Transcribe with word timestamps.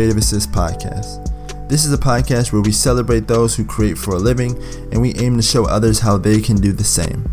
Creative 0.00 0.16
Assist 0.16 0.50
Podcast. 0.50 1.68
This 1.68 1.84
is 1.84 1.92
a 1.92 1.98
podcast 1.98 2.54
where 2.54 2.62
we 2.62 2.72
celebrate 2.72 3.28
those 3.28 3.54
who 3.54 3.66
create 3.66 3.98
for 3.98 4.14
a 4.14 4.18
living 4.18 4.56
and 4.90 5.02
we 5.02 5.12
aim 5.16 5.36
to 5.36 5.42
show 5.42 5.66
others 5.66 6.00
how 6.00 6.16
they 6.16 6.40
can 6.40 6.56
do 6.56 6.72
the 6.72 6.82
same. 6.82 7.30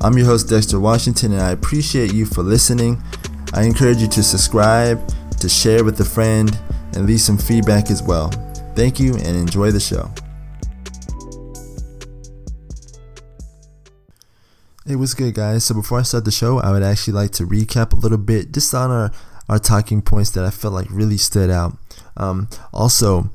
I'm 0.00 0.16
your 0.16 0.26
host, 0.26 0.48
Dexter 0.48 0.78
Washington, 0.78 1.32
and 1.32 1.42
I 1.42 1.50
appreciate 1.50 2.14
you 2.14 2.24
for 2.24 2.44
listening. 2.44 3.02
I 3.54 3.64
encourage 3.64 3.96
you 3.96 4.06
to 4.06 4.22
subscribe, 4.22 5.04
to 5.40 5.48
share 5.48 5.82
with 5.82 6.00
a 6.00 6.04
friend, 6.04 6.56
and 6.92 7.06
leave 7.06 7.20
some 7.20 7.36
feedback 7.36 7.90
as 7.90 8.04
well. 8.04 8.28
Thank 8.76 9.00
you 9.00 9.14
and 9.14 9.36
enjoy 9.36 9.72
the 9.72 9.80
show. 9.80 10.08
Hey, 14.86 14.94
what's 14.94 15.14
good, 15.14 15.34
guys? 15.34 15.64
So, 15.64 15.74
before 15.74 15.98
I 15.98 16.02
start 16.02 16.24
the 16.24 16.30
show, 16.30 16.60
I 16.60 16.70
would 16.70 16.84
actually 16.84 17.14
like 17.14 17.32
to 17.32 17.42
recap 17.42 17.92
a 17.92 17.96
little 17.96 18.16
bit 18.16 18.52
just 18.52 18.72
on 18.76 18.92
our, 18.92 19.10
our 19.48 19.58
talking 19.58 20.02
points 20.02 20.30
that 20.30 20.44
I 20.44 20.50
felt 20.50 20.72
like 20.72 20.86
really 20.88 21.16
stood 21.16 21.50
out. 21.50 21.76
Um, 22.16 22.48
also, 22.72 23.30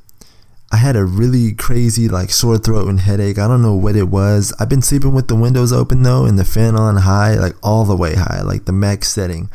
I 0.71 0.77
had 0.77 0.95
a 0.95 1.03
really 1.03 1.53
crazy 1.53 2.07
like 2.07 2.29
sore 2.29 2.57
throat 2.57 2.87
and 2.87 3.01
headache. 3.01 3.37
I 3.37 3.47
don't 3.47 3.61
know 3.61 3.75
what 3.75 3.95
it 3.97 4.07
was. 4.07 4.53
I've 4.57 4.69
been 4.69 4.81
sleeping 4.81 5.13
with 5.13 5.27
the 5.27 5.35
windows 5.35 5.73
open 5.73 6.03
though 6.03 6.25
and 6.25 6.39
the 6.39 6.45
fan 6.45 6.75
on 6.75 6.97
high, 6.97 7.35
like 7.35 7.55
all 7.61 7.83
the 7.83 7.95
way 7.95 8.15
high, 8.15 8.41
like 8.41 8.65
the 8.65 8.71
max 8.71 9.09
setting. 9.09 9.49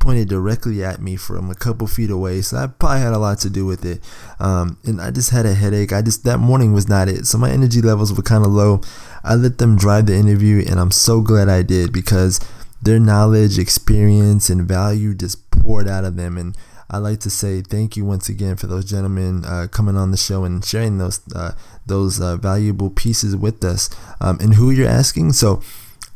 Pointed 0.00 0.28
directly 0.28 0.82
at 0.82 1.00
me 1.00 1.14
from 1.14 1.48
a 1.48 1.54
couple 1.54 1.86
feet 1.86 2.10
away, 2.10 2.40
so 2.40 2.56
that 2.56 2.80
probably 2.80 2.98
had 2.98 3.12
a 3.12 3.18
lot 3.18 3.38
to 3.38 3.48
do 3.48 3.64
with 3.64 3.84
it. 3.84 4.00
Um, 4.40 4.76
and 4.84 5.00
I 5.00 5.12
just 5.12 5.30
had 5.30 5.46
a 5.46 5.54
headache. 5.54 5.92
I 5.92 6.02
just 6.02 6.24
that 6.24 6.38
morning 6.38 6.72
was 6.72 6.88
not 6.88 7.08
it, 7.08 7.28
so 7.28 7.38
my 7.38 7.52
energy 7.52 7.80
levels 7.80 8.12
were 8.12 8.24
kind 8.24 8.44
of 8.44 8.50
low. 8.50 8.80
I 9.22 9.36
let 9.36 9.58
them 9.58 9.76
drive 9.76 10.06
the 10.06 10.16
interview, 10.16 10.64
and 10.68 10.80
I'm 10.80 10.90
so 10.90 11.20
glad 11.20 11.48
I 11.48 11.62
did 11.62 11.92
because 11.92 12.40
their 12.82 12.98
knowledge, 12.98 13.56
experience, 13.56 14.50
and 14.50 14.66
value 14.66 15.14
just 15.14 15.48
poured 15.52 15.86
out 15.86 16.04
of 16.04 16.16
them, 16.16 16.36
and 16.36 16.56
I'd 16.90 16.98
like 16.98 17.20
to 17.20 17.30
say 17.30 17.60
thank 17.60 17.96
you 17.96 18.04
once 18.04 18.28
again 18.28 18.56
for 18.56 18.66
those 18.66 18.84
gentlemen 18.84 19.44
uh, 19.44 19.66
coming 19.70 19.96
on 19.96 20.10
the 20.10 20.16
show 20.16 20.44
and 20.44 20.64
sharing 20.64 20.98
those 20.98 21.20
uh, 21.34 21.52
those 21.86 22.20
uh, 22.20 22.36
valuable 22.36 22.90
pieces 22.90 23.36
with 23.36 23.62
us. 23.62 23.90
Um, 24.20 24.38
and 24.40 24.54
who 24.54 24.70
you're 24.70 24.88
asking? 24.88 25.32
So. 25.32 25.62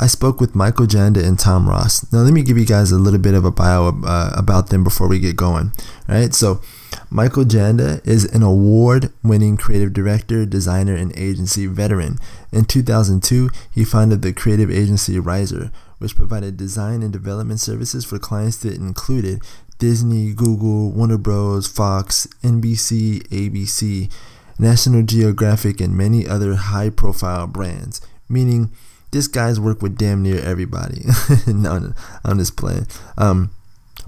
I 0.00 0.08
spoke 0.08 0.40
with 0.40 0.56
Michael 0.56 0.86
Janda 0.86 1.24
and 1.24 1.38
Tom 1.38 1.68
Ross. 1.68 2.10
Now, 2.12 2.20
let 2.20 2.32
me 2.32 2.42
give 2.42 2.58
you 2.58 2.64
guys 2.64 2.90
a 2.90 2.98
little 2.98 3.20
bit 3.20 3.34
of 3.34 3.44
a 3.44 3.52
bio 3.52 4.00
uh, 4.04 4.32
about 4.36 4.68
them 4.70 4.82
before 4.82 5.06
we 5.06 5.20
get 5.20 5.36
going. 5.36 5.70
All 6.08 6.16
right, 6.16 6.34
so 6.34 6.60
Michael 7.08 7.44
Janda 7.44 8.04
is 8.06 8.24
an 8.24 8.42
award 8.42 9.12
winning 9.22 9.56
creative 9.56 9.92
director, 9.92 10.44
designer, 10.44 10.96
and 10.96 11.16
agency 11.16 11.66
veteran. 11.66 12.18
In 12.50 12.64
2002, 12.64 13.50
he 13.70 13.84
founded 13.84 14.22
the 14.22 14.32
creative 14.32 14.70
agency 14.70 15.20
Riser, 15.20 15.70
which 15.98 16.16
provided 16.16 16.56
design 16.56 17.02
and 17.02 17.12
development 17.12 17.60
services 17.60 18.04
for 18.04 18.18
clients 18.18 18.56
that 18.58 18.74
included 18.74 19.42
Disney, 19.82 20.32
Google, 20.32 20.92
Warner 20.92 21.18
Bros., 21.18 21.66
Fox, 21.66 22.28
NBC, 22.44 23.26
ABC, 23.30 24.12
National 24.56 25.02
Geographic, 25.02 25.80
and 25.80 25.96
many 25.96 26.24
other 26.24 26.54
high 26.54 26.88
profile 26.88 27.48
brands, 27.48 28.00
meaning 28.28 28.70
this 29.10 29.26
guy's 29.26 29.58
worked 29.58 29.82
with 29.82 29.98
damn 29.98 30.22
near 30.22 30.38
everybody. 30.38 31.06
no, 31.48 31.92
I'm 32.24 32.38
just 32.38 32.56
playing. 32.56 32.86
Um, 33.18 33.50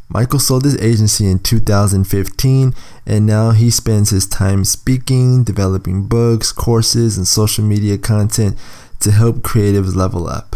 Michael 0.08 0.38
sold 0.38 0.64
his 0.64 0.80
agency 0.80 1.28
in 1.28 1.40
2015, 1.40 2.72
and 3.04 3.26
now 3.26 3.50
he 3.50 3.68
spends 3.68 4.10
his 4.10 4.28
time 4.28 4.64
speaking, 4.64 5.42
developing 5.42 6.06
books, 6.06 6.52
courses, 6.52 7.16
and 7.16 7.26
social 7.26 7.64
media 7.64 7.98
content 7.98 8.56
to 9.00 9.10
help 9.10 9.38
creatives 9.38 9.96
level 9.96 10.28
up. 10.28 10.54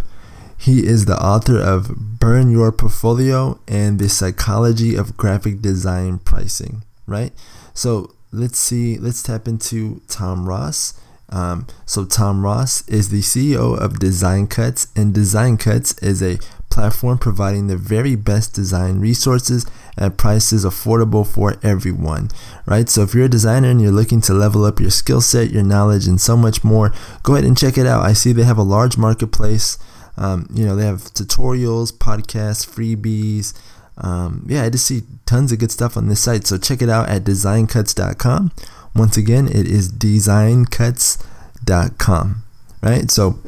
He 0.59 0.85
is 0.85 1.05
the 1.05 1.17
author 1.23 1.59
of 1.59 2.19
Burn 2.19 2.51
Your 2.51 2.73
Portfolio 2.73 3.61
and 3.69 3.99
the 3.99 4.09
Psychology 4.09 4.97
of 4.97 5.17
Graphic 5.17 5.63
Design 5.63 6.19
Pricing, 6.19 6.83
right? 7.07 7.33
So 7.75 8.15
let's 8.33 8.59
see, 8.59 8.99
let's 8.99 9.23
tap 9.23 9.47
into 9.47 10.03
Tom 10.09 10.49
Ross. 10.49 11.01
Um, 11.31 11.67
so 11.87 12.05
Tom 12.05 12.45
Ross 12.45 12.87
is 12.89 13.11
the 13.11 13.21
CEO 13.21 13.79
of 13.79 14.01
Design 14.01 14.47
Cuts, 14.47 14.89
and 14.97 15.15
Design 15.15 15.59
Cuts 15.59 15.97
is 15.99 16.23
a 16.23 16.39
platform 16.71 17.19
providing 17.19 17.67
the 17.67 17.77
very 17.77 18.17
best 18.17 18.55
design 18.55 18.99
resources 18.99 19.67
at 19.97 20.17
prices 20.17 20.65
affordable 20.65 21.27
for 21.27 21.57
everyone. 21.63 22.31
Right? 22.67 22.89
So 22.89 23.03
if 23.03 23.15
you're 23.15 23.27
a 23.27 23.29
designer 23.29 23.71
and 23.71 23.81
you're 23.81 23.93
looking 23.93 24.21
to 24.23 24.35
level 24.35 24.65
up 24.65 24.81
your 24.81 24.91
skill 24.91 25.21
set, 25.21 25.51
your 25.51 25.63
knowledge, 25.63 26.07
and 26.07 26.21
so 26.21 26.37
much 26.37 26.65
more, 26.65 26.93
go 27.23 27.35
ahead 27.35 27.45
and 27.45 27.57
check 27.57 27.79
it 27.79 27.87
out. 27.87 28.05
I 28.05 28.13
see 28.13 28.33
they 28.33 28.45
have 28.45 28.59
a 28.59 28.63
large 28.63 28.97
marketplace. 28.97 29.79
Um, 30.19 30.47
you 30.53 30.67
know, 30.67 30.77
they 30.77 30.85
have 30.85 31.05
tutorials, 31.15 31.91
podcasts, 31.93 32.67
freebies. 32.67 33.55
Um, 33.97 34.45
yeah, 34.49 34.65
I 34.65 34.71
just 34.71 34.87
see 34.87 35.03
tons 35.27 35.53
of 35.53 35.61
good 35.61 35.71
stuff 35.71 35.97
on 35.97 36.09
this 36.09 36.21
site. 36.21 36.45
So 36.47 36.59
check 36.59 36.83
it 36.83 36.89
out 36.89 37.09
at 37.09 37.23
designcuts.com. 37.25 38.53
Once 38.95 39.17
again, 39.17 39.49
it 39.49 39.67
is 39.67 39.91
designcuts.com, 39.93 42.45
right? 42.83 43.11
So 43.11 43.39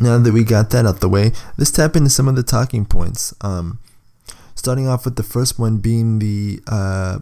now 0.00 0.18
that 0.18 0.32
we 0.32 0.44
got 0.44 0.70
that 0.70 0.86
out 0.86 1.00
the 1.00 1.08
way, 1.08 1.32
let's 1.56 1.70
tap 1.70 1.96
into 1.96 2.10
some 2.10 2.28
of 2.28 2.36
the 2.36 2.42
talking 2.42 2.84
points. 2.84 3.34
Um, 3.40 3.78
starting 4.54 4.88
off 4.88 5.04
with 5.04 5.16
the 5.16 5.22
first 5.22 5.58
one 5.58 5.78
being 5.78 6.18
the 6.18 6.60
uh, 6.66 7.20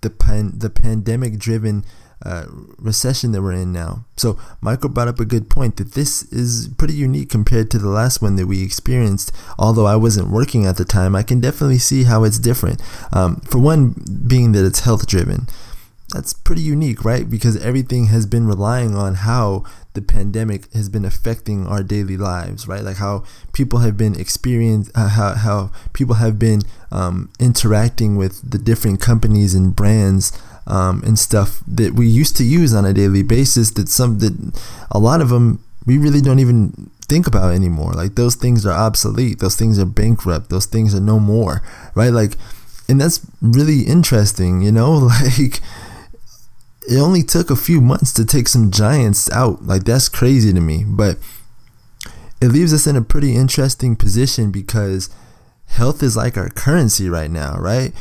the 0.00 0.10
pan- 0.10 0.58
the 0.58 0.70
pandemic 0.70 1.38
driven 1.38 1.84
uh, 2.24 2.46
recession 2.78 3.32
that 3.32 3.42
we're 3.42 3.52
in 3.52 3.72
now. 3.72 4.04
So 4.16 4.38
Michael 4.60 4.90
brought 4.90 5.08
up 5.08 5.20
a 5.20 5.24
good 5.24 5.50
point 5.50 5.76
that 5.76 5.92
this 5.92 6.22
is 6.32 6.68
pretty 6.78 6.94
unique 6.94 7.30
compared 7.30 7.70
to 7.72 7.78
the 7.78 7.88
last 7.88 8.22
one 8.22 8.36
that 8.36 8.46
we 8.46 8.62
experienced. 8.62 9.32
Although 9.58 9.86
I 9.86 9.96
wasn't 9.96 10.30
working 10.30 10.66
at 10.66 10.76
the 10.76 10.84
time, 10.84 11.16
I 11.16 11.22
can 11.22 11.40
definitely 11.40 11.78
see 11.78 12.04
how 12.04 12.24
it's 12.24 12.38
different. 12.38 12.80
Um, 13.12 13.36
for 13.40 13.58
one, 13.58 13.94
being 14.26 14.52
that 14.52 14.64
it's 14.64 14.80
health 14.80 15.06
driven 15.06 15.46
that's 16.12 16.34
pretty 16.34 16.62
unique, 16.62 17.04
right? 17.04 17.28
Because 17.28 17.56
everything 17.64 18.06
has 18.06 18.26
been 18.26 18.46
relying 18.46 18.94
on 18.94 19.14
how 19.14 19.64
the 19.94 20.02
pandemic 20.02 20.72
has 20.74 20.88
been 20.88 21.04
affecting 21.04 21.66
our 21.66 21.82
daily 21.82 22.16
lives, 22.16 22.68
right? 22.68 22.82
Like 22.82 22.98
how 22.98 23.24
people 23.52 23.80
have 23.80 23.96
been 23.96 24.18
experienced, 24.18 24.90
uh, 24.94 25.08
how, 25.08 25.34
how 25.34 25.70
people 25.92 26.16
have 26.16 26.38
been 26.38 26.62
um, 26.90 27.30
interacting 27.40 28.16
with 28.16 28.48
the 28.48 28.58
different 28.58 29.00
companies 29.00 29.54
and 29.54 29.74
brands 29.74 30.32
um, 30.66 31.02
and 31.04 31.18
stuff 31.18 31.62
that 31.66 31.94
we 31.94 32.06
used 32.06 32.36
to 32.36 32.44
use 32.44 32.74
on 32.74 32.84
a 32.84 32.92
daily 32.92 33.22
basis. 33.22 33.70
That 33.72 33.88
some 33.88 34.18
that 34.18 34.60
a 34.90 34.98
lot 34.98 35.20
of 35.20 35.28
them 35.28 35.64
we 35.86 35.98
really 35.98 36.20
don't 36.20 36.38
even 36.38 36.90
think 37.08 37.26
about 37.26 37.52
anymore. 37.52 37.92
Like 37.92 38.14
those 38.14 38.34
things 38.34 38.64
are 38.64 38.72
obsolete. 38.72 39.40
Those 39.40 39.56
things 39.56 39.78
are 39.78 39.84
bankrupt. 39.84 40.50
Those 40.50 40.66
things 40.66 40.94
are 40.94 41.00
no 41.00 41.18
more, 41.18 41.62
right? 41.94 42.12
Like, 42.12 42.36
and 42.88 43.00
that's 43.00 43.26
really 43.40 43.82
interesting, 43.82 44.62
you 44.62 44.72
know, 44.72 44.92
like 45.22 45.60
it 46.88 46.98
only 46.98 47.22
took 47.22 47.50
a 47.50 47.56
few 47.56 47.80
months 47.80 48.12
to 48.14 48.24
take 48.24 48.48
some 48.48 48.70
giants 48.70 49.30
out. 49.30 49.64
Like 49.64 49.84
that's 49.84 50.08
crazy 50.08 50.52
to 50.52 50.60
me, 50.60 50.84
but 50.86 51.18
it 52.40 52.48
leaves 52.48 52.72
us 52.72 52.86
in 52.86 52.96
a 52.96 53.02
pretty 53.02 53.36
interesting 53.36 53.94
position 53.94 54.50
because 54.50 55.08
health 55.66 56.02
is 56.02 56.16
like 56.16 56.36
our 56.36 56.48
currency 56.48 57.08
right 57.08 57.30
now, 57.30 57.56
right? 57.56 57.92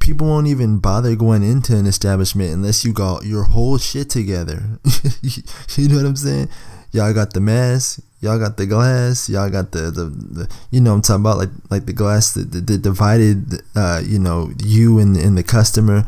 People 0.00 0.26
won't 0.26 0.48
even 0.48 0.78
bother 0.78 1.14
going 1.14 1.42
into 1.42 1.76
an 1.76 1.86
establishment 1.86 2.52
unless 2.52 2.84
you 2.84 2.92
got 2.92 3.24
your 3.24 3.44
whole 3.44 3.78
shit 3.78 4.10
together. 4.10 4.80
you 5.22 5.88
know 5.88 5.96
what 5.96 6.06
I'm 6.06 6.16
saying? 6.16 6.48
Y'all 6.92 7.14
got 7.14 7.32
the 7.34 7.40
mask, 7.40 8.00
y'all 8.20 8.38
got 8.38 8.56
the 8.56 8.66
glass, 8.66 9.28
y'all 9.28 9.48
got 9.48 9.70
the, 9.70 9.92
the, 9.92 10.04
the 10.06 10.56
you 10.72 10.80
know 10.80 10.92
I'm 10.92 11.02
talking 11.02 11.22
about 11.22 11.38
like 11.38 11.50
like 11.70 11.86
the 11.86 11.92
glass 11.92 12.32
that, 12.34 12.50
that, 12.50 12.82
divided 12.82 13.62
uh, 13.76 14.02
you 14.04 14.18
know 14.18 14.50
you 14.58 14.98
and, 14.98 15.16
and 15.16 15.38
the 15.38 15.44
customer 15.44 16.04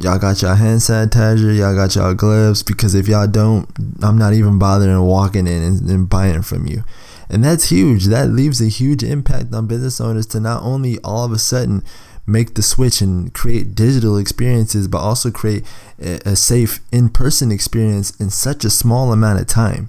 y'all 0.00 0.18
got 0.18 0.40
y'all 0.42 0.54
hand 0.54 0.80
sanitizer, 0.80 1.56
y'all 1.56 1.74
got 1.74 1.94
y'all 1.94 2.14
gloves, 2.14 2.62
because 2.62 2.94
if 2.94 3.08
y'all 3.08 3.26
don't, 3.26 3.68
I'm 4.02 4.18
not 4.18 4.32
even 4.32 4.58
bothering 4.58 5.00
walking 5.00 5.46
in 5.46 5.62
and, 5.62 5.90
and 5.90 6.08
buying 6.08 6.42
from 6.42 6.66
you. 6.66 6.84
And 7.30 7.44
that's 7.44 7.68
huge. 7.70 8.06
That 8.06 8.30
leaves 8.30 8.60
a 8.60 8.68
huge 8.68 9.02
impact 9.02 9.52
on 9.52 9.66
business 9.66 10.00
owners 10.00 10.26
to 10.28 10.40
not 10.40 10.62
only 10.62 10.98
all 11.00 11.24
of 11.24 11.32
a 11.32 11.38
sudden 11.38 11.82
make 12.28 12.54
the 12.54 12.62
switch 12.62 13.00
and 13.00 13.32
create 13.32 13.74
digital 13.74 14.16
experiences, 14.16 14.86
but 14.86 14.98
also 14.98 15.30
create 15.30 15.64
a, 15.98 16.36
safe 16.36 16.80
in 16.92 17.08
person 17.08 17.50
experience 17.50 18.10
in 18.20 18.30
such 18.30 18.64
a 18.64 18.70
small 18.70 19.12
amount 19.12 19.40
of 19.40 19.46
time 19.46 19.88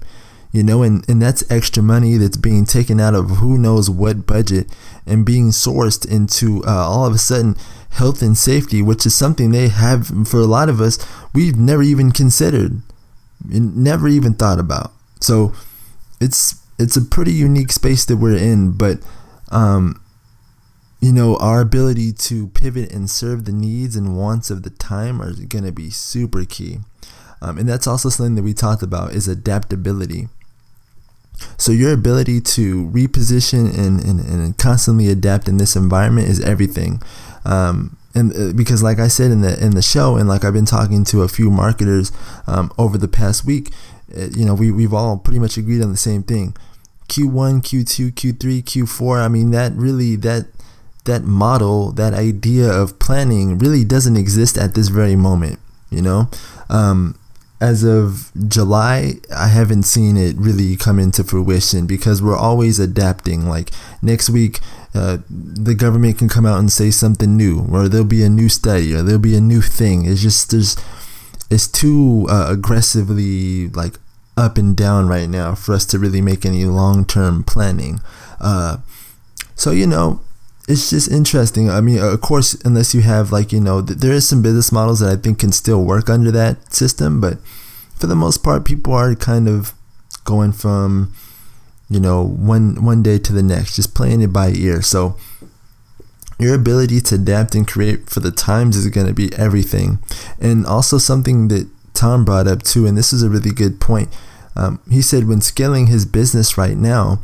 you 0.52 0.64
know, 0.64 0.82
and, 0.82 1.08
and 1.08 1.22
that's 1.22 1.48
extra 1.50 1.82
money 1.82 2.16
that's 2.16 2.36
being 2.36 2.64
taken 2.64 2.98
out 2.98 3.14
of 3.14 3.30
who 3.36 3.56
knows 3.56 3.88
what 3.88 4.26
budget 4.26 4.66
and 5.06 5.24
being 5.24 5.50
sourced 5.50 6.08
into 6.08 6.64
uh, 6.66 6.70
all 6.70 7.06
of 7.06 7.14
a 7.14 7.18
sudden 7.18 7.56
health 7.90 8.20
and 8.20 8.36
safety, 8.36 8.82
which 8.82 9.06
is 9.06 9.14
something 9.14 9.50
they 9.50 9.68
have 9.68 10.28
for 10.28 10.40
a 10.40 10.46
lot 10.46 10.68
of 10.68 10.80
us, 10.80 10.98
we've 11.32 11.56
never 11.56 11.82
even 11.82 12.10
considered, 12.10 12.82
never 13.44 14.08
even 14.08 14.34
thought 14.34 14.58
about. 14.58 14.92
So 15.20 15.52
it's 16.20 16.56
it's 16.78 16.96
a 16.96 17.02
pretty 17.02 17.32
unique 17.32 17.72
space 17.72 18.04
that 18.06 18.16
we're 18.16 18.36
in, 18.36 18.72
but 18.72 18.98
um, 19.52 19.99
you 21.00 21.12
know, 21.12 21.36
our 21.36 21.60
ability 21.60 22.12
to 22.12 22.48
pivot 22.48 22.92
and 22.92 23.08
serve 23.08 23.44
the 23.44 23.52
needs 23.52 23.96
and 23.96 24.16
wants 24.16 24.50
of 24.50 24.62
the 24.62 24.70
time 24.70 25.20
are 25.22 25.32
going 25.32 25.64
to 25.64 25.72
be 25.72 25.90
super 25.90 26.44
key. 26.44 26.78
Um, 27.42 27.56
and 27.56 27.68
that's 27.68 27.86
also 27.86 28.10
something 28.10 28.34
that 28.34 28.42
we 28.42 28.52
talked 28.52 28.82
about 28.82 29.12
is 29.12 29.26
adaptability. 29.26 30.28
So 31.56 31.72
your 31.72 31.94
ability 31.94 32.42
to 32.42 32.90
reposition 32.90 33.76
and, 33.76 34.04
and, 34.04 34.20
and 34.20 34.58
constantly 34.58 35.08
adapt 35.08 35.48
in 35.48 35.56
this 35.56 35.74
environment 35.74 36.28
is 36.28 36.40
everything. 36.40 37.02
Um, 37.46 37.96
and 38.14 38.36
uh, 38.36 38.52
because 38.54 38.82
like 38.82 38.98
I 38.98 39.08
said 39.08 39.30
in 39.30 39.40
the 39.40 39.62
in 39.64 39.70
the 39.70 39.82
show, 39.82 40.16
and 40.16 40.28
like 40.28 40.44
I've 40.44 40.52
been 40.52 40.66
talking 40.66 41.04
to 41.04 41.22
a 41.22 41.28
few 41.28 41.50
marketers 41.50 42.12
um, 42.46 42.72
over 42.76 42.98
the 42.98 43.08
past 43.08 43.46
week, 43.46 43.72
uh, 44.14 44.26
you 44.36 44.44
know, 44.44 44.54
we 44.54 44.70
we've 44.70 44.92
all 44.92 45.16
pretty 45.16 45.38
much 45.38 45.56
agreed 45.56 45.80
on 45.80 45.92
the 45.92 45.96
same 45.96 46.22
thing. 46.24 46.56
Q1, 47.08 47.62
Q2, 47.62 48.12
Q3, 48.12 48.62
Q4. 48.62 49.24
I 49.24 49.28
mean, 49.28 49.52
that 49.52 49.72
really 49.72 50.16
that 50.16 50.46
that 51.04 51.24
model, 51.24 51.92
that 51.92 52.14
idea 52.14 52.70
of 52.70 52.98
planning, 52.98 53.58
really 53.58 53.84
doesn't 53.84 54.16
exist 54.16 54.58
at 54.58 54.74
this 54.74 54.88
very 54.88 55.16
moment. 55.16 55.58
You 55.90 56.02
know, 56.02 56.30
um, 56.68 57.18
as 57.60 57.82
of 57.82 58.30
July, 58.48 59.14
I 59.34 59.48
haven't 59.48 59.82
seen 59.82 60.16
it 60.16 60.36
really 60.36 60.76
come 60.76 60.98
into 60.98 61.24
fruition 61.24 61.86
because 61.86 62.22
we're 62.22 62.36
always 62.36 62.78
adapting. 62.78 63.48
Like 63.48 63.70
next 64.00 64.30
week, 64.30 64.60
uh, 64.94 65.18
the 65.28 65.74
government 65.74 66.18
can 66.18 66.28
come 66.28 66.46
out 66.46 66.58
and 66.58 66.72
say 66.72 66.90
something 66.90 67.36
new, 67.36 67.66
or 67.70 67.88
there'll 67.88 68.06
be 68.06 68.22
a 68.22 68.30
new 68.30 68.48
study, 68.48 68.94
or 68.94 69.02
there'll 69.02 69.20
be 69.20 69.36
a 69.36 69.40
new 69.40 69.60
thing. 69.60 70.06
It's 70.06 70.22
just 70.22 70.50
there's 70.50 70.76
it's 71.50 71.66
too 71.66 72.26
uh, 72.30 72.46
aggressively 72.48 73.68
like 73.68 73.98
up 74.36 74.56
and 74.56 74.76
down 74.76 75.06
right 75.06 75.28
now 75.28 75.54
for 75.54 75.74
us 75.74 75.84
to 75.86 75.98
really 75.98 76.22
make 76.22 76.46
any 76.46 76.64
long 76.64 77.04
term 77.04 77.44
planning. 77.44 78.00
Uh, 78.40 78.78
so 79.54 79.70
you 79.70 79.86
know, 79.86 80.20
it's 80.70 80.90
just 80.90 81.10
interesting. 81.10 81.68
I 81.68 81.80
mean, 81.80 81.98
of 81.98 82.20
course, 82.20 82.54
unless 82.64 82.94
you 82.94 83.02
have 83.02 83.32
like 83.32 83.52
you 83.52 83.60
know, 83.60 83.82
th- 83.82 83.98
there 83.98 84.12
is 84.12 84.28
some 84.28 84.42
business 84.42 84.72
models 84.72 85.00
that 85.00 85.10
I 85.10 85.20
think 85.20 85.38
can 85.38 85.52
still 85.52 85.84
work 85.84 86.08
under 86.08 86.30
that 86.30 86.72
system, 86.72 87.20
but 87.20 87.38
for 87.94 88.06
the 88.06 88.16
most 88.16 88.42
part, 88.42 88.64
people 88.64 88.94
are 88.94 89.14
kind 89.14 89.48
of 89.48 89.74
going 90.24 90.52
from 90.52 91.12
you 91.90 91.98
know, 91.98 92.24
one 92.24 92.82
one 92.82 93.02
day 93.02 93.18
to 93.18 93.32
the 93.32 93.42
next, 93.42 93.74
just 93.74 93.94
playing 93.94 94.22
it 94.22 94.32
by 94.32 94.50
ear. 94.50 94.80
So 94.80 95.16
your 96.38 96.54
ability 96.54 97.00
to 97.00 97.16
adapt 97.16 97.54
and 97.54 97.66
create 97.66 98.08
for 98.08 98.20
the 98.20 98.30
times 98.30 98.76
is 98.76 98.86
going 98.88 99.08
to 99.08 99.12
be 99.12 99.34
everything. 99.36 99.98
And 100.40 100.64
also 100.64 100.96
something 100.96 101.48
that 101.48 101.68
Tom 101.92 102.24
brought 102.24 102.46
up 102.46 102.62
too, 102.62 102.86
and 102.86 102.96
this 102.96 103.12
is 103.12 103.22
a 103.22 103.28
really 103.28 103.50
good 103.50 103.80
point. 103.80 104.08
Um, 104.56 104.80
he 104.88 105.02
said 105.02 105.26
when 105.26 105.40
scaling 105.40 105.88
his 105.88 106.06
business 106.06 106.56
right 106.56 106.76
now, 106.76 107.20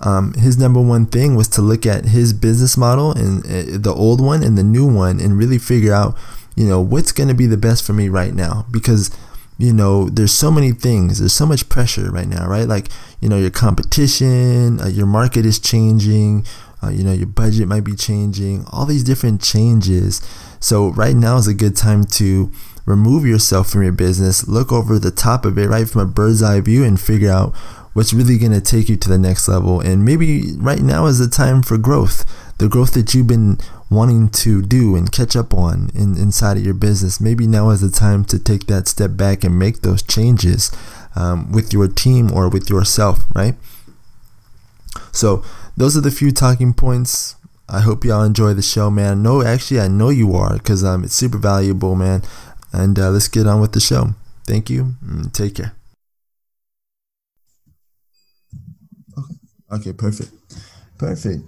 um, 0.00 0.32
his 0.34 0.58
number 0.58 0.80
one 0.80 1.06
thing 1.06 1.34
was 1.34 1.48
to 1.48 1.62
look 1.62 1.84
at 1.84 2.06
his 2.06 2.32
business 2.32 2.76
model 2.76 3.12
and 3.12 3.44
uh, 3.44 3.78
the 3.78 3.94
old 3.94 4.20
one 4.20 4.42
and 4.42 4.56
the 4.56 4.62
new 4.62 4.86
one, 4.86 5.20
and 5.20 5.36
really 5.36 5.58
figure 5.58 5.92
out, 5.92 6.16
you 6.56 6.66
know, 6.66 6.80
what's 6.80 7.12
going 7.12 7.28
to 7.28 7.34
be 7.34 7.46
the 7.46 7.56
best 7.56 7.84
for 7.84 7.92
me 7.92 8.08
right 8.08 8.34
now. 8.34 8.66
Because 8.70 9.10
you 9.60 9.74
know, 9.74 10.08
there's 10.08 10.32
so 10.32 10.50
many 10.50 10.72
things. 10.72 11.18
There's 11.18 11.34
so 11.34 11.44
much 11.44 11.68
pressure 11.68 12.10
right 12.10 12.26
now, 12.26 12.48
right? 12.48 12.66
Like, 12.66 12.88
you 13.20 13.28
know, 13.28 13.36
your 13.36 13.50
competition, 13.50 14.80
uh, 14.80 14.86
your 14.86 15.04
market 15.04 15.44
is 15.44 15.58
changing, 15.58 16.46
uh, 16.82 16.88
you 16.88 17.04
know, 17.04 17.12
your 17.12 17.26
budget 17.26 17.68
might 17.68 17.84
be 17.84 17.94
changing, 17.94 18.64
all 18.72 18.86
these 18.86 19.04
different 19.04 19.42
changes. 19.42 20.22
So, 20.60 20.88
right 20.88 21.14
now 21.14 21.36
is 21.36 21.46
a 21.46 21.52
good 21.52 21.76
time 21.76 22.04
to 22.04 22.50
remove 22.86 23.26
yourself 23.26 23.68
from 23.68 23.82
your 23.82 23.92
business, 23.92 24.48
look 24.48 24.72
over 24.72 24.98
the 24.98 25.10
top 25.10 25.44
of 25.44 25.58
it, 25.58 25.68
right, 25.68 25.86
from 25.86 26.00
a 26.00 26.06
bird's 26.06 26.42
eye 26.42 26.60
view, 26.62 26.82
and 26.82 26.98
figure 26.98 27.30
out 27.30 27.54
what's 27.92 28.12
really 28.12 28.38
going 28.38 28.52
to 28.52 28.60
take 28.60 28.88
you 28.88 28.96
to 28.96 29.08
the 29.08 29.18
next 29.18 29.48
level. 29.48 29.80
And 29.80 30.04
maybe 30.04 30.52
right 30.56 30.80
now 30.80 31.06
is 31.06 31.18
the 31.18 31.28
time 31.28 31.62
for 31.62 31.76
growth, 31.76 32.24
the 32.58 32.68
growth 32.68 32.94
that 32.94 33.14
you've 33.14 33.26
been 33.26 33.58
wanting 33.90 34.28
to 34.28 34.62
do 34.62 34.94
and 34.94 35.10
catch 35.10 35.34
up 35.34 35.52
on 35.52 35.90
in, 35.94 36.16
inside 36.16 36.56
of 36.56 36.64
your 36.64 36.74
business, 36.74 37.20
maybe 37.20 37.46
now 37.46 37.70
is 37.70 37.80
the 37.80 37.90
time 37.90 38.24
to 38.26 38.38
take 38.38 38.66
that 38.66 38.86
step 38.86 39.16
back 39.16 39.42
and 39.42 39.58
make 39.58 39.82
those 39.82 40.02
changes 40.02 40.70
um, 41.16 41.50
with 41.50 41.72
your 41.72 41.88
team 41.88 42.30
or 42.32 42.48
with 42.48 42.70
yourself, 42.70 43.24
right? 43.34 43.54
So, 45.12 45.44
those 45.76 45.96
are 45.96 46.00
the 46.00 46.10
few 46.10 46.30
talking 46.30 46.72
points. 46.72 47.36
I 47.68 47.80
hope 47.80 48.04
y'all 48.04 48.22
enjoy 48.22 48.54
the 48.54 48.62
show, 48.62 48.90
man. 48.90 49.22
No, 49.22 49.42
actually, 49.42 49.80
I 49.80 49.88
know 49.88 50.10
you 50.10 50.34
are 50.34 50.54
because 50.54 50.84
um, 50.84 51.04
it's 51.04 51.14
super 51.14 51.38
valuable, 51.38 51.94
man. 51.94 52.22
And 52.72 52.98
uh, 52.98 53.10
let's 53.10 53.28
get 53.28 53.46
on 53.46 53.60
with 53.60 53.72
the 53.72 53.80
show. 53.80 54.14
Thank 54.46 54.68
you. 54.70 54.94
take 55.32 55.56
care. 55.56 55.72
Okay. 59.72 59.90
Okay, 59.90 59.92
perfect. 59.92 60.32
Perfect. 60.98 61.42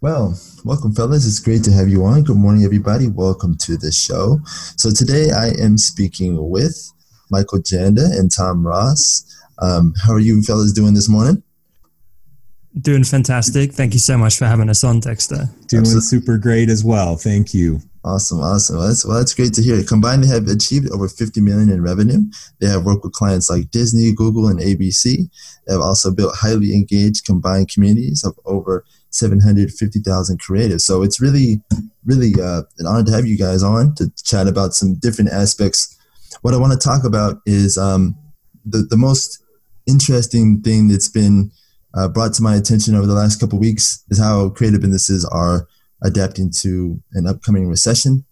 Well, 0.00 0.38
welcome, 0.64 0.94
fellas. 0.94 1.26
It's 1.26 1.40
great 1.40 1.64
to 1.64 1.72
have 1.72 1.88
you 1.88 2.04
on. 2.04 2.22
Good 2.22 2.36
morning, 2.36 2.64
everybody. 2.64 3.08
Welcome 3.08 3.56
to 3.58 3.76
the 3.76 3.92
show. 3.92 4.40
So, 4.76 4.90
today 4.90 5.30
I 5.30 5.48
am 5.62 5.76
speaking 5.76 6.48
with 6.48 6.90
Michael 7.30 7.58
Janda 7.58 8.18
and 8.18 8.30
Tom 8.30 8.66
Ross. 8.66 9.24
Um, 9.58 9.92
how 10.02 10.12
are 10.14 10.20
you, 10.20 10.42
fellas, 10.42 10.72
doing 10.72 10.94
this 10.94 11.08
morning? 11.08 11.42
Doing 12.80 13.04
fantastic. 13.04 13.72
Thank 13.72 13.92
you 13.92 14.00
so 14.00 14.16
much 14.16 14.38
for 14.38 14.46
having 14.46 14.70
us 14.70 14.84
on, 14.84 15.00
Dexter. 15.00 15.48
Doing 15.66 15.82
Absolutely. 15.82 16.00
super 16.00 16.38
great 16.38 16.70
as 16.70 16.84
well. 16.84 17.16
Thank 17.16 17.52
you. 17.52 17.80
Awesome, 18.08 18.40
awesome. 18.40 18.78
Well 18.78 18.88
that's, 18.88 19.04
well, 19.04 19.18
that's 19.18 19.34
great 19.34 19.52
to 19.52 19.62
hear. 19.62 19.84
Combined, 19.84 20.24
they 20.24 20.28
have 20.28 20.48
achieved 20.48 20.90
over 20.90 21.08
50 21.08 21.42
million 21.42 21.68
in 21.68 21.82
revenue. 21.82 22.22
They 22.58 22.66
have 22.66 22.86
worked 22.86 23.04
with 23.04 23.12
clients 23.12 23.50
like 23.50 23.70
Disney, 23.70 24.12
Google, 24.12 24.48
and 24.48 24.58
ABC. 24.58 25.28
They 25.66 25.72
have 25.72 25.82
also 25.82 26.10
built 26.10 26.34
highly 26.34 26.74
engaged 26.74 27.26
combined 27.26 27.68
communities 27.68 28.24
of 28.24 28.34
over 28.46 28.86
750,000 29.10 30.40
creatives. 30.40 30.80
So 30.80 31.02
it's 31.02 31.20
really, 31.20 31.60
really 32.06 32.32
uh, 32.40 32.62
an 32.78 32.86
honor 32.86 33.04
to 33.04 33.12
have 33.12 33.26
you 33.26 33.36
guys 33.36 33.62
on 33.62 33.94
to 33.96 34.10
chat 34.24 34.46
about 34.46 34.72
some 34.72 34.94
different 34.94 35.30
aspects. 35.30 35.94
What 36.40 36.54
I 36.54 36.56
want 36.56 36.72
to 36.72 36.78
talk 36.78 37.04
about 37.04 37.42
is 37.44 37.76
um, 37.76 38.16
the, 38.64 38.86
the 38.88 38.96
most 38.96 39.44
interesting 39.86 40.62
thing 40.62 40.88
that's 40.88 41.10
been 41.10 41.50
uh, 41.92 42.08
brought 42.08 42.32
to 42.34 42.42
my 42.42 42.56
attention 42.56 42.94
over 42.94 43.06
the 43.06 43.12
last 43.12 43.38
couple 43.38 43.58
weeks 43.58 44.02
is 44.08 44.18
how 44.18 44.48
creative 44.48 44.80
businesses 44.80 45.26
are 45.26 45.68
adapting 46.02 46.50
to 46.50 47.00
an 47.12 47.26
upcoming 47.26 47.68
recession. 47.68 48.24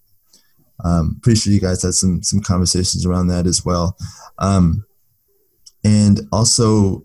Um, 0.84 1.18
pretty 1.22 1.38
sure 1.38 1.52
you 1.52 1.60
guys 1.60 1.82
had 1.82 1.94
some 1.94 2.22
some 2.22 2.40
conversations 2.40 3.06
around 3.06 3.28
that 3.28 3.46
as 3.46 3.64
well, 3.64 3.96
um, 4.38 4.84
and 5.84 6.20
also 6.32 7.04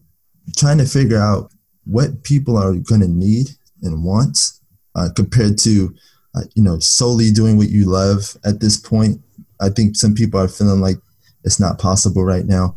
trying 0.58 0.78
to 0.80 0.86
figure 0.86 1.20
out 1.20 1.52
what 1.86 2.24
people 2.24 2.58
are 2.58 2.74
going 2.74 3.02
to 3.02 3.08
need 3.08 3.48
and 3.82 4.04
want 4.04 4.52
uh, 4.96 5.08
compared 5.16 5.58
to 5.60 5.96
uh, 6.36 6.42
you 6.54 6.64
know 6.64 6.80
solely 6.80 7.32
doing 7.32 7.58
what 7.58 7.70
you 7.70 7.86
love 7.86 8.36
at 8.44 8.60
this 8.60 8.78
point. 8.78 9.22
I 9.62 9.70
think 9.70 9.96
some 9.96 10.16
people 10.16 10.40
are 10.40 10.48
feeling 10.48 10.82
like 10.82 10.98
it's 11.44 11.60
not 11.60 11.80
possible 11.80 12.26
right 12.26 12.46
now. 12.46 12.76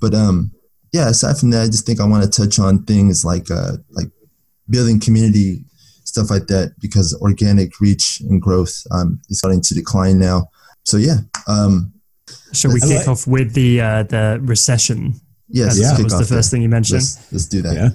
But 0.00 0.14
um 0.14 0.52
yeah 0.96 1.10
aside 1.10 1.36
from 1.36 1.50
that 1.50 1.62
i 1.62 1.66
just 1.66 1.84
think 1.84 2.00
i 2.00 2.06
want 2.06 2.24
to 2.24 2.42
touch 2.42 2.58
on 2.58 2.82
things 2.84 3.24
like 3.24 3.50
uh 3.50 3.72
like 3.90 4.08
building 4.70 4.98
community 4.98 5.64
stuff 6.16 6.30
like 6.30 6.46
that 6.46 6.74
because 6.80 7.16
organic 7.20 7.80
reach 7.80 8.20
and 8.20 8.40
growth 8.40 8.86
um, 8.90 9.20
is 9.28 9.38
starting 9.38 9.60
to 9.60 9.74
decline 9.74 10.18
now 10.18 10.48
so 10.84 10.96
yeah 10.96 11.18
um 11.46 11.92
Shall 12.52 12.72
we 12.72 12.80
kick 12.80 12.98
like, 12.98 13.08
off 13.08 13.26
with 13.26 13.54
the 13.54 13.80
uh, 13.80 14.02
the 14.04 14.38
recession? 14.42 15.14
Yes, 15.48 15.78
yeah. 15.78 15.94
that 15.94 16.02
was 16.02 16.18
the 16.18 16.24
first 16.24 16.50
thing 16.50 16.62
you 16.62 16.68
mentioned. 16.68 16.98
Let's, 16.98 17.32
let's 17.32 17.46
do 17.46 17.62
that. 17.62 17.74
Yeah. 17.74 17.88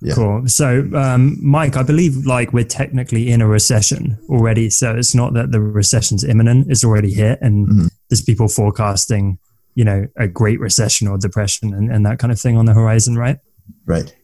Yeah. 0.00 0.14
Cool. 0.14 0.48
So, 0.48 0.90
um, 0.94 1.38
Mike, 1.40 1.76
I 1.76 1.84
believe 1.84 2.26
like 2.26 2.52
we're 2.52 2.64
technically 2.64 3.30
in 3.30 3.40
a 3.40 3.46
recession 3.46 4.18
already. 4.28 4.68
So 4.68 4.96
it's 4.96 5.14
not 5.14 5.34
that 5.34 5.52
the 5.52 5.60
recession's 5.60 6.24
imminent; 6.24 6.70
it's 6.70 6.84
already 6.84 7.12
hit, 7.12 7.38
and 7.40 7.68
mm-hmm. 7.68 7.86
there's 8.10 8.22
people 8.22 8.48
forecasting, 8.48 9.38
you 9.74 9.84
know, 9.84 10.06
a 10.16 10.26
great 10.26 10.58
recession 10.58 11.06
or 11.06 11.18
depression 11.18 11.72
and, 11.72 11.90
and 11.90 12.04
that 12.04 12.18
kind 12.18 12.32
of 12.32 12.40
thing 12.40 12.56
on 12.56 12.66
the 12.66 12.74
horizon, 12.74 13.16
right? 13.16 13.38
Right. 13.86 14.14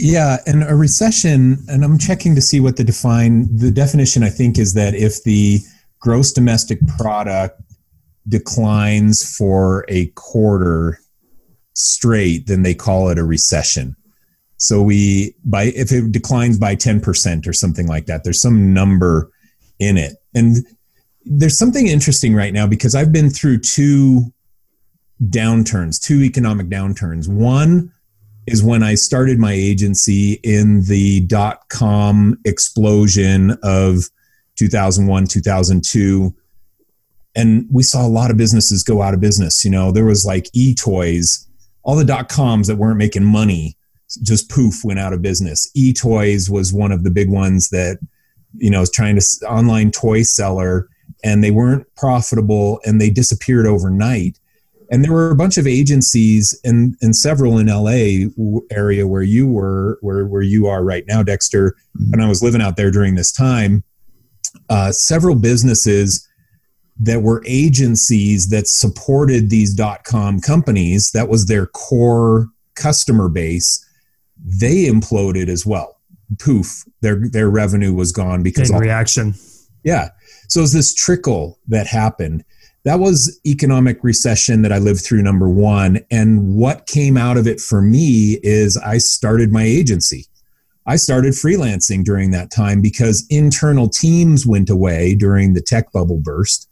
Yeah, 0.00 0.36
and 0.46 0.62
a 0.62 0.76
recession, 0.76 1.58
and 1.66 1.82
I'm 1.82 1.98
checking 1.98 2.36
to 2.36 2.40
see 2.40 2.60
what 2.60 2.76
the 2.76 2.84
define 2.84 3.48
the 3.56 3.72
definition. 3.72 4.22
I 4.22 4.28
think 4.28 4.56
is 4.56 4.74
that 4.74 4.94
if 4.94 5.24
the 5.24 5.58
gross 5.98 6.30
domestic 6.30 6.78
product 6.98 7.60
declines 8.28 9.36
for 9.36 9.84
a 9.88 10.06
quarter 10.14 11.00
straight, 11.74 12.46
then 12.46 12.62
they 12.62 12.74
call 12.74 13.08
it 13.08 13.18
a 13.18 13.24
recession. 13.24 13.96
So 14.58 14.82
we 14.82 15.34
by 15.44 15.64
if 15.64 15.90
it 15.90 16.12
declines 16.12 16.60
by 16.60 16.76
10% 16.76 17.48
or 17.48 17.52
something 17.52 17.88
like 17.88 18.06
that, 18.06 18.22
there's 18.22 18.40
some 18.40 18.72
number 18.72 19.32
in 19.80 19.96
it. 19.96 20.14
And 20.32 20.58
there's 21.24 21.58
something 21.58 21.88
interesting 21.88 22.36
right 22.36 22.52
now 22.52 22.68
because 22.68 22.94
I've 22.94 23.10
been 23.10 23.30
through 23.30 23.58
two 23.58 24.32
downturns, 25.24 26.00
two 26.00 26.22
economic 26.22 26.68
downturns. 26.68 27.26
One 27.26 27.92
is 28.52 28.62
when 28.62 28.82
I 28.82 28.94
started 28.94 29.38
my 29.38 29.52
agency 29.52 30.40
in 30.42 30.84
the 30.84 31.20
dot 31.20 31.68
com 31.68 32.38
explosion 32.44 33.56
of 33.62 34.04
2001, 34.56 35.26
2002. 35.26 36.34
And 37.36 37.66
we 37.70 37.82
saw 37.82 38.04
a 38.04 38.08
lot 38.08 38.30
of 38.30 38.36
businesses 38.36 38.82
go 38.82 39.02
out 39.02 39.14
of 39.14 39.20
business. 39.20 39.64
You 39.64 39.70
know, 39.70 39.92
there 39.92 40.04
was 40.04 40.24
like 40.24 40.48
e 40.52 40.74
toys, 40.74 41.46
all 41.82 41.96
the 41.96 42.04
dot 42.04 42.28
coms 42.28 42.66
that 42.66 42.76
weren't 42.76 42.98
making 42.98 43.24
money 43.24 43.76
just 44.22 44.50
poof 44.50 44.84
went 44.84 44.98
out 44.98 45.12
of 45.12 45.22
business. 45.22 45.70
eToys 45.76 46.48
was 46.48 46.72
one 46.72 46.92
of 46.92 47.04
the 47.04 47.10
big 47.10 47.28
ones 47.28 47.68
that 47.70 47.98
you 48.56 48.70
know 48.70 48.80
was 48.80 48.90
trying 48.90 49.18
to 49.18 49.46
online 49.46 49.90
toy 49.90 50.22
seller 50.22 50.88
and 51.24 51.44
they 51.44 51.50
weren't 51.50 51.86
profitable 51.96 52.80
and 52.84 53.00
they 53.00 53.10
disappeared 53.10 53.66
overnight. 53.66 54.38
And 54.90 55.04
there 55.04 55.12
were 55.12 55.30
a 55.30 55.36
bunch 55.36 55.58
of 55.58 55.66
agencies 55.66 56.58
and 56.64 56.96
and 57.02 57.14
several 57.14 57.58
in 57.58 57.66
LA 57.66 58.28
area 58.70 59.06
where 59.06 59.22
you 59.22 59.46
were 59.46 59.98
where 60.00 60.26
where 60.26 60.42
you 60.42 60.66
are 60.66 60.82
right 60.84 61.04
now, 61.06 61.22
Dexter. 61.22 61.76
Mm-hmm. 62.00 62.14
And 62.14 62.22
I 62.22 62.28
was 62.28 62.42
living 62.42 62.62
out 62.62 62.76
there 62.76 62.90
during 62.90 63.14
this 63.14 63.30
time. 63.32 63.84
uh, 64.70 64.92
several 64.92 65.34
businesses 65.34 66.26
that 67.00 67.22
were 67.22 67.42
agencies 67.46 68.48
that 68.48 68.66
supported 68.66 69.50
these 69.50 69.74
dot 69.74 70.04
com 70.04 70.40
companies. 70.40 71.10
That 71.12 71.28
was 71.28 71.46
their 71.46 71.66
core 71.66 72.48
customer 72.74 73.28
base. 73.28 73.84
They 74.44 74.86
imploded 74.86 75.48
as 75.48 75.64
well. 75.66 76.00
Poof, 76.38 76.84
their 77.00 77.28
their 77.28 77.50
revenue 77.50 77.94
was 77.94 78.12
gone 78.12 78.42
because 78.42 78.70
all, 78.70 78.80
reaction. 78.80 79.34
yeah. 79.84 80.10
So 80.48 80.62
it's 80.62 80.72
this 80.72 80.94
trickle 80.94 81.58
that 81.68 81.86
happened. 81.86 82.44
That 82.88 83.00
was 83.00 83.38
economic 83.44 84.02
recession 84.02 84.62
that 84.62 84.72
I 84.72 84.78
lived 84.78 85.04
through, 85.04 85.20
number 85.20 85.46
one. 85.46 86.00
And 86.10 86.54
what 86.56 86.86
came 86.86 87.18
out 87.18 87.36
of 87.36 87.46
it 87.46 87.60
for 87.60 87.82
me 87.82 88.38
is 88.42 88.78
I 88.78 88.96
started 88.96 89.52
my 89.52 89.62
agency. 89.62 90.24
I 90.86 90.96
started 90.96 91.34
freelancing 91.34 92.02
during 92.02 92.30
that 92.30 92.50
time 92.50 92.80
because 92.80 93.26
internal 93.28 93.90
teams 93.90 94.46
went 94.46 94.70
away 94.70 95.14
during 95.14 95.52
the 95.52 95.60
tech 95.60 95.92
bubble 95.92 96.18
burst 96.18 96.66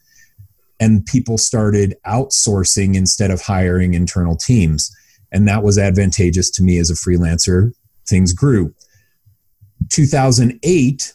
and 0.81 1.05
people 1.05 1.37
started 1.37 1.95
outsourcing 2.07 2.97
instead 2.97 3.31
of 3.31 3.43
hiring 3.43 3.93
internal 3.93 4.39
teams. 4.39 4.91
And 5.33 5.47
that 5.49 5.63
was 5.63 5.77
advantageous 5.77 6.51
to 6.53 6.63
me 6.63 6.79
as 6.79 6.89
a 6.89 6.95
freelancer. 6.95 7.73
Things 8.09 8.33
grew. 8.33 8.75
2008, 9.91 11.13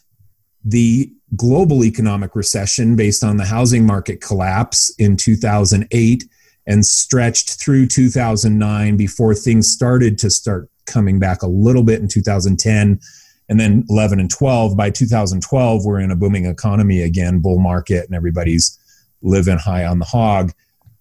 the 0.64 1.12
global 1.36 1.84
economic 1.84 2.36
recession 2.36 2.94
based 2.94 3.24
on 3.24 3.36
the 3.36 3.44
housing 3.44 3.86
market 3.86 4.20
collapse 4.20 4.94
in 4.98 5.16
2008 5.16 6.24
and 6.66 6.86
stretched 6.86 7.60
through 7.60 7.86
2009 7.86 8.96
before 8.96 9.34
things 9.34 9.70
started 9.70 10.18
to 10.18 10.30
start 10.30 10.68
coming 10.86 11.18
back 11.18 11.42
a 11.42 11.46
little 11.46 11.82
bit 11.82 12.00
in 12.00 12.08
2010 12.08 13.00
and 13.48 13.60
then 13.60 13.84
11 13.88 14.20
and 14.20 14.30
12 14.30 14.76
by 14.76 14.90
2012 14.90 15.84
we're 15.84 16.00
in 16.00 16.10
a 16.10 16.16
booming 16.16 16.46
economy 16.46 17.02
again 17.02 17.40
bull 17.40 17.58
market 17.58 18.04
and 18.06 18.14
everybody's 18.14 18.78
living 19.22 19.58
high 19.58 19.84
on 19.84 19.98
the 19.98 20.04
hog. 20.04 20.52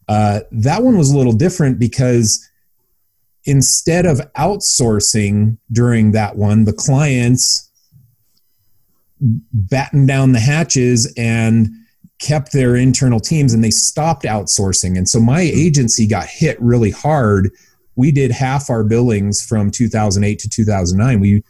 Uh, 0.07 0.41
that 0.51 0.83
one 0.83 0.97
was 0.97 1.11
a 1.11 1.17
little 1.17 1.33
different 1.33 1.79
because 1.79 2.47
instead 3.45 4.05
of 4.05 4.19
outsourcing 4.33 5.57
during 5.71 6.11
that 6.11 6.35
one 6.35 6.63
the 6.65 6.73
clients 6.73 7.70
battened 9.21 10.07
down 10.07 10.31
the 10.31 10.39
hatches 10.39 11.13
and 11.17 11.69
kept 12.19 12.53
their 12.53 12.75
internal 12.75 13.19
teams 13.19 13.53
and 13.53 13.63
they 13.63 13.71
stopped 13.71 14.23
outsourcing. 14.23 14.97
And 14.97 15.09
so 15.09 15.19
my 15.19 15.41
agency 15.41 16.07
got 16.07 16.27
hit 16.27 16.61
really 16.61 16.91
hard. 16.91 17.51
We 17.95 18.11
did 18.11 18.31
half 18.31 18.69
our 18.69 18.83
billings 18.83 19.43
from 19.43 19.71
2008 19.71 20.39
to 20.39 20.49
2009. 20.49 21.19
We 21.19 21.43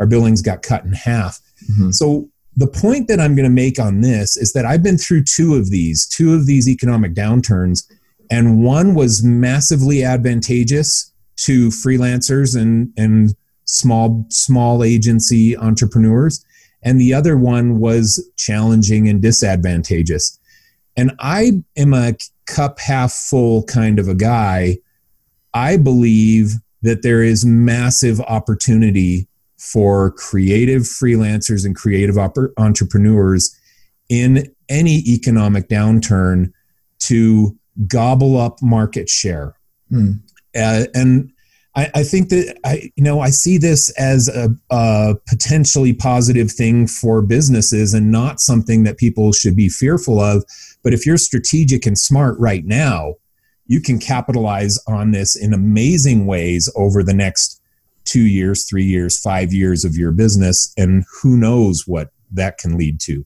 our 0.00 0.06
billings 0.06 0.42
got 0.42 0.62
cut 0.62 0.84
in 0.84 0.92
half. 0.92 1.40
Mm-hmm. 1.70 1.90
So 1.90 2.28
the 2.56 2.66
point 2.66 3.08
that 3.08 3.20
I'm 3.20 3.36
going 3.36 3.48
to 3.48 3.50
make 3.50 3.78
on 3.78 4.00
this 4.00 4.36
is 4.36 4.52
that 4.52 4.64
I've 4.64 4.82
been 4.82 4.98
through 4.98 5.24
two 5.24 5.54
of 5.54 5.70
these, 5.70 6.06
two 6.06 6.34
of 6.34 6.46
these 6.46 6.68
economic 6.68 7.14
downturns, 7.14 7.84
and 8.30 8.64
one 8.64 8.94
was 8.94 9.22
massively 9.22 10.02
advantageous 10.02 11.12
to 11.36 11.68
freelancers 11.68 12.60
and 12.60 12.92
and 12.96 13.34
small 13.66 14.26
small 14.30 14.84
agency 14.84 15.56
entrepreneurs 15.56 16.44
and 16.84 17.00
the 17.00 17.14
other 17.14 17.36
one 17.36 17.80
was 17.80 18.22
challenging 18.36 19.08
and 19.08 19.22
disadvantageous. 19.22 20.38
And 20.96 21.12
I 21.18 21.62
am 21.76 21.94
a 21.94 22.14
cup 22.46 22.78
half 22.78 23.12
full 23.12 23.64
kind 23.64 23.98
of 23.98 24.06
a 24.06 24.14
guy. 24.14 24.78
I 25.54 25.76
believe 25.76 26.52
that 26.82 27.02
there 27.02 27.22
is 27.22 27.44
massive 27.44 28.20
opportunity 28.20 29.26
for 29.56 30.10
creative 30.12 30.82
freelancers 30.82 31.64
and 31.64 31.74
creative 31.74 32.18
op- 32.18 32.36
entrepreneurs 32.58 33.58
in 34.10 34.54
any 34.68 34.98
economic 35.08 35.68
downturn 35.68 36.52
to 36.98 37.56
gobble 37.86 38.38
up 38.38 38.60
market 38.62 39.08
share. 39.08 39.54
Hmm. 39.88 40.12
Uh, 40.54 40.84
and 40.94 41.32
I, 41.76 41.90
I, 41.94 42.02
think 42.04 42.28
that 42.28 42.56
I, 42.64 42.90
you 42.94 43.02
know, 43.02 43.20
I 43.20 43.30
see 43.30 43.58
this 43.58 43.90
as 43.98 44.28
a, 44.28 44.50
a, 44.70 45.16
potentially 45.26 45.92
positive 45.92 46.50
thing 46.50 46.86
for 46.86 47.20
businesses 47.20 47.94
and 47.94 48.12
not 48.12 48.40
something 48.40 48.84
that 48.84 48.96
people 48.96 49.32
should 49.32 49.56
be 49.56 49.68
fearful 49.68 50.20
of. 50.20 50.44
But 50.82 50.94
if 50.94 51.04
you're 51.04 51.16
strategic 51.16 51.86
and 51.86 51.98
smart 51.98 52.38
right 52.38 52.64
now, 52.64 53.14
you 53.66 53.80
can 53.80 53.98
capitalize 53.98 54.78
on 54.86 55.10
this 55.10 55.34
in 55.34 55.52
amazing 55.52 56.26
ways 56.26 56.70
over 56.76 57.02
the 57.02 57.14
next 57.14 57.60
two 58.04 58.26
years, 58.26 58.68
three 58.68 58.84
years, 58.84 59.18
five 59.18 59.52
years 59.52 59.84
of 59.84 59.96
your 59.96 60.12
business, 60.12 60.72
and 60.76 61.04
who 61.22 61.36
knows 61.36 61.84
what 61.86 62.10
that 62.32 62.58
can 62.58 62.76
lead 62.76 63.00
to. 63.00 63.24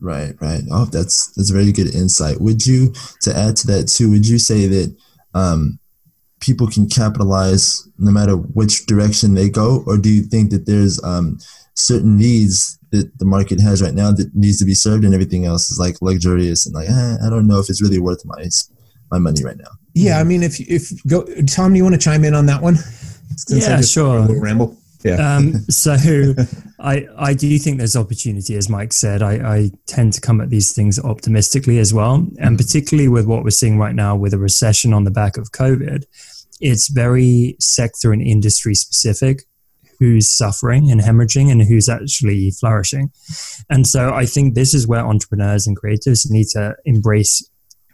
Right, 0.00 0.34
right. 0.40 0.62
Oh, 0.70 0.86
that's 0.86 1.28
that's 1.34 1.50
a 1.50 1.54
very 1.54 1.72
good 1.72 1.94
insight. 1.94 2.40
Would 2.40 2.66
you, 2.66 2.92
to 3.22 3.36
add 3.36 3.56
to 3.56 3.66
that 3.68 3.88
too, 3.88 4.10
would 4.10 4.26
you 4.26 4.38
say 4.38 4.66
that 4.66 4.96
um, 5.34 5.78
people 6.42 6.66
can 6.66 6.88
capitalize 6.88 7.88
no 7.98 8.10
matter 8.10 8.34
which 8.34 8.84
direction 8.86 9.34
they 9.34 9.48
go, 9.48 9.82
or 9.86 9.96
do 9.96 10.10
you 10.10 10.22
think 10.22 10.50
that 10.50 10.66
there's 10.66 11.02
um, 11.04 11.38
certain 11.74 12.18
needs 12.18 12.78
that 12.90 13.16
the 13.18 13.24
market 13.24 13.60
has 13.60 13.80
right 13.80 13.94
now 13.94 14.10
that 14.12 14.34
needs 14.34 14.58
to 14.58 14.64
be 14.64 14.74
served, 14.74 15.04
and 15.04 15.14
everything 15.14 15.46
else 15.46 15.70
is 15.70 15.78
like 15.78 15.96
luxurious 16.02 16.66
and 16.66 16.74
like 16.74 16.90
eh, 16.90 17.16
I 17.24 17.30
don't 17.30 17.46
know 17.46 17.60
if 17.60 17.70
it's 17.70 17.80
really 17.80 18.00
worth 18.00 18.22
my 18.26 18.44
my 19.10 19.18
money 19.18 19.42
right 19.44 19.56
now. 19.56 19.70
Yeah, 19.94 20.18
I 20.18 20.24
mean, 20.24 20.42
if 20.42 20.60
if 20.60 20.90
go, 21.06 21.24
Tom, 21.46 21.72
do 21.72 21.78
you 21.78 21.84
want 21.84 21.94
to 21.94 22.00
chime 22.00 22.24
in 22.24 22.34
on 22.34 22.46
that 22.46 22.60
one? 22.60 22.76
Since 23.36 23.66
yeah, 23.66 23.80
sure. 23.80 24.26
ramble. 24.40 24.76
Yeah. 25.04 25.36
Um, 25.36 25.54
so 25.70 25.96
I 26.80 27.06
I 27.16 27.34
do 27.34 27.56
think 27.58 27.78
there's 27.78 27.96
opportunity, 27.96 28.56
as 28.56 28.68
Mike 28.68 28.92
said. 28.92 29.22
I, 29.22 29.34
I 29.34 29.70
tend 29.86 30.12
to 30.14 30.20
come 30.20 30.40
at 30.40 30.50
these 30.50 30.72
things 30.72 30.98
optimistically 30.98 31.78
as 31.78 31.94
well, 31.94 32.14
and 32.14 32.36
mm-hmm. 32.36 32.56
particularly 32.56 33.08
with 33.08 33.26
what 33.26 33.44
we're 33.44 33.50
seeing 33.50 33.78
right 33.78 33.94
now 33.94 34.16
with 34.16 34.34
a 34.34 34.38
recession 34.38 34.92
on 34.92 35.04
the 35.04 35.10
back 35.10 35.36
of 35.36 35.52
COVID 35.52 36.04
it's 36.62 36.88
very 36.88 37.56
sector 37.58 38.12
and 38.12 38.22
industry 38.22 38.74
specific 38.74 39.42
who's 39.98 40.30
suffering 40.30 40.90
and 40.90 41.00
hemorrhaging 41.00 41.50
and 41.50 41.62
who's 41.62 41.88
actually 41.88 42.50
flourishing. 42.52 43.10
And 43.68 43.86
so 43.86 44.14
I 44.14 44.26
think 44.26 44.54
this 44.54 44.72
is 44.72 44.86
where 44.86 45.00
entrepreneurs 45.00 45.66
and 45.66 45.78
creatives 45.78 46.30
need 46.30 46.46
to 46.52 46.74
embrace 46.84 47.48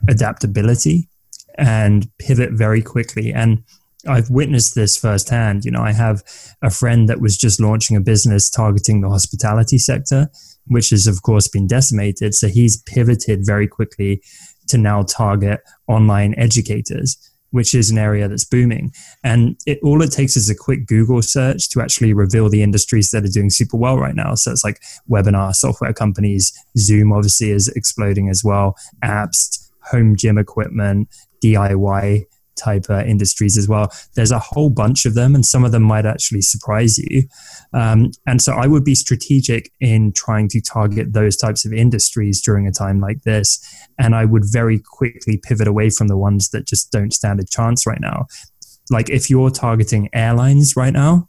adaptability 0.09 1.09
and 1.57 2.09
pivot 2.19 2.53
very 2.53 2.83
quickly. 2.83 3.33
And 3.33 3.65
I've 4.07 4.31
witnessed 4.31 4.75
this 4.75 4.97
firsthand. 4.97 5.65
You 5.65 5.71
know, 5.71 5.83
I 5.83 5.93
have 5.93 6.23
a 6.63 6.71
friend 6.71 7.09
that 7.09 7.21
was 7.21 7.37
just 7.37 7.61
launching 7.61 7.97
a 7.97 8.01
business 8.01 8.49
targeting 8.49 9.01
the 9.01 9.11
hospitality 9.11 9.79
sector, 9.79 10.29
which 10.67 10.91
has, 10.91 11.07
of 11.07 11.23
course, 11.23 11.49
been 11.49 11.67
decimated. 11.67 12.35
So 12.35 12.49
he's 12.49 12.83
pivoted 12.83 13.41
very 13.45 13.67
quickly 13.67 14.23
to 14.69 14.79
now 14.79 15.03
target 15.03 15.61
online 15.89 16.35
educators 16.39 17.17
which 17.51 17.75
is 17.75 17.91
an 17.91 17.99
area 17.99 18.29
that's 18.29 18.45
booming. 18.45 18.93
And 19.25 19.59
it, 19.67 19.79
all 19.83 20.03
it 20.03 20.13
takes 20.13 20.37
is 20.37 20.51
a 20.51 20.55
quick 20.55 20.87
Google 20.87 21.23
search 21.23 21.71
to 21.71 21.81
actually 21.81 22.13
reveal 22.13 22.49
the 22.49 22.63
industries 22.63 23.11
that 23.11 23.25
are 23.25 23.29
doing 23.29 23.51
super 23.51 23.77
well 23.77 23.99
right 23.99 24.15
now. 24.15 24.35
So 24.35 24.51
it's 24.51 24.65
like 24.65 24.81
webinar 25.11 25.55
software 25.55 25.93
companies, 25.93 26.53
Zoom 26.77 27.13
obviously 27.13 27.51
is 27.51 27.69
exploding 27.69 28.29
as 28.29 28.43
well, 28.45 28.77
apps, 29.03 29.71
home 29.83 30.17
gym 30.17 30.39
equipment, 30.39 31.09
DIY 31.43 32.25
type 32.59 32.87
uh, 32.91 33.05
industries 33.05 33.57
as 33.57 33.69
well. 33.69 33.91
There's 34.15 34.33
a 34.33 34.39
whole 34.39 34.69
bunch 34.69 35.07
of 35.07 35.15
them, 35.15 35.35
and 35.35 35.47
some 35.47 35.65
of 35.65 35.73
them 35.73 35.83
might 35.83 36.05
actually 36.05 36.43
surprise 36.43 36.99
you. 36.99 37.23
Um, 37.73 38.11
and 38.27 38.43
so 38.43 38.53
I 38.53 38.67
would 38.67 38.85
be 38.85 38.95
strategic 38.95 39.71
in 39.81 40.13
trying 40.13 40.49
to 40.49 40.61
target 40.61 41.13
those 41.13 41.37
types 41.37 41.65
of 41.65 41.73
industries 41.73 42.43
during 42.43 42.67
a 42.67 42.73
time 42.73 43.01
like 43.01 43.23
this. 43.23 43.61
And 43.99 44.15
I 44.15 44.25
would 44.25 44.45
very 44.47 44.79
quickly 44.79 45.41
pivot 45.43 45.69
away 45.69 45.91
from 45.91 46.09
the 46.09 46.17
ones 46.17 46.51
that 46.51 46.67
just 46.67 46.93
don't 46.93 47.13
stand 47.13 47.41
a 47.41 47.45
chance 47.45 47.87
right 47.87 48.01
now. 48.01 48.27
Like 48.91 49.11
if 49.11 49.29
you're 49.29 49.51
targeting 49.51 50.09
airlines 50.13 50.77
right 50.77 50.93
now, 50.93 51.29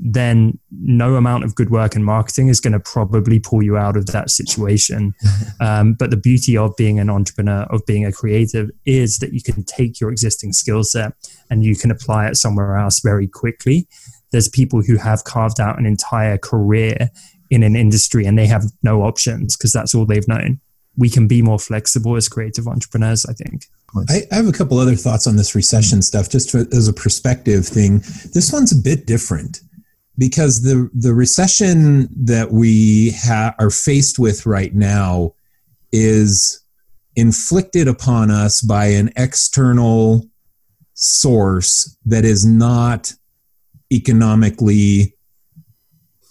then 0.00 0.58
no 0.70 1.14
amount 1.14 1.44
of 1.44 1.54
good 1.54 1.70
work 1.70 1.94
and 1.94 2.04
marketing 2.04 2.48
is 2.48 2.60
going 2.60 2.72
to 2.72 2.80
probably 2.80 3.38
pull 3.38 3.62
you 3.62 3.76
out 3.76 3.96
of 3.96 4.06
that 4.06 4.30
situation. 4.30 5.14
Um, 5.60 5.94
but 5.94 6.10
the 6.10 6.16
beauty 6.16 6.56
of 6.56 6.76
being 6.76 7.00
an 7.00 7.10
entrepreneur, 7.10 7.62
of 7.70 7.84
being 7.84 8.04
a 8.04 8.12
creative, 8.12 8.70
is 8.86 9.18
that 9.18 9.32
you 9.32 9.42
can 9.42 9.64
take 9.64 10.00
your 10.00 10.08
existing 10.08 10.52
skill 10.52 10.84
set 10.84 11.14
and 11.50 11.64
you 11.64 11.74
can 11.74 11.90
apply 11.90 12.28
it 12.28 12.36
somewhere 12.36 12.76
else 12.76 13.00
very 13.00 13.26
quickly. 13.26 13.88
There's 14.30 14.48
people 14.48 14.82
who 14.82 14.96
have 14.98 15.24
carved 15.24 15.58
out 15.58 15.76
an 15.76 15.84
entire 15.84 16.38
career 16.38 17.10
in 17.50 17.64
an 17.64 17.74
industry 17.74 18.24
and 18.24 18.38
they 18.38 18.46
have 18.46 18.66
no 18.84 19.02
options 19.02 19.56
because 19.56 19.72
that's 19.72 19.96
all 19.96 20.06
they've 20.06 20.28
known. 20.28 20.60
We 20.98 21.08
can 21.08 21.28
be 21.28 21.40
more 21.40 21.58
flexible 21.58 22.16
as 22.16 22.28
creative 22.28 22.66
entrepreneurs, 22.66 23.24
I 23.24 23.32
think. 23.32 23.66
I, 24.10 24.22
I, 24.30 24.34
have 24.34 24.48
a 24.48 24.52
couple 24.52 24.78
other 24.78 24.96
thoughts 24.96 25.26
on 25.26 25.36
this 25.36 25.54
recession 25.54 26.02
stuff, 26.02 26.28
just 26.28 26.50
for, 26.50 26.58
as 26.72 26.88
a 26.88 26.92
perspective 26.92 27.66
thing. 27.66 28.00
This 28.34 28.52
one's 28.52 28.72
a 28.72 28.82
bit 28.82 29.06
different 29.06 29.60
because 30.18 30.62
the 30.62 30.90
the 30.92 31.14
recession 31.14 32.08
that 32.14 32.50
we 32.50 33.12
ha- 33.12 33.54
are 33.58 33.70
faced 33.70 34.18
with 34.18 34.44
right 34.44 34.74
now 34.74 35.32
is 35.92 36.60
inflicted 37.16 37.88
upon 37.88 38.30
us 38.30 38.60
by 38.60 38.86
an 38.86 39.10
external 39.16 40.28
source 40.94 41.96
that 42.04 42.24
is 42.24 42.44
not 42.44 43.12
economically 43.92 45.16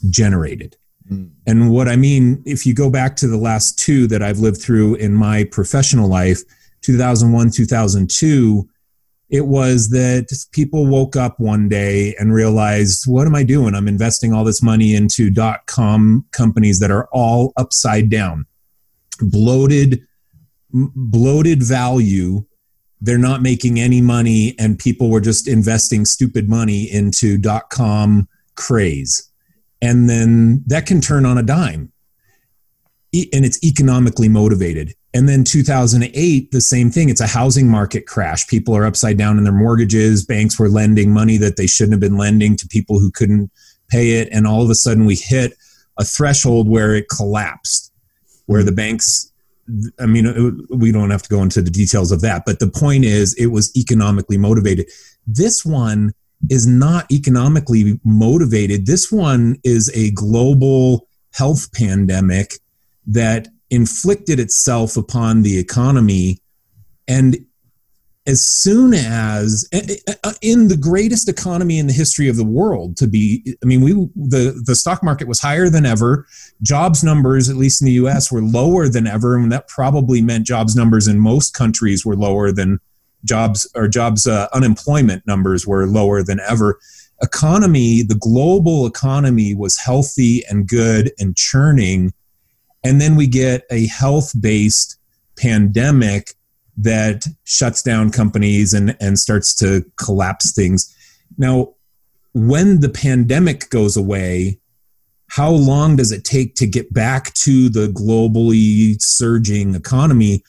generated. 0.10 0.78
Mm. 1.12 1.32
And 1.46 1.72
what 1.72 1.88
I 1.88 1.96
mean, 1.96 2.42
if 2.46 2.66
you 2.66 2.74
go 2.74 2.90
back 2.90 3.16
to 3.18 3.28
the 3.28 3.38
last 3.38 3.80
two 3.80 4.08
that 4.08 4.22
I've 4.22 4.40
lived 4.40 4.62
through 4.62 4.96
in 4.96 5.14
my 5.14 5.46
professional 5.46 6.10
life, 6.10 6.42
2001, 6.82 7.52
2002, 7.52 8.70
it 9.30 9.46
was 9.46 9.90
that 9.90 10.32
people 10.54 10.88
woke 10.88 11.18
up 11.18 11.38
one 11.40 11.68
day 11.68 12.16
and 12.18 12.34
realized, 12.34 13.04
what 13.08 13.28
am 13.28 13.36
I 13.36 13.44
doing? 13.44 13.76
I'm 13.76 13.88
investing 13.88 14.32
all 14.32 14.46
this 14.46 14.64
money 14.64 14.96
into 14.96 15.30
dot 15.30 15.66
com 15.66 16.26
companies 16.32 16.80
that 16.80 16.92
are 16.92 17.10
all 17.12 17.52
upside 17.58 18.10
down, 18.10 18.46
bloated, 19.20 20.02
bloated 20.72 21.62
value. 21.62 22.46
They're 23.02 23.18
not 23.18 23.42
making 23.42 23.80
any 23.80 24.02
money, 24.02 24.56
and 24.58 24.80
people 24.80 25.10
were 25.10 25.22
just 25.22 25.48
investing 25.48 26.06
stupid 26.06 26.48
money 26.48 26.90
into 26.90 27.38
dot 27.38 27.70
com 27.70 28.30
craze. 28.56 29.30
And 29.82 30.10
then 30.10 30.64
that 30.68 30.86
can 30.86 31.02
turn 31.02 31.26
on 31.26 31.38
a 31.38 31.44
dime. 31.44 31.92
And 33.14 33.46
it's 33.46 33.64
economically 33.64 34.28
motivated. 34.28 34.94
And 35.14 35.28
then 35.28 35.44
2008, 35.44 36.52
the 36.52 36.62
same 36.62 36.92
thing. 36.92 37.10
It's 37.10 37.22
a 37.22 37.28
housing 37.28 37.70
market 37.70 38.06
crash. 38.06 38.48
People 38.48 38.76
are 38.76 38.86
upside 38.86 39.18
down 39.18 39.38
in 39.38 39.44
their 39.44 39.54
mortgages. 39.54 40.26
Banks 40.26 40.60
were 40.60 40.70
lending 40.70 41.12
money 41.12 41.38
that 41.38 41.58
they 41.58 41.68
shouldn't 41.68 41.94
have 41.94 42.02
been 42.02 42.18
lending 42.18 42.56
to 42.58 42.68
people 42.68 43.00
who 43.00 43.10
couldn't 43.12 43.52
pay 43.90 44.20
it. 44.20 44.28
And 44.32 44.46
all 44.46 44.62
of 44.62 44.70
a 44.70 44.76
sudden, 44.76 45.06
we 45.06 45.16
hit 45.16 45.54
a 45.98 46.04
threshold 46.04 46.70
where 46.70 46.94
it 46.94 47.08
collapsed, 47.10 47.92
where 48.46 48.64
the 48.64 48.72
banks, 48.72 49.32
I 50.00 50.06
mean, 50.06 50.68
we 50.70 50.92
don't 50.92 51.10
have 51.10 51.24
to 51.24 51.30
go 51.30 51.42
into 51.42 51.62
the 51.62 51.72
details 51.72 52.12
of 52.12 52.22
that, 52.22 52.44
but 52.46 52.60
the 52.60 52.70
point 52.70 53.06
is, 53.06 53.34
it 53.36 53.48
was 53.48 53.76
economically 53.76 54.38
motivated. 54.38 54.88
This 55.26 55.66
one 55.66 56.14
is 56.50 56.68
not 56.68 57.12
economically 57.12 58.00
motivated. 58.04 58.86
This 58.86 59.12
one 59.12 59.58
is 59.64 59.92
a 59.96 60.12
global 60.12 61.08
health 61.34 61.72
pandemic 61.74 62.56
that 63.08 63.48
inflicted 63.70 64.40
itself 64.40 64.98
upon 64.98 65.42
the 65.42 65.58
economy. 65.58 66.40
And 67.08 67.38
as 68.28 68.42
soon 68.42 68.94
as 68.94 69.68
in 70.42 70.68
the 70.68 70.78
greatest 70.78 71.30
economy 71.30 71.80
in 71.80 71.88
the 71.88 71.94
history 71.94 72.28
of 72.28 72.36
the 72.36 72.44
world 72.44 72.98
to 72.98 73.08
be 73.08 73.56
i 73.64 73.66
mean 73.66 73.82
we 73.82 73.94
the 74.16 74.62
the 74.66 74.76
stock 74.76 75.02
market 75.02 75.28
was 75.28 75.40
higher 75.40 75.70
than 75.70 75.86
ever 75.86 76.28
jobs 76.62 77.04
numbers 77.04 77.50
at 77.50 77.56
least 77.56 77.82
in 77.82 77.86
the 77.86 77.94
us 77.94 78.30
were 78.30 78.42
lower 78.42 78.90
than 78.90 79.08
ever 79.08 79.38
and 79.38 79.52
that 79.52 79.68
probably 79.70 80.22
meant 80.22 80.46
jobs 80.46 80.76
numbers 80.76 81.08
in 81.08 81.18
most 81.18 81.54
countries 81.54 82.06
were 82.06 82.18
lower 82.18 82.52
than 82.52 82.80
jobs 83.26 83.70
or 83.76 83.88
jobs 83.88 84.28
uh, 84.28 84.48
unemployment 84.54 85.26
numbers 85.28 85.66
were 85.66 85.88
lower 85.88 86.24
than 86.24 86.40
ever 86.42 86.80
economy 87.22 88.04
the 88.04 88.16
global 88.16 88.86
economy 88.86 89.56
was 89.56 89.78
healthy 89.78 90.44
and 90.50 90.68
good 90.68 91.12
and 91.20 91.36
churning 91.36 92.14
and 92.84 93.02
then 93.02 93.16
we 93.16 93.28
get 93.28 93.64
a 93.72 93.88
health 93.88 94.34
based 94.40 94.98
pandemic 95.38 96.34
that 96.78 97.26
shuts 97.44 97.82
down 97.82 98.12
companies 98.12 98.74
and, 98.74 98.96
and 99.00 99.18
starts 99.18 99.56
to 99.56 99.84
collapse 99.98 100.54
things. 100.54 100.94
Now, 101.38 101.74
when 102.34 102.82
the 102.82 102.90
pandemic 102.90 103.70
goes 103.70 103.98
away, 103.98 104.60
how 105.30 105.50
long 105.50 105.96
does 105.96 106.12
it 106.12 106.24
take 106.24 106.56
to 106.56 106.68
get 106.68 106.94
back 106.94 107.34
to 107.34 107.70
the 107.70 107.88
globally 107.88 109.02
surging 109.02 109.76
economy? 109.76 110.44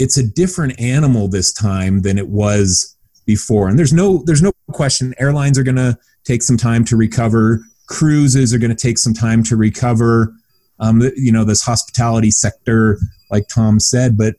It's 0.00 0.16
a 0.18 0.26
different 0.26 0.80
animal 0.80 1.28
this 1.28 1.52
time 1.52 2.02
than 2.02 2.18
it 2.18 2.28
was 2.28 2.96
before. 3.26 3.68
And 3.68 3.78
there's 3.78 3.92
no 3.92 4.22
there's 4.26 4.42
no 4.42 4.52
question 4.72 5.14
airlines 5.18 5.58
are 5.58 5.62
going 5.62 5.76
to 5.76 5.96
take 6.24 6.42
some 6.42 6.56
time 6.56 6.84
to 6.86 6.96
recover, 6.96 7.62
cruises 7.86 8.52
are 8.52 8.58
going 8.58 8.74
to 8.74 8.82
take 8.82 8.98
some 8.98 9.14
time 9.14 9.42
to 9.44 9.56
recover 9.56 10.34
um, 10.80 11.02
you 11.14 11.30
know, 11.30 11.44
this 11.44 11.62
hospitality 11.62 12.30
sector, 12.30 12.98
like 13.30 13.46
Tom 13.48 13.78
said. 13.78 14.16
But 14.16 14.36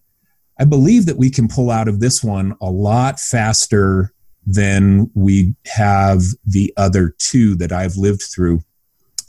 I 0.59 0.65
believe 0.65 1.05
that 1.05 1.17
we 1.17 1.29
can 1.29 1.47
pull 1.47 1.71
out 1.71 1.87
of 1.87 1.99
this 1.99 2.23
one 2.23 2.55
a 2.61 2.69
lot 2.69 3.19
faster 3.19 4.11
than 4.45 5.09
we 5.13 5.55
have 5.67 6.23
the 6.45 6.73
other 6.77 7.15
two 7.19 7.55
that 7.55 7.71
I've 7.71 7.95
lived 7.95 8.23
through. 8.23 8.61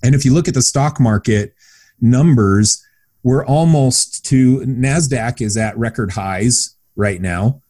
And 0.03 0.15
if 0.15 0.25
you 0.25 0.33
look 0.33 0.49
at 0.49 0.55
the 0.55 0.63
stock 0.63 0.99
market 0.99 1.55
numbers, 2.01 2.85
we're 3.23 3.45
almost 3.47 4.25
to 4.27 4.61
NASDAQ 4.61 5.41
is 5.41 5.57
at 5.57 5.77
record 5.79 6.13
highs 6.13 6.77
right 6.97 7.21
now. 7.21 7.63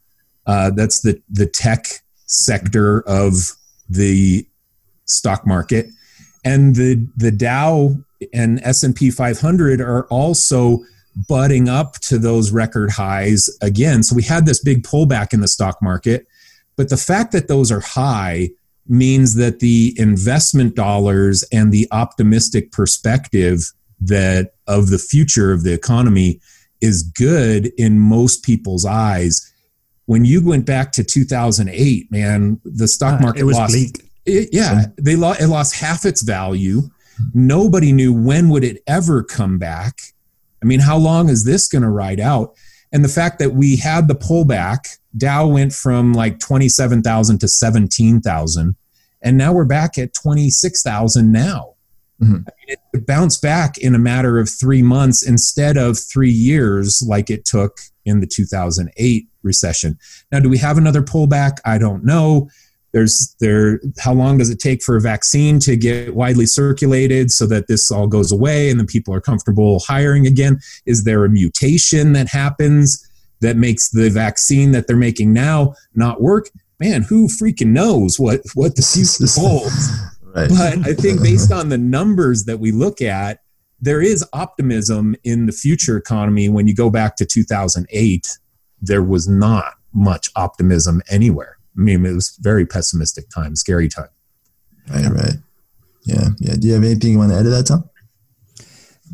Uh, 0.46 0.70
that's 0.70 1.00
the, 1.00 1.20
the 1.30 1.46
tech 1.46 1.86
sector 2.26 3.02
of 3.02 3.34
the 3.88 4.46
stock 5.04 5.46
market. 5.46 5.86
And 6.44 6.74
the, 6.74 7.06
the 7.16 7.30
Dow 7.30 7.96
and 8.32 8.60
S&P 8.62 9.10
500 9.10 9.80
are 9.80 10.06
also 10.06 10.80
butting 11.28 11.68
up 11.68 11.94
to 11.94 12.18
those 12.18 12.50
record 12.50 12.90
highs 12.90 13.48
again. 13.60 14.02
So 14.02 14.16
we 14.16 14.22
had 14.22 14.46
this 14.46 14.62
big 14.62 14.82
pullback 14.82 15.32
in 15.32 15.40
the 15.40 15.48
stock 15.48 15.80
market, 15.82 16.26
but 16.76 16.88
the 16.88 16.96
fact 16.96 17.32
that 17.32 17.48
those 17.48 17.70
are 17.70 17.80
high 17.80 18.50
means 18.88 19.34
that 19.34 19.60
the 19.60 19.94
investment 19.96 20.74
dollars 20.74 21.44
and 21.52 21.70
the 21.70 21.86
optimistic 21.92 22.72
perspective 22.72 23.72
that 24.06 24.54
of 24.66 24.90
the 24.90 24.98
future 24.98 25.52
of 25.52 25.64
the 25.64 25.72
economy 25.72 26.40
is 26.80 27.02
good 27.02 27.72
in 27.78 27.98
most 27.98 28.42
people's 28.42 28.84
eyes. 28.84 29.52
When 30.06 30.24
you 30.24 30.44
went 30.44 30.66
back 30.66 30.92
to 30.92 31.04
2008, 31.04 32.10
man, 32.10 32.60
the 32.64 32.88
stock 32.88 33.20
uh, 33.20 33.22
market 33.22 33.42
uh, 33.42 33.46
lost. 33.46 34.02
It, 34.24 34.50
yeah, 34.52 34.86
they 34.96 35.16
lost. 35.16 35.40
It 35.40 35.48
lost 35.48 35.74
half 35.74 36.04
its 36.04 36.22
value 36.22 36.82
Nobody 37.34 37.92
knew 37.92 38.12
when 38.12 38.48
would 38.48 38.64
it 38.64 38.82
ever 38.86 39.22
come 39.22 39.58
back. 39.58 40.00
I 40.62 40.66
mean, 40.66 40.80
how 40.80 40.96
long 40.96 41.28
is 41.28 41.44
this 41.44 41.68
going 41.68 41.82
to 41.82 41.88
ride 41.88 42.20
out? 42.20 42.54
And 42.92 43.04
the 43.04 43.08
fact 43.08 43.38
that 43.38 43.54
we 43.54 43.76
had 43.76 44.06
the 44.06 44.14
pullback, 44.14 44.98
Dow 45.16 45.46
went 45.46 45.72
from 45.72 46.12
like 46.12 46.38
27,000 46.38 47.38
to 47.38 47.48
17,000, 47.48 48.76
and 49.22 49.38
now 49.38 49.52
we're 49.52 49.64
back 49.64 49.98
at 49.98 50.14
26,000 50.14 51.32
now. 51.32 51.74
Mm-hmm. 52.22 52.34
I 52.34 52.52
mean, 52.58 52.68
it, 52.68 52.78
it 52.92 53.06
bounced 53.06 53.42
back 53.42 53.78
in 53.78 53.94
a 53.94 53.98
matter 53.98 54.38
of 54.38 54.48
three 54.48 54.82
months 54.82 55.26
instead 55.26 55.76
of 55.76 55.98
three 55.98 56.30
years 56.30 57.02
like 57.06 57.30
it 57.30 57.44
took 57.44 57.78
in 58.04 58.20
the 58.20 58.26
2008 58.26 59.28
recession. 59.42 59.98
Now, 60.30 60.40
do 60.40 60.48
we 60.48 60.58
have 60.58 60.78
another 60.78 61.02
pullback? 61.02 61.58
I 61.64 61.78
don't 61.78 62.04
know 62.04 62.48
there's 62.92 63.34
there 63.40 63.80
how 63.98 64.12
long 64.12 64.38
does 64.38 64.50
it 64.50 64.58
take 64.58 64.82
for 64.82 64.96
a 64.96 65.00
vaccine 65.00 65.58
to 65.58 65.76
get 65.76 66.14
widely 66.14 66.46
circulated 66.46 67.30
so 67.30 67.46
that 67.46 67.66
this 67.66 67.90
all 67.90 68.06
goes 68.06 68.30
away 68.30 68.70
and 68.70 68.78
the 68.78 68.84
people 68.84 69.12
are 69.12 69.20
comfortable 69.20 69.80
hiring 69.80 70.26
again 70.26 70.58
is 70.86 71.04
there 71.04 71.24
a 71.24 71.28
mutation 71.28 72.12
that 72.12 72.28
happens 72.28 73.08
that 73.40 73.56
makes 73.56 73.90
the 73.90 74.08
vaccine 74.10 74.70
that 74.72 74.86
they're 74.86 74.96
making 74.96 75.32
now 75.32 75.74
not 75.94 76.20
work 76.20 76.50
man 76.78 77.02
who 77.02 77.28
freaking 77.28 77.68
knows 77.68 78.20
what 78.20 78.40
what 78.54 78.76
the 78.76 78.82
future 78.82 79.40
holds 79.40 79.90
right. 80.34 80.48
but 80.48 80.86
i 80.86 80.94
think 80.98 81.22
based 81.22 81.52
on 81.52 81.68
the 81.68 81.78
numbers 81.78 82.44
that 82.44 82.58
we 82.58 82.72
look 82.72 83.00
at 83.00 83.40
there 83.80 84.00
is 84.00 84.24
optimism 84.32 85.16
in 85.24 85.46
the 85.46 85.52
future 85.52 85.96
economy 85.96 86.48
when 86.48 86.66
you 86.66 86.74
go 86.74 86.90
back 86.90 87.16
to 87.16 87.24
2008 87.24 88.38
there 88.80 89.02
was 89.02 89.28
not 89.28 89.74
much 89.92 90.30
optimism 90.36 91.02
anywhere 91.10 91.58
I 91.76 91.80
mean, 91.80 92.04
it 92.04 92.12
was 92.12 92.36
very 92.40 92.66
pessimistic 92.66 93.28
time, 93.30 93.56
scary 93.56 93.88
time. 93.88 94.08
Right, 94.90 95.06
right. 95.06 95.34
Yeah, 96.04 96.28
yeah. 96.38 96.54
Do 96.58 96.66
you 96.66 96.74
have 96.74 96.84
anything 96.84 97.12
you 97.12 97.18
want 97.18 97.30
to 97.30 97.38
add 97.38 97.44
to 97.44 97.50
that, 97.50 97.66
Tom? 97.66 97.88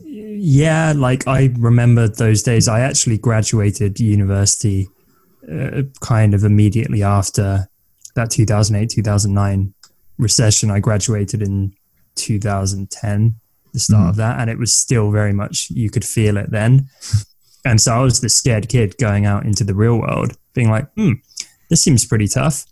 Yeah, 0.05 0.93
like 0.97 1.29
I 1.29 1.53
remember 1.59 2.09
those 2.09 2.43
days. 2.43 2.69
I 2.69 2.81
actually 2.81 3.19
graduated 3.19 4.01
university 4.01 4.89
uh, 5.51 5.83
kind 6.01 6.35
of 6.35 6.45
immediately 6.45 7.03
after 7.03 7.69
that 8.15 8.31
2008 8.31 8.91
2009 8.91 9.75
recession. 10.19 10.71
I 10.71 10.81
graduated 10.81 11.43
in 11.43 11.75
2010, 12.17 13.35
the 13.73 13.79
start 13.81 14.01
mm-hmm. 14.01 14.09
of 14.11 14.17
that, 14.17 14.41
and 14.41 14.51
it 14.51 14.59
was 14.59 14.77
still 14.77 15.11
very 15.11 15.33
much 15.33 15.71
you 15.71 15.91
could 15.91 16.05
feel 16.05 16.37
it 16.37 16.51
then. 16.51 16.89
And 17.65 17.81
so 17.81 17.95
I 17.95 18.01
was 18.01 18.21
the 18.21 18.29
scared 18.29 18.69
kid 18.69 18.97
going 18.99 19.27
out 19.27 19.45
into 19.45 19.65
the 19.65 19.75
real 19.75 19.99
world, 19.99 20.37
being 20.55 20.71
like, 20.71 20.91
hmm, 20.93 21.13
this 21.71 21.83
seems 21.83 22.07
pretty 22.07 22.29
tough. 22.29 22.65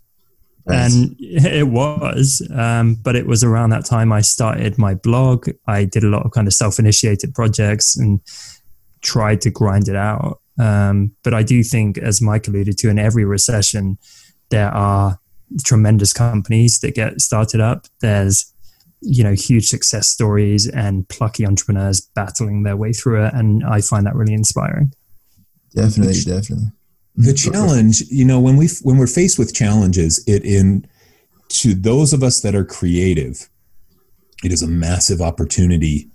Nice. 0.65 0.93
And 0.93 1.15
it 1.19 1.67
was, 1.67 2.47
um, 2.53 2.95
but 2.95 3.15
it 3.15 3.27
was 3.27 3.43
around 3.43 3.69
that 3.71 3.85
time 3.85 4.11
I 4.11 4.21
started 4.21 4.77
my 4.77 4.95
blog. 4.95 5.49
I 5.67 5.85
did 5.85 6.03
a 6.03 6.07
lot 6.07 6.25
of 6.25 6.31
kind 6.31 6.47
of 6.47 6.53
self 6.53 6.79
initiated 6.79 7.33
projects 7.33 7.95
and 7.95 8.21
tried 9.01 9.41
to 9.41 9.49
grind 9.49 9.87
it 9.87 9.95
out. 9.95 10.41
Um, 10.59 11.15
but 11.23 11.33
I 11.33 11.43
do 11.43 11.63
think, 11.63 11.97
as 11.97 12.21
Mike 12.21 12.47
alluded 12.47 12.77
to, 12.79 12.89
in 12.89 12.97
every 12.97 13.25
recession, 13.25 13.97
there 14.49 14.69
are 14.69 15.19
tremendous 15.63 16.13
companies 16.13 16.79
that 16.79 16.95
get 16.95 17.19
started 17.21 17.61
up. 17.61 17.87
There's 18.01 18.53
you 19.01 19.23
know 19.23 19.33
huge 19.33 19.67
success 19.67 20.09
stories 20.09 20.67
and 20.67 21.07
plucky 21.07 21.45
entrepreneurs 21.45 22.01
battling 22.15 22.63
their 22.63 22.75
way 22.75 22.91
through 22.91 23.23
it 23.23 23.31
and 23.35 23.63
i 23.63 23.79
find 23.79 24.07
that 24.07 24.15
really 24.15 24.33
inspiring. 24.33 24.91
Definitely 25.75 26.21
definitely. 26.21 26.71
The 27.15 27.33
challenge 27.33 28.01
you 28.09 28.25
know 28.25 28.39
when 28.39 28.57
we 28.57 28.69
when 28.81 28.97
we're 28.97 29.05
faced 29.05 29.37
with 29.37 29.53
challenges 29.53 30.23
it 30.27 30.43
in 30.43 30.87
to 31.49 31.75
those 31.75 32.11
of 32.11 32.23
us 32.23 32.41
that 32.41 32.55
are 32.55 32.65
creative 32.65 33.47
it 34.43 34.51
is 34.51 34.63
a 34.63 34.67
massive 34.67 35.21
opportunity 35.21 36.09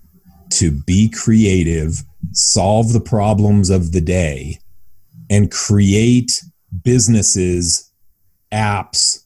to 0.51 0.71
be 0.71 1.09
creative, 1.09 2.03
solve 2.33 2.92
the 2.92 3.01
problems 3.01 3.71
of 3.71 3.92
the 3.92 4.01
day, 4.01 4.59
and 5.31 5.51
create 5.51 6.42
businesses, 6.83 7.90
apps, 8.53 9.21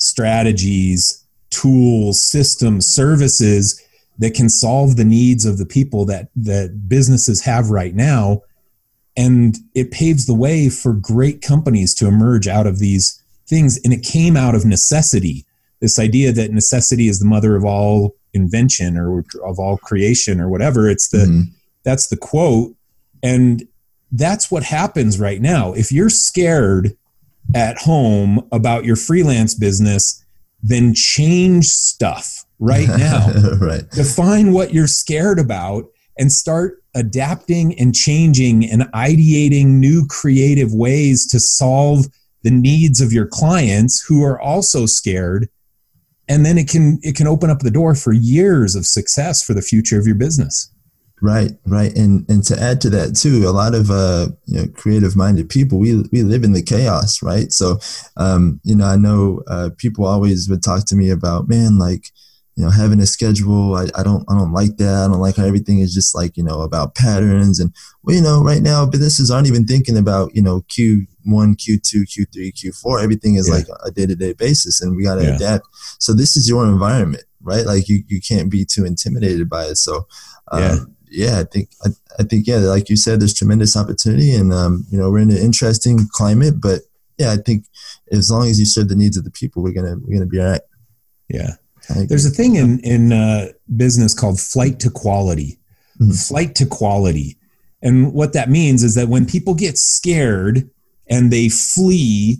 strategies, 0.00 1.24
tools, 1.50 2.22
systems, 2.22 2.86
services 2.86 3.80
that 4.18 4.34
can 4.34 4.48
solve 4.48 4.96
the 4.96 5.04
needs 5.04 5.44
of 5.44 5.58
the 5.58 5.66
people 5.66 6.04
that 6.06 6.28
that 6.34 6.88
businesses 6.88 7.42
have 7.42 7.70
right 7.70 7.94
now. 7.94 8.40
And 9.16 9.56
it 9.74 9.90
paves 9.90 10.26
the 10.26 10.34
way 10.34 10.68
for 10.68 10.92
great 10.92 11.42
companies 11.42 11.94
to 11.94 12.06
emerge 12.06 12.48
out 12.48 12.66
of 12.66 12.78
these 12.78 13.22
things. 13.46 13.78
And 13.84 13.92
it 13.92 14.02
came 14.02 14.36
out 14.36 14.54
of 14.54 14.64
necessity. 14.64 15.44
This 15.80 15.98
idea 15.98 16.32
that 16.32 16.52
necessity 16.52 17.08
is 17.08 17.18
the 17.18 17.26
mother 17.26 17.56
of 17.56 17.64
all 17.64 18.14
invention 18.32 18.96
or 18.96 19.24
of 19.44 19.58
all 19.58 19.76
creation 19.78 20.40
or 20.40 20.48
whatever. 20.48 20.88
It's 20.88 21.08
the 21.08 21.26
mm-hmm. 21.26 21.40
that's 21.84 22.08
the 22.08 22.16
quote. 22.16 22.74
And 23.22 23.66
that's 24.12 24.50
what 24.50 24.62
happens 24.62 25.20
right 25.20 25.40
now. 25.40 25.72
If 25.72 25.92
you're 25.92 26.10
scared 26.10 26.96
at 27.54 27.78
home 27.78 28.46
about 28.52 28.84
your 28.84 28.96
freelance 28.96 29.54
business 29.54 30.24
then 30.62 30.94
change 30.94 31.66
stuff 31.66 32.44
right 32.58 32.88
now. 32.98 33.32
Right. 33.60 33.88
Define 33.90 34.52
what 34.52 34.74
you're 34.74 34.86
scared 34.86 35.38
about 35.38 35.84
and 36.18 36.30
start 36.30 36.82
adapting 36.94 37.78
and 37.78 37.94
changing 37.94 38.68
and 38.68 38.82
ideating 38.92 39.66
new 39.78 40.06
creative 40.08 40.74
ways 40.74 41.26
to 41.28 41.40
solve 41.40 42.06
the 42.42 42.50
needs 42.50 43.00
of 43.00 43.12
your 43.12 43.26
clients 43.26 44.02
who 44.02 44.24
are 44.24 44.40
also 44.40 44.86
scared. 44.86 45.48
And 46.28 46.44
then 46.44 46.58
it 46.58 46.68
can 46.68 46.98
it 47.02 47.16
can 47.16 47.26
open 47.26 47.50
up 47.50 47.60
the 47.60 47.70
door 47.70 47.94
for 47.94 48.12
years 48.12 48.74
of 48.74 48.86
success 48.86 49.42
for 49.42 49.54
the 49.54 49.62
future 49.62 49.98
of 49.98 50.06
your 50.06 50.16
business 50.16 50.70
right 51.22 51.52
right. 51.66 51.94
And 51.96 52.28
and 52.28 52.42
to 52.44 52.60
add 52.60 52.80
to 52.82 52.90
that 52.90 53.16
too 53.16 53.48
a 53.48 53.50
lot 53.50 53.74
of 53.74 53.90
uh 53.90 54.28
you 54.46 54.58
know 54.58 54.68
creative 54.74 55.16
minded 55.16 55.48
people 55.48 55.78
we 55.78 56.02
we 56.12 56.22
live 56.22 56.44
in 56.44 56.52
the 56.52 56.62
chaos 56.62 57.22
right? 57.22 57.52
So 57.52 57.78
um 58.16 58.60
you 58.64 58.74
know 58.74 58.86
i 58.86 58.96
know 58.96 59.42
uh 59.46 59.70
people 59.76 60.06
always 60.06 60.48
would 60.48 60.62
talk 60.62 60.86
to 60.86 60.96
me 60.96 61.10
about 61.10 61.48
man 61.48 61.78
like 61.78 62.06
you 62.56 62.64
know 62.64 62.70
having 62.70 63.00
a 63.00 63.06
schedule 63.06 63.74
I, 63.74 63.88
I 63.94 64.02
don't 64.02 64.24
i 64.28 64.34
don't 64.34 64.52
like 64.52 64.76
that. 64.78 65.04
I 65.04 65.08
don't 65.08 65.20
like 65.20 65.36
how 65.36 65.44
everything 65.44 65.80
is 65.80 65.94
just 65.94 66.14
like 66.14 66.36
you 66.36 66.42
know 66.42 66.62
about 66.62 66.94
patterns. 66.94 67.60
And 67.60 67.74
well 68.02 68.16
you 68.16 68.22
know 68.22 68.42
right 68.42 68.62
now 68.62 68.86
businesses 68.86 69.30
aren't 69.30 69.48
even 69.48 69.66
thinking 69.66 69.96
about 69.96 70.34
you 70.34 70.42
know 70.42 70.62
q1 70.62 71.06
q2 71.26 72.02
q3 72.04 72.52
q4 72.52 73.02
everything 73.02 73.36
is 73.36 73.48
yeah. 73.48 73.54
like 73.54 73.66
a 73.84 73.90
day-to-day 73.90 74.32
basis 74.34 74.80
and 74.80 74.96
we 74.96 75.04
got 75.04 75.16
to 75.16 75.24
yeah. 75.24 75.36
adapt. 75.36 75.66
So 75.98 76.12
this 76.12 76.36
is 76.36 76.48
your 76.48 76.66
environment 76.66 77.24
right? 77.42 77.64
Like 77.64 77.88
you, 77.88 78.02
you 78.08 78.20
can't 78.20 78.50
be 78.50 78.64
too 78.64 78.84
intimidated 78.84 79.48
by 79.48 79.64
it. 79.64 79.76
So 79.76 80.06
um, 80.52 80.60
yeah. 80.60 80.76
Yeah 81.10 81.40
i 81.40 81.44
think 81.44 81.70
I, 81.84 81.88
I 82.18 82.22
think 82.22 82.46
yeah 82.46 82.56
like 82.56 82.88
you 82.88 82.96
said 82.96 83.20
there's 83.20 83.34
tremendous 83.34 83.76
opportunity 83.76 84.34
and 84.34 84.52
um, 84.52 84.84
you 84.90 84.98
know 84.98 85.10
we're 85.10 85.18
in 85.18 85.30
an 85.30 85.36
interesting 85.36 86.08
climate 86.12 86.60
but 86.60 86.80
yeah 87.18 87.32
i 87.32 87.36
think 87.36 87.66
as 88.12 88.30
long 88.30 88.48
as 88.48 88.58
you 88.58 88.66
serve 88.66 88.88
the 88.88 88.96
needs 88.96 89.16
of 89.16 89.24
the 89.24 89.30
people 89.30 89.62
we're 89.62 89.72
gonna 89.74 89.96
we're 90.02 90.14
gonna 90.14 90.26
be 90.26 90.40
all 90.40 90.50
right 90.50 90.62
yeah 91.28 91.54
there's 91.96 92.26
a 92.26 92.30
thing 92.30 92.56
in 92.56 92.80
in 92.80 93.12
uh, 93.12 93.48
business 93.76 94.14
called 94.14 94.40
flight 94.40 94.78
to 94.80 94.90
quality. 94.90 95.58
Mm-hmm. 96.00 96.12
Flight 96.12 96.54
to 96.56 96.66
quality, 96.66 97.36
and 97.82 98.12
what 98.12 98.32
that 98.32 98.48
means 98.48 98.82
is 98.82 98.94
that 98.94 99.08
when 99.08 99.26
people 99.26 99.54
get 99.54 99.76
scared 99.76 100.70
and 101.08 101.30
they 101.30 101.48
flee, 101.48 102.38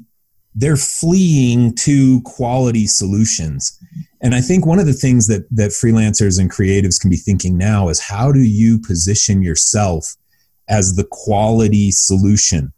they're 0.54 0.76
fleeing 0.76 1.74
to 1.76 2.22
quality 2.22 2.86
solutions. 2.86 3.78
And 4.22 4.34
I 4.34 4.40
think 4.40 4.66
one 4.66 4.78
of 4.78 4.86
the 4.86 4.92
things 4.92 5.26
that 5.28 5.48
that 5.50 5.70
freelancers 5.70 6.38
and 6.38 6.50
creatives 6.50 7.00
can 7.00 7.10
be 7.10 7.16
thinking 7.16 7.56
now 7.56 7.88
is 7.88 8.00
how 8.00 8.32
do 8.32 8.40
you 8.40 8.78
position 8.78 9.42
yourself 9.42 10.16
as 10.68 10.94
the 10.94 11.06
quality 11.10 11.90
solution? 11.90 12.72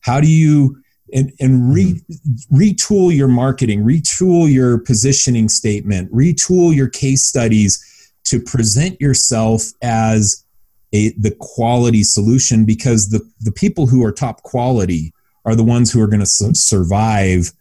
How 0.00 0.20
do 0.20 0.28
you 0.28 0.80
and, 1.12 1.32
and 1.40 1.72
re, 1.72 1.94
mm-hmm. 1.94 2.56
retool 2.56 3.14
your 3.14 3.28
marketing, 3.28 3.82
retool 3.82 4.52
your 4.52 4.78
positioning 4.78 5.48
statement, 5.48 6.12
retool 6.12 6.74
your 6.74 6.88
case 6.88 7.24
studies 7.24 7.84
to 8.24 8.40
present 8.40 9.00
yourself 9.00 9.62
as 9.82 10.44
a, 10.92 11.10
the 11.12 11.34
quality 11.40 12.02
solution 12.02 12.64
because 12.64 13.10
the, 13.10 13.20
the 13.40 13.52
people 13.52 13.86
who 13.86 14.04
are 14.04 14.12
top 14.12 14.42
quality 14.42 15.12
are 15.44 15.54
the 15.54 15.64
ones 15.64 15.90
who 15.90 16.00
are 16.00 16.06
going 16.06 16.20
to 16.20 16.26
su- 16.26 16.54
survive 16.54 17.52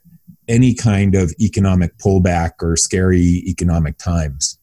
any 0.48 0.74
kind 0.74 1.16
of 1.16 1.34
economic 1.40 1.98
pullback 1.98 2.52
or 2.62 2.76
scary 2.76 3.44
economic 3.48 3.98
times. 3.98 4.58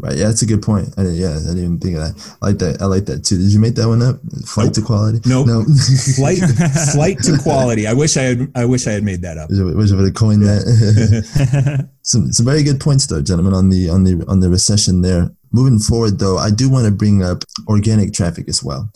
Right. 0.00 0.16
Yeah, 0.16 0.28
that's 0.28 0.40
a 0.40 0.46
good 0.46 0.62
point. 0.62 0.88
I, 0.96 1.02
yeah, 1.02 1.36
I 1.36 1.40
didn't 1.40 1.58
even 1.58 1.78
think 1.78 1.96
of 1.96 2.02
that. 2.02 2.36
I 2.40 2.46
like 2.46 2.58
that. 2.58 2.80
I 2.80 2.86
like 2.86 3.04
that 3.04 3.22
too. 3.22 3.36
Did 3.36 3.52
you 3.52 3.60
make 3.60 3.74
that 3.74 3.86
one 3.86 4.00
up? 4.00 4.16
Flight 4.46 4.68
nope. 4.68 4.74
to 4.74 4.82
quality? 4.82 5.20
Nope. 5.26 5.46
No. 5.46 5.64
flight 6.16 6.38
flight 6.94 7.18
to 7.24 7.36
quality. 7.36 7.86
I 7.86 7.92
wish 7.92 8.16
I 8.16 8.22
had. 8.22 8.50
I 8.54 8.64
wish 8.64 8.86
I 8.86 8.92
had 8.92 9.02
made 9.02 9.20
that 9.22 9.36
up. 9.36 9.50
Wish 9.50 9.92
I 9.92 9.96
would 9.96 10.06
have 10.06 10.14
coined 10.14 10.42
that. 10.42 11.88
some 12.02 12.32
some 12.32 12.46
very 12.46 12.62
good 12.62 12.80
points 12.80 13.06
though, 13.06 13.20
gentlemen, 13.20 13.52
on 13.52 13.68
the 13.68 13.90
on 13.90 14.04
the 14.04 14.24
on 14.26 14.40
the 14.40 14.48
recession 14.48 15.02
there. 15.02 15.30
Moving 15.52 15.78
forward 15.78 16.18
though, 16.18 16.38
I 16.38 16.50
do 16.50 16.70
want 16.70 16.86
to 16.86 16.92
bring 16.92 17.22
up 17.22 17.44
organic 17.68 18.14
traffic 18.14 18.48
as 18.48 18.62
well 18.62 18.90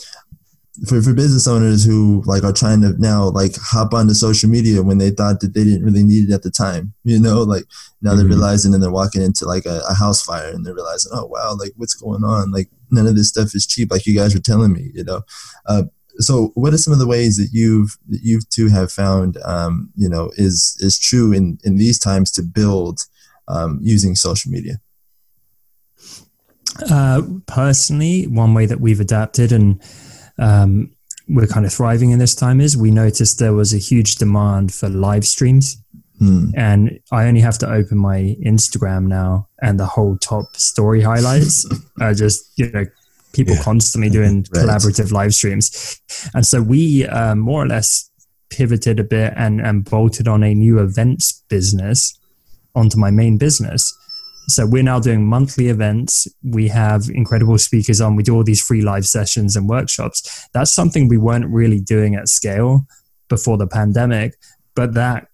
for, 0.89 1.01
for 1.01 1.15
business 1.15 1.47
owners 1.47 1.85
who 1.85 2.23
like 2.27 2.43
are 2.43 2.53
trying 2.53 2.81
to 2.81 3.01
now 3.01 3.29
like 3.31 3.53
hop 3.61 3.95
onto 3.95 4.13
social 4.13 4.51
media 4.51 4.83
when 4.83 4.99
they 4.99 5.11
thought 5.11 5.41
that 5.41 5.55
they 5.55 5.63
didn't 5.63 5.85
really 5.85 6.03
need 6.03 6.29
it 6.29 6.35
at 6.35 6.43
the 6.43 6.51
time 6.51 6.93
you 7.05 7.21
know? 7.21 7.43
Like 7.43 7.65
now 8.03 8.11
mm-hmm. 8.11 8.19
they're 8.19 8.29
realizing 8.29 8.75
and 8.75 8.83
they're 8.83 8.91
walking 8.91 9.23
into 9.23 9.45
like 9.45 9.67
a, 9.67 9.81
a, 9.89 9.95
house 9.95 10.23
fire 10.23 10.49
and 10.49 10.67
they're 10.67 10.75
realizing 10.75 11.13
oh 11.15 11.27
wow 11.27 11.57
like 11.59 11.73
what's 11.77 11.95
going 11.95 12.25
on? 12.25 12.51
Like 12.51 12.69
none 12.91 13.07
of 13.07 13.17
this 13.17 13.29
stuff 13.29 13.55
is 13.55 13.67
cheap 13.67 13.91
like 13.91 14.07
you 14.07 14.17
guys 14.17 14.35
were 14.35 14.41
telling 14.41 14.73
me 14.73 14.91
you 14.95 15.05
know? 15.05 15.23
Uh, 15.67 15.85
so 16.19 16.53
what 16.55 16.73
are 16.73 16.79
some 16.79 16.93
of 16.93 16.99
the 16.99 17.07
ways 17.07 17.37
that 17.37 17.51
you've 17.53 17.97
that 18.09 18.21
you 18.23 18.41
two 18.51 18.69
have 18.69 18.91
found 18.91 19.37
um, 19.45 19.91
you 19.97 20.09
know 20.09 20.31
is 20.37 20.77
is 20.81 20.99
true 20.99 21.33
in 21.33 21.59
in 21.65 21.77
these 21.77 21.99
times 21.99 22.31
to 22.33 22.43
build 22.43 23.01
um, 23.49 23.79
using 23.83 24.15
social 24.15 24.51
media? 24.51 24.81
Uh, 26.91 27.23
personally 27.47 28.27
one 28.27 28.55
way 28.55 28.67
that 28.67 28.81
we've 28.81 29.01
adapted 29.01 29.53
and 29.53 29.81
um, 30.39 30.91
we're 31.29 31.47
kind 31.47 31.65
of 31.65 31.73
thriving 31.73 32.11
in 32.11 32.19
this 32.19 32.35
time 32.35 32.61
is 32.61 32.77
we 32.77 32.91
noticed 32.91 33.39
there 33.39 33.55
was 33.55 33.73
a 33.73 33.79
huge 33.79 34.17
demand 34.17 34.75
for 34.75 34.89
live 34.89 35.25
streams. 35.25 35.83
Mm. 36.21 36.53
And 36.57 37.01
I 37.11 37.27
only 37.27 37.41
have 37.41 37.59
to 37.59 37.71
open 37.71 37.99
my 37.99 38.37
Instagram 38.45 39.07
now, 39.07 39.49
and 39.61 39.81
the 39.81 39.87
whole 39.87 40.17
top 40.19 40.57
story 40.57 41.01
highlights 41.01 41.67
are 42.01 42.15
just, 42.15 42.53
you 42.57 42.71
know, 42.71 42.85
people 43.33 43.55
yeah. 43.55 43.63
constantly 43.63 44.11
doing 44.11 44.47
right. 44.55 44.65
collaborative 44.65 45.11
live 45.11 45.35
streams. 45.35 46.01
And 46.35 46.47
so 46.47 46.63
we 46.63 47.07
um, 47.09 47.41
more 47.41 47.63
or 47.63 47.67
less 47.67 48.11
pivoted 48.51 49.01
a 49.01 49.05
bit 49.05 49.33
and, 49.37 49.61
and 49.61 49.85
bolted 49.85 50.29
on 50.29 50.45
a 50.45 50.55
new 50.55 50.79
events 50.79 51.43
business 51.49 52.17
onto 52.75 52.99
my 52.99 53.11
main 53.11 53.37
business. 53.37 53.93
So 54.47 54.67
we're 54.67 54.83
now 54.83 55.01
doing 55.01 55.27
monthly 55.27 55.69
events. 55.69 56.29
We 56.43 56.69
have 56.69 57.09
incredible 57.13 57.59
speakers 57.59 58.01
on. 58.01 58.17
We 58.17 58.23
do 58.23 58.35
all 58.35 58.45
these 58.45 58.61
free 58.61 58.83
live 58.83 59.07
sessions 59.07 59.57
and 59.57 59.69
workshops. 59.69 60.49
That's 60.53 60.73
something 60.73 61.09
we 61.09 61.19
weren't 61.19 61.47
really 61.47 61.81
doing 61.81 62.15
at 62.15 62.29
scale 62.29 62.87
before 63.29 63.57
the 63.57 63.67
pandemic, 63.67 64.35
but 64.75 64.95
that 64.95 65.29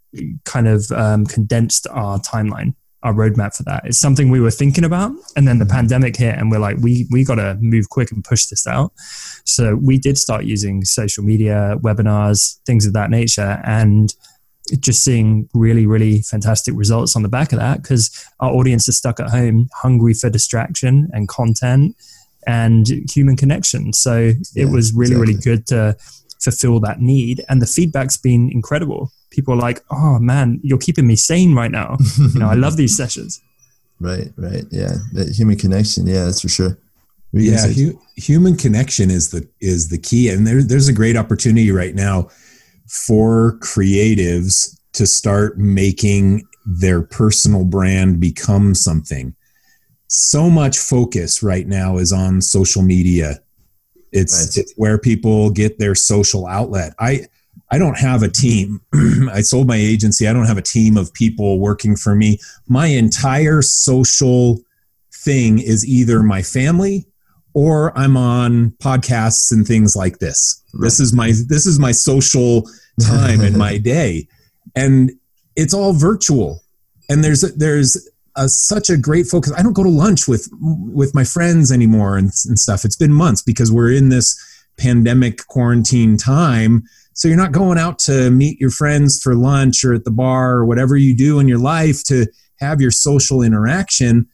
kind 0.44 0.68
of 0.68 0.90
um, 0.92 1.26
condensed 1.26 1.86
our 1.90 2.18
timeline, 2.20 2.74
our 3.02 3.12
roadmap 3.12 3.56
for 3.56 3.62
that. 3.64 3.82
It's 3.84 3.98
something 3.98 4.30
we 4.30 4.40
were 4.40 4.50
thinking 4.50 4.84
about, 4.84 5.12
and 5.36 5.46
then 5.46 5.58
the 5.58 5.66
pandemic 5.66 6.16
hit, 6.16 6.36
and 6.36 6.50
we're 6.50 6.58
like, 6.58 6.76
we 6.78 7.06
we 7.10 7.24
got 7.24 7.36
to 7.36 7.56
move 7.60 7.88
quick 7.88 8.12
and 8.12 8.24
push 8.24 8.46
this 8.46 8.66
out. 8.66 8.92
So 9.44 9.76
we 9.76 9.98
did 9.98 10.18
start 10.18 10.44
using 10.44 10.84
social 10.84 11.24
media, 11.24 11.76
webinars, 11.80 12.60
things 12.64 12.86
of 12.86 12.92
that 12.92 13.10
nature, 13.10 13.60
and 13.64 14.14
just 14.78 15.04
seeing 15.04 15.48
really, 15.54 15.86
really 15.86 16.22
fantastic 16.22 16.74
results 16.76 17.16
on 17.16 17.22
the 17.22 17.28
back 17.28 17.52
of 17.52 17.58
that 17.58 17.82
because 17.82 18.10
our 18.40 18.50
audience 18.50 18.88
is 18.88 18.96
stuck 18.96 19.20
at 19.20 19.30
home, 19.30 19.68
hungry 19.74 20.14
for 20.14 20.30
distraction 20.30 21.08
and 21.12 21.28
content 21.28 21.96
and 22.46 22.86
human 23.10 23.36
connection. 23.36 23.92
So 23.92 24.32
yeah, 24.54 24.64
it 24.64 24.70
was 24.70 24.92
really, 24.92 25.12
exactly. 25.12 25.32
really 25.32 25.40
good 25.42 25.66
to 25.68 25.96
fulfill 26.42 26.80
that 26.80 27.00
need. 27.00 27.44
And 27.48 27.60
the 27.60 27.66
feedback's 27.66 28.16
been 28.16 28.50
incredible. 28.52 29.12
People 29.30 29.54
are 29.54 29.58
like, 29.58 29.82
oh 29.90 30.18
man, 30.18 30.60
you're 30.62 30.78
keeping 30.78 31.06
me 31.06 31.16
sane 31.16 31.54
right 31.54 31.70
now. 31.70 31.96
you 32.18 32.40
know, 32.40 32.48
I 32.48 32.54
love 32.54 32.76
these 32.76 32.96
sessions. 32.96 33.40
Right, 34.02 34.32
right. 34.38 34.64
Yeah. 34.70 34.94
That 35.12 35.28
human 35.28 35.58
connection. 35.58 36.06
Yeah, 36.06 36.24
that's 36.24 36.40
for 36.40 36.48
sure. 36.48 36.78
Yeah, 37.32 37.66
hu- 37.66 38.00
human 38.16 38.56
connection 38.56 39.10
is 39.10 39.30
the 39.30 39.46
is 39.60 39.88
the 39.88 39.98
key, 39.98 40.30
and 40.30 40.46
there, 40.46 40.62
there's 40.62 40.88
a 40.88 40.92
great 40.92 41.16
opportunity 41.16 41.70
right 41.70 41.94
now 41.94 42.30
for 42.90 43.56
creatives 43.60 44.76
to 44.92 45.06
start 45.06 45.56
making 45.56 46.42
their 46.66 47.02
personal 47.02 47.64
brand 47.64 48.18
become 48.18 48.74
something. 48.74 49.34
So 50.08 50.50
much 50.50 50.76
focus 50.76 51.40
right 51.40 51.68
now 51.68 51.98
is 51.98 52.12
on 52.12 52.42
social 52.42 52.82
media. 52.82 53.38
It's, 54.10 54.56
right. 54.56 54.64
it's 54.64 54.74
where 54.76 54.98
people 54.98 55.50
get 55.50 55.78
their 55.78 55.94
social 55.94 56.48
outlet. 56.48 56.94
I 56.98 57.26
I 57.72 57.78
don't 57.78 57.98
have 57.98 58.24
a 58.24 58.28
team. 58.28 58.80
I 59.32 59.42
sold 59.42 59.68
my 59.68 59.76
agency. 59.76 60.26
I 60.26 60.32
don't 60.32 60.46
have 60.46 60.58
a 60.58 60.62
team 60.62 60.96
of 60.96 61.14
people 61.14 61.60
working 61.60 61.94
for 61.94 62.16
me. 62.16 62.40
My 62.66 62.86
entire 62.86 63.62
social 63.62 64.58
thing 65.12 65.60
is 65.60 65.86
either 65.86 66.24
my 66.24 66.42
family 66.42 67.06
or 67.54 67.96
I'm 67.98 68.16
on 68.16 68.70
podcasts 68.82 69.52
and 69.52 69.66
things 69.66 69.96
like 69.96 70.18
this. 70.18 70.62
Right. 70.72 70.84
This 70.84 71.00
is 71.00 71.12
my 71.12 71.28
this 71.48 71.66
is 71.66 71.78
my 71.78 71.92
social 71.92 72.68
time 73.00 73.40
in 73.40 73.58
my 73.58 73.78
day, 73.96 74.28
and 74.74 75.12
it's 75.56 75.74
all 75.74 75.92
virtual. 75.92 76.62
And 77.08 77.24
there's 77.24 77.40
there's 77.56 78.08
a, 78.36 78.48
such 78.48 78.88
a 78.88 78.96
great 78.96 79.26
focus. 79.26 79.52
I 79.56 79.62
don't 79.62 79.72
go 79.72 79.82
to 79.82 79.88
lunch 79.88 80.28
with 80.28 80.48
with 80.60 81.14
my 81.14 81.24
friends 81.24 81.72
anymore 81.72 82.16
and, 82.16 82.30
and 82.46 82.58
stuff. 82.58 82.84
It's 82.84 82.96
been 82.96 83.12
months 83.12 83.42
because 83.42 83.72
we're 83.72 83.92
in 83.92 84.08
this 84.08 84.38
pandemic 84.78 85.46
quarantine 85.46 86.16
time. 86.16 86.84
So 87.12 87.28
you're 87.28 87.36
not 87.36 87.52
going 87.52 87.76
out 87.76 87.98
to 88.00 88.30
meet 88.30 88.60
your 88.60 88.70
friends 88.70 89.20
for 89.20 89.34
lunch 89.34 89.84
or 89.84 89.92
at 89.92 90.04
the 90.04 90.10
bar 90.10 90.52
or 90.52 90.64
whatever 90.64 90.96
you 90.96 91.14
do 91.14 91.38
in 91.38 91.48
your 91.48 91.58
life 91.58 92.02
to 92.04 92.26
have 92.60 92.80
your 92.80 92.90
social 92.90 93.42
interaction. 93.42 94.26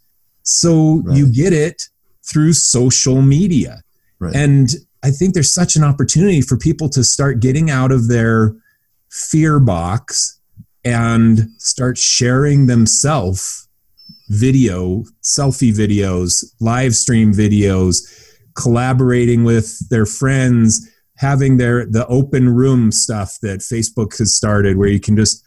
So 0.42 1.02
right. 1.04 1.16
you 1.16 1.32
get 1.32 1.52
it 1.52 1.82
through 2.28 2.52
social 2.52 3.22
media. 3.22 3.82
Right. 4.18 4.34
And 4.34 4.68
I 5.02 5.10
think 5.10 5.34
there's 5.34 5.52
such 5.52 5.76
an 5.76 5.84
opportunity 5.84 6.40
for 6.40 6.56
people 6.56 6.88
to 6.90 7.04
start 7.04 7.40
getting 7.40 7.70
out 7.70 7.92
of 7.92 8.08
their 8.08 8.54
fear 9.10 9.60
box 9.60 10.40
and 10.84 11.48
start 11.58 11.98
sharing 11.98 12.66
themselves 12.66 13.68
video, 14.28 15.04
selfie 15.22 15.72
videos, 15.72 16.44
live 16.60 16.94
stream 16.94 17.32
videos, 17.32 17.98
collaborating 18.54 19.44
with 19.44 19.88
their 19.90 20.06
friends, 20.06 20.88
having 21.16 21.56
their 21.56 21.86
the 21.86 22.06
open 22.08 22.48
room 22.48 22.90
stuff 22.90 23.38
that 23.42 23.60
Facebook 23.60 24.18
has 24.18 24.34
started 24.34 24.76
where 24.76 24.88
you 24.88 25.00
can 25.00 25.16
just 25.16 25.44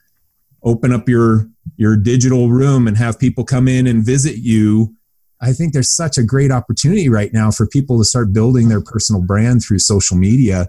open 0.64 0.92
up 0.92 1.08
your 1.08 1.50
your 1.78 1.96
digital 1.96 2.50
room 2.50 2.88
and 2.88 2.98
have 2.98 3.20
people 3.20 3.44
come 3.44 3.68
in 3.68 3.88
and 3.88 4.06
visit 4.06 4.38
you 4.38 4.96
I 5.42 5.54
think 5.54 5.74
there's 5.74 5.96
such 5.96 6.18
a 6.18 6.24
great 6.24 6.52
opportunity 6.52 7.10
right 7.10 7.32
now 7.32 7.52
for 7.52 7.66
people 7.66 7.98
to 7.98 8.04
start 8.04 8.34
building 8.34 8.68
their 8.70 8.82
personal 8.82 9.22
brand 9.22 9.64
through 9.64 9.80
social 9.80 10.18
media. 10.18 10.68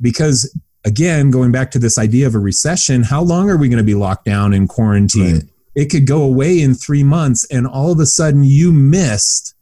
Because 0.00 0.56
again, 0.84 1.30
going 1.30 1.52
back 1.52 1.70
to 1.72 1.78
this 1.78 1.98
idea 1.98 2.26
of 2.26 2.34
a 2.34 2.38
recession, 2.38 3.02
how 3.02 3.22
long 3.22 3.50
are 3.50 3.56
we 3.56 3.68
going 3.68 3.78
to 3.78 3.84
be 3.84 3.94
locked 3.94 4.24
down 4.24 4.54
in 4.54 4.66
quarantine? 4.66 5.34
Right. 5.34 5.44
It 5.74 5.86
could 5.86 6.06
go 6.06 6.22
away 6.22 6.60
in 6.60 6.74
three 6.74 7.02
months, 7.02 7.44
and 7.50 7.66
all 7.66 7.90
of 7.90 7.98
a 7.98 8.06
sudden 8.06 8.44
you 8.44 8.72
missed 8.72 9.54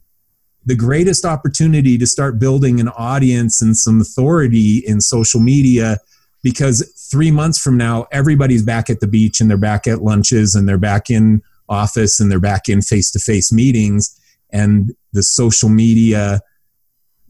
the 0.64 0.76
greatest 0.76 1.24
opportunity 1.24 1.98
to 1.98 2.06
start 2.06 2.38
building 2.38 2.80
an 2.80 2.88
audience 2.88 3.60
and 3.60 3.76
some 3.76 4.00
authority 4.00 4.78
in 4.78 5.00
social 5.00 5.40
media 5.40 5.98
because 6.42 6.92
three 7.10 7.30
months 7.30 7.58
from 7.58 7.76
now, 7.76 8.06
everybody's 8.12 8.62
back 8.62 8.90
at 8.90 9.00
the 9.00 9.06
beach 9.06 9.40
and 9.40 9.50
they're 9.50 9.56
back 9.56 9.86
at 9.86 10.02
lunches 10.02 10.54
and 10.54 10.68
they're 10.68 10.78
back 10.78 11.10
in 11.10 11.42
office 11.68 12.20
and 12.20 12.30
they're 12.30 12.40
back 12.40 12.68
in 12.68 12.82
face 12.82 13.10
to 13.12 13.18
face 13.18 13.52
meetings. 13.52 14.18
And 14.50 14.94
the 15.12 15.22
social 15.22 15.68
media 15.68 16.40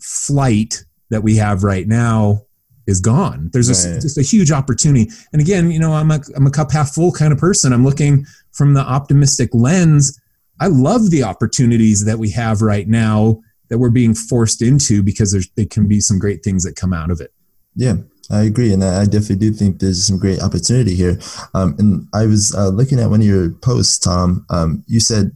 flight 0.00 0.84
that 1.10 1.22
we 1.22 1.36
have 1.36 1.62
right 1.62 1.86
now 1.86 2.42
is 2.86 3.00
gone. 3.00 3.50
There's 3.52 3.68
right. 3.68 3.96
a, 3.96 4.00
just 4.00 4.18
a 4.18 4.22
huge 4.22 4.50
opportunity. 4.50 5.10
And 5.32 5.40
again, 5.40 5.70
you 5.70 5.78
know, 5.78 5.92
I'm 5.92 6.10
a, 6.10 6.20
I'm 6.34 6.46
a 6.46 6.50
cup 6.50 6.72
half 6.72 6.90
full 6.90 7.12
kind 7.12 7.32
of 7.32 7.38
person. 7.38 7.72
I'm 7.72 7.84
looking 7.84 8.26
from 8.50 8.74
the 8.74 8.80
optimistic 8.80 9.50
lens. 9.52 10.20
I 10.60 10.66
love 10.66 11.10
the 11.10 11.22
opportunities 11.22 12.04
that 12.04 12.18
we 12.18 12.30
have 12.30 12.62
right 12.62 12.88
now 12.88 13.40
that 13.68 13.78
we're 13.78 13.90
being 13.90 14.14
forced 14.14 14.62
into 14.62 15.02
because 15.02 15.32
there's, 15.32 15.48
there 15.56 15.66
can 15.66 15.88
be 15.88 16.00
some 16.00 16.18
great 16.18 16.42
things 16.42 16.64
that 16.64 16.76
come 16.76 16.92
out 16.92 17.10
of 17.10 17.20
it. 17.20 17.32
Yeah, 17.74 17.94
I 18.32 18.44
agree, 18.44 18.72
and 18.72 18.82
I 18.82 19.04
definitely 19.04 19.36
do 19.36 19.52
think 19.52 19.78
there's 19.78 20.06
some 20.06 20.18
great 20.18 20.40
opportunity 20.40 20.94
here. 20.94 21.18
Um, 21.52 21.76
and 21.78 22.08
I 22.14 22.24
was 22.24 22.54
uh, 22.54 22.68
looking 22.68 22.98
at 22.98 23.10
one 23.10 23.20
of 23.20 23.26
your 23.26 23.50
posts, 23.50 23.98
Tom. 23.98 24.46
Um, 24.48 24.82
you 24.86 25.00
said 25.00 25.32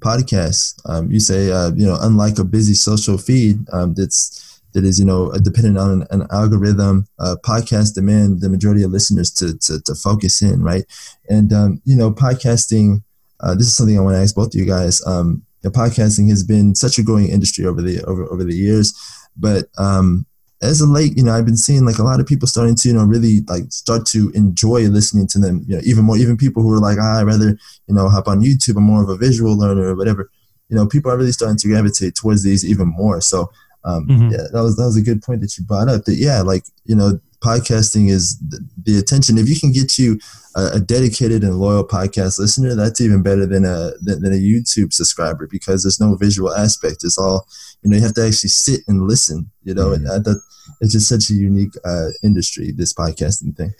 podcasts. 0.00 0.74
Um, 0.84 1.10
you 1.10 1.20
say 1.20 1.52
uh, 1.52 1.70
you 1.74 1.86
know, 1.86 1.96
unlike 2.00 2.38
a 2.38 2.44
busy 2.44 2.74
social 2.74 3.16
feed 3.16 3.64
um, 3.72 3.94
that's 3.94 4.60
that 4.72 4.84
is 4.84 4.98
you 4.98 5.04
know 5.04 5.30
dependent 5.32 5.78
on 5.78 6.04
an, 6.10 6.26
algorithm, 6.32 7.06
uh, 7.20 7.36
podcasts 7.44 7.94
demand 7.94 8.40
the 8.40 8.48
majority 8.48 8.82
of 8.82 8.90
listeners 8.90 9.30
to 9.34 9.56
to, 9.58 9.80
to 9.82 9.94
focus 9.94 10.42
in, 10.42 10.64
right? 10.64 10.84
And 11.28 11.52
um, 11.52 11.80
you 11.84 11.96
know, 11.96 12.10
podcasting. 12.12 13.02
Uh, 13.38 13.56
this 13.56 13.66
is 13.66 13.74
something 13.76 13.98
I 13.98 14.02
want 14.02 14.14
to 14.14 14.20
ask 14.20 14.34
both 14.36 14.54
of 14.54 14.54
you 14.54 14.66
guys. 14.66 15.04
Um, 15.06 15.42
podcasting 15.64 16.28
has 16.28 16.42
been 16.44 16.74
such 16.74 16.98
a 16.98 17.02
growing 17.02 17.28
industry 17.28 17.66
over 17.66 17.82
the 17.82 18.02
over 18.04 18.24
over 18.24 18.42
the 18.42 18.54
years, 18.54 18.94
but 19.36 19.66
um, 19.78 20.26
as 20.62 20.80
of 20.80 20.88
late, 20.88 21.16
you 21.16 21.24
know, 21.24 21.32
I've 21.32 21.44
been 21.44 21.56
seeing 21.56 21.84
like 21.84 21.98
a 21.98 22.04
lot 22.04 22.20
of 22.20 22.26
people 22.26 22.46
starting 22.46 22.76
to, 22.76 22.88
you 22.88 22.94
know, 22.94 23.04
really 23.04 23.40
like 23.48 23.64
start 23.70 24.06
to 24.06 24.30
enjoy 24.30 24.82
listening 24.82 25.26
to 25.28 25.38
them, 25.38 25.64
you 25.66 25.76
know, 25.76 25.82
even 25.84 26.04
more, 26.04 26.16
even 26.16 26.36
people 26.36 26.62
who 26.62 26.72
are 26.72 26.78
like, 26.78 26.98
ah, 27.00 27.20
I'd 27.20 27.26
rather, 27.26 27.58
you 27.88 27.94
know, 27.94 28.08
hop 28.08 28.28
on 28.28 28.40
YouTube. 28.40 28.76
I'm 28.76 28.84
more 28.84 29.02
of 29.02 29.08
a 29.08 29.16
visual 29.16 29.58
learner 29.58 29.88
or 29.88 29.96
whatever. 29.96 30.30
You 30.68 30.76
know, 30.76 30.86
people 30.86 31.10
are 31.10 31.18
really 31.18 31.32
starting 31.32 31.58
to 31.58 31.68
gravitate 31.68 32.14
towards 32.14 32.44
these 32.44 32.64
even 32.64 32.88
more. 32.88 33.20
So, 33.20 33.50
um, 33.84 34.06
mm-hmm. 34.06 34.30
yeah, 34.30 34.44
that 34.52 34.62
was, 34.62 34.76
that 34.76 34.84
was 34.84 34.96
a 34.96 35.02
good 35.02 35.20
point 35.20 35.40
that 35.40 35.58
you 35.58 35.64
brought 35.64 35.88
up 35.88 36.04
that, 36.04 36.14
yeah, 36.14 36.42
like, 36.42 36.64
you 36.84 36.94
know, 36.94 37.20
podcasting 37.42 38.08
is 38.08 38.38
the, 38.38 38.66
the 38.82 38.98
attention. 38.98 39.38
If 39.38 39.48
you 39.48 39.58
can 39.58 39.72
get 39.72 39.98
you 39.98 40.18
a, 40.54 40.72
a, 40.74 40.80
dedicated 40.80 41.42
and 41.42 41.58
loyal 41.58 41.86
podcast 41.86 42.38
listener, 42.38 42.74
that's 42.74 43.00
even 43.00 43.22
better 43.22 43.46
than 43.46 43.64
a, 43.64 43.92
than, 44.00 44.22
than 44.22 44.32
a 44.32 44.36
YouTube 44.36 44.92
subscriber 44.92 45.46
because 45.46 45.82
there's 45.82 46.00
no 46.00 46.14
visual 46.14 46.54
aspect. 46.54 47.04
It's 47.04 47.18
all, 47.18 47.46
you 47.82 47.90
know, 47.90 47.96
you 47.96 48.02
have 48.02 48.14
to 48.14 48.26
actually 48.26 48.50
sit 48.50 48.80
and 48.88 49.08
listen, 49.08 49.50
you 49.64 49.74
know, 49.74 49.88
mm-hmm. 49.88 50.06
and 50.06 50.24
that, 50.24 50.40
it's 50.80 50.92
just 50.92 51.08
such 51.08 51.30
a 51.30 51.34
unique 51.34 51.74
uh, 51.84 52.08
industry, 52.22 52.72
this 52.72 52.94
podcasting 52.94 53.56
thing. 53.56 53.72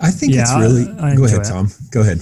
I 0.00 0.10
think 0.10 0.34
yeah, 0.34 0.42
it's 0.42 0.54
really. 0.54 0.88
I, 0.98 1.12
I 1.12 1.16
go 1.16 1.24
ahead, 1.24 1.40
it. 1.40 1.44
Tom. 1.44 1.68
Go 1.90 2.00
ahead. 2.00 2.20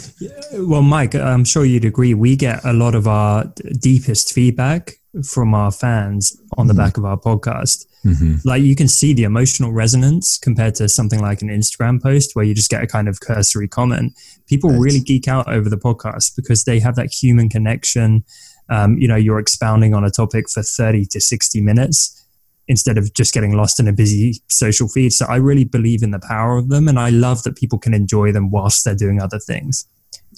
Well, 0.53 0.83
Mike, 0.83 1.15
I'm 1.15 1.45
sure 1.45 1.65
you'd 1.65 1.87
agree. 1.87 2.13
We 2.15 2.37
get 2.37 2.65
a 2.65 2.73
lot 2.73 2.95
of 2.95 3.09
our 3.09 3.51
deepest 3.81 4.33
feedback 4.33 4.93
from 5.25 5.55
our 5.55 5.73
fans 5.73 6.39
on 6.59 6.67
the 6.67 6.75
mm-hmm. 6.75 6.83
back 6.83 6.99
of 6.99 7.05
our 7.05 7.17
podcast. 7.17 7.87
Mm-hmm. 8.05 8.37
Like 8.45 8.63
you 8.63 8.75
can 8.75 8.89
see 8.89 9.13
the 9.13 9.23
emotional 9.23 9.73
resonance 9.73 10.39
compared 10.39 10.75
to 10.77 10.89
something 10.89 11.21
like 11.21 11.43
an 11.43 11.49
Instagram 11.49 12.03
post 12.03 12.35
where 12.35 12.45
you 12.45 12.55
just 12.55 12.71
get 12.71 12.83
a 12.83 12.87
kind 12.87 13.09
of 13.09 13.21
cursory 13.21 13.69
comment. 13.69 14.15
People 14.47 14.71
right. 14.71 14.81
really 14.81 15.01
geek 15.01 15.29
out 15.29 15.49
over 15.49 15.71
the 15.71 15.77
podcast 15.77 16.35
because 16.37 16.65
they 16.65 16.81
have 16.81 16.97
that 16.97 17.13
human 17.13 17.49
connection. 17.49 18.25
Um, 18.69 18.99
you 18.99 19.07
know, 19.07 19.17
you're 19.17 19.39
expounding 19.39 19.95
on 19.95 20.05
a 20.05 20.11
topic 20.11 20.51
for 20.51 20.63
30 20.63 21.07
to 21.07 21.21
60 21.21 21.61
minutes 21.61 22.19
instead 22.69 22.99
of 22.99 23.13
just 23.15 23.35
getting 23.35 23.53
lost 23.57 23.81
in 23.81 23.89
a 23.89 23.93
busy 23.93 24.41
social 24.49 24.89
feed. 24.89 25.13
So 25.13 25.27
I 25.27 25.37
really 25.37 25.65
believe 25.65 26.03
in 26.03 26.11
the 26.11 26.21
power 26.21 26.57
of 26.57 26.69
them. 26.69 26.89
And 26.89 26.99
I 26.99 27.11
love 27.11 27.43
that 27.45 27.57
people 27.57 27.79
can 27.79 27.95
enjoy 27.95 28.33
them 28.33 28.51
whilst 28.51 28.85
they're 28.85 28.95
doing 28.95 29.21
other 29.21 29.39
things. 29.39 29.87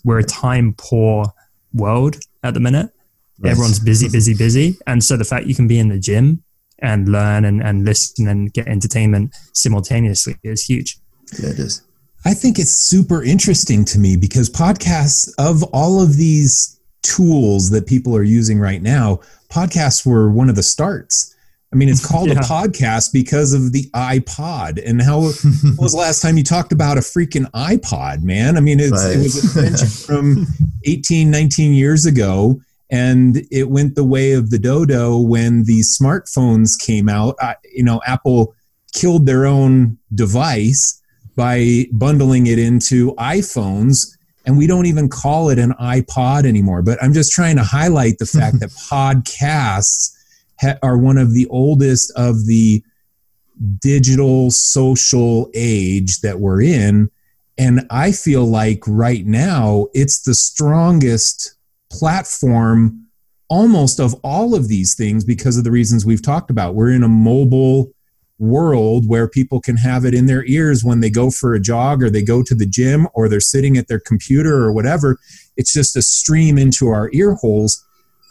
We're 0.04 0.18
a 0.18 0.24
time 0.24 0.74
poor 0.76 1.26
world 1.72 2.18
at 2.42 2.54
the 2.54 2.60
minute. 2.60 2.90
Right. 3.38 3.50
Everyone's 3.50 3.80
busy, 3.80 4.08
busy, 4.08 4.34
busy. 4.34 4.76
And 4.86 5.02
so 5.02 5.16
the 5.16 5.24
fact 5.24 5.46
you 5.46 5.54
can 5.54 5.66
be 5.66 5.78
in 5.78 5.88
the 5.88 5.98
gym 5.98 6.43
and 6.84 7.08
learn 7.08 7.44
and, 7.44 7.62
and 7.62 7.84
listen 7.84 8.28
and 8.28 8.52
get 8.52 8.68
entertainment 8.68 9.34
simultaneously 9.52 10.36
is 10.42 10.64
huge. 10.64 10.98
Yeah, 11.38 11.50
it 11.50 11.58
is. 11.58 11.82
I 12.24 12.34
think 12.34 12.58
it's 12.58 12.72
super 12.72 13.22
interesting 13.22 13.84
to 13.86 13.98
me 13.98 14.16
because 14.16 14.48
podcasts, 14.48 15.30
of 15.38 15.62
all 15.74 16.00
of 16.00 16.16
these 16.16 16.80
tools 17.02 17.70
that 17.70 17.86
people 17.86 18.16
are 18.16 18.22
using 18.22 18.58
right 18.58 18.80
now, 18.80 19.20
podcasts 19.50 20.06
were 20.06 20.30
one 20.30 20.48
of 20.48 20.56
the 20.56 20.62
starts 20.62 21.34
I 21.74 21.76
mean, 21.76 21.88
it's 21.88 22.06
called 22.08 22.28
yeah. 22.28 22.38
a 22.38 22.42
podcast 22.42 23.12
because 23.12 23.52
of 23.52 23.72
the 23.72 23.90
iPod. 23.90 24.82
And 24.86 25.02
how 25.02 25.20
when 25.22 25.76
was 25.76 25.92
the 25.92 25.98
last 25.98 26.22
time 26.22 26.38
you 26.38 26.44
talked 26.44 26.72
about 26.72 26.96
a 26.96 27.00
freaking 27.00 27.50
iPod, 27.50 28.22
man? 28.22 28.56
I 28.56 28.60
mean, 28.60 28.78
right. 28.78 29.16
it 29.16 29.18
was 29.18 29.56
an 29.56 30.06
from 30.06 30.46
18, 30.84 31.30
19 31.30 31.74
years 31.74 32.06
ago. 32.06 32.60
And 32.90 33.42
it 33.50 33.70
went 33.70 33.94
the 33.94 34.04
way 34.04 34.32
of 34.32 34.50
the 34.50 34.58
dodo 34.58 35.18
when 35.18 35.64
these 35.64 35.96
smartphones 36.00 36.78
came 36.78 37.08
out. 37.08 37.34
I, 37.40 37.56
you 37.72 37.82
know, 37.82 38.00
Apple 38.06 38.54
killed 38.92 39.26
their 39.26 39.46
own 39.46 39.98
device 40.14 41.00
by 41.36 41.86
bundling 41.92 42.46
it 42.46 42.58
into 42.58 43.14
iPhones. 43.14 44.16
And 44.46 44.58
we 44.58 44.66
don't 44.66 44.86
even 44.86 45.08
call 45.08 45.48
it 45.48 45.58
an 45.58 45.72
iPod 45.80 46.44
anymore. 46.44 46.82
But 46.82 47.02
I'm 47.02 47.14
just 47.14 47.32
trying 47.32 47.56
to 47.56 47.64
highlight 47.64 48.18
the 48.18 48.26
fact 48.26 48.60
that 48.60 48.70
podcasts 48.70 50.14
ha- 50.60 50.78
are 50.82 50.98
one 50.98 51.18
of 51.18 51.32
the 51.32 51.46
oldest 51.48 52.12
of 52.16 52.46
the 52.46 52.82
digital 53.80 54.50
social 54.50 55.50
age 55.54 56.20
that 56.20 56.40
we're 56.40 56.62
in. 56.62 57.10
And 57.56 57.86
I 57.90 58.12
feel 58.12 58.44
like 58.44 58.82
right 58.86 59.24
now 59.24 59.86
it's 59.94 60.22
the 60.22 60.34
strongest 60.34 61.53
platform 61.98 63.06
almost 63.48 64.00
of 64.00 64.14
all 64.22 64.54
of 64.54 64.68
these 64.68 64.94
things 64.94 65.24
because 65.24 65.56
of 65.56 65.64
the 65.64 65.70
reasons 65.70 66.04
we've 66.04 66.22
talked 66.22 66.50
about. 66.50 66.74
We're 66.74 66.92
in 66.92 67.02
a 67.02 67.08
mobile 67.08 67.92
world 68.38 69.08
where 69.08 69.28
people 69.28 69.60
can 69.60 69.76
have 69.76 70.04
it 70.04 70.14
in 70.14 70.26
their 70.26 70.44
ears 70.46 70.82
when 70.82 71.00
they 71.00 71.10
go 71.10 71.30
for 71.30 71.54
a 71.54 71.60
jog 71.60 72.02
or 72.02 72.10
they 72.10 72.22
go 72.22 72.42
to 72.42 72.54
the 72.54 72.66
gym 72.66 73.06
or 73.14 73.28
they're 73.28 73.40
sitting 73.40 73.76
at 73.76 73.88
their 73.88 74.00
computer 74.00 74.54
or 74.56 74.72
whatever. 74.72 75.18
It's 75.56 75.72
just 75.72 75.96
a 75.96 76.02
stream 76.02 76.58
into 76.58 76.88
our 76.88 77.10
ear 77.12 77.34
holes. 77.34 77.84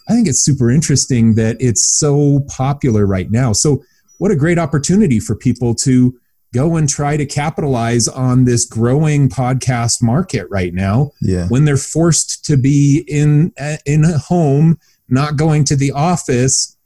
I 0.10 0.13
think 0.13 0.28
it's 0.28 0.41
super 0.41 0.69
interesting 0.69 1.36
that 1.36 1.56
it's 1.60 1.86
so 1.86 2.41
popular 2.49 3.06
right 3.06 3.32
now. 3.32 3.54
So, 3.54 3.84
what 4.17 4.32
a 4.32 4.36
great 4.36 4.60
opportunity 4.60 5.19
for 5.19 5.36
people 5.36 5.73
to 5.76 6.17
go 6.53 6.75
and 6.77 6.87
try 6.87 7.17
to 7.17 7.25
capitalize 7.25 8.07
on 8.07 8.45
this 8.45 8.63
growing 8.63 9.27
podcast 9.27 10.01
market 10.01 10.47
right 10.49 10.73
now. 10.73 11.11
Yeah. 11.19 11.47
When 11.47 11.65
they're 11.65 11.75
forced 11.75 12.45
to 12.45 12.55
be 12.55 13.03
in 13.07 13.51
uh, 13.59 13.77
in 13.85 14.05
a 14.05 14.17
home, 14.17 14.79
not 15.09 15.35
going 15.35 15.65
to 15.65 15.75
the 15.75 15.91
office, 15.91 16.77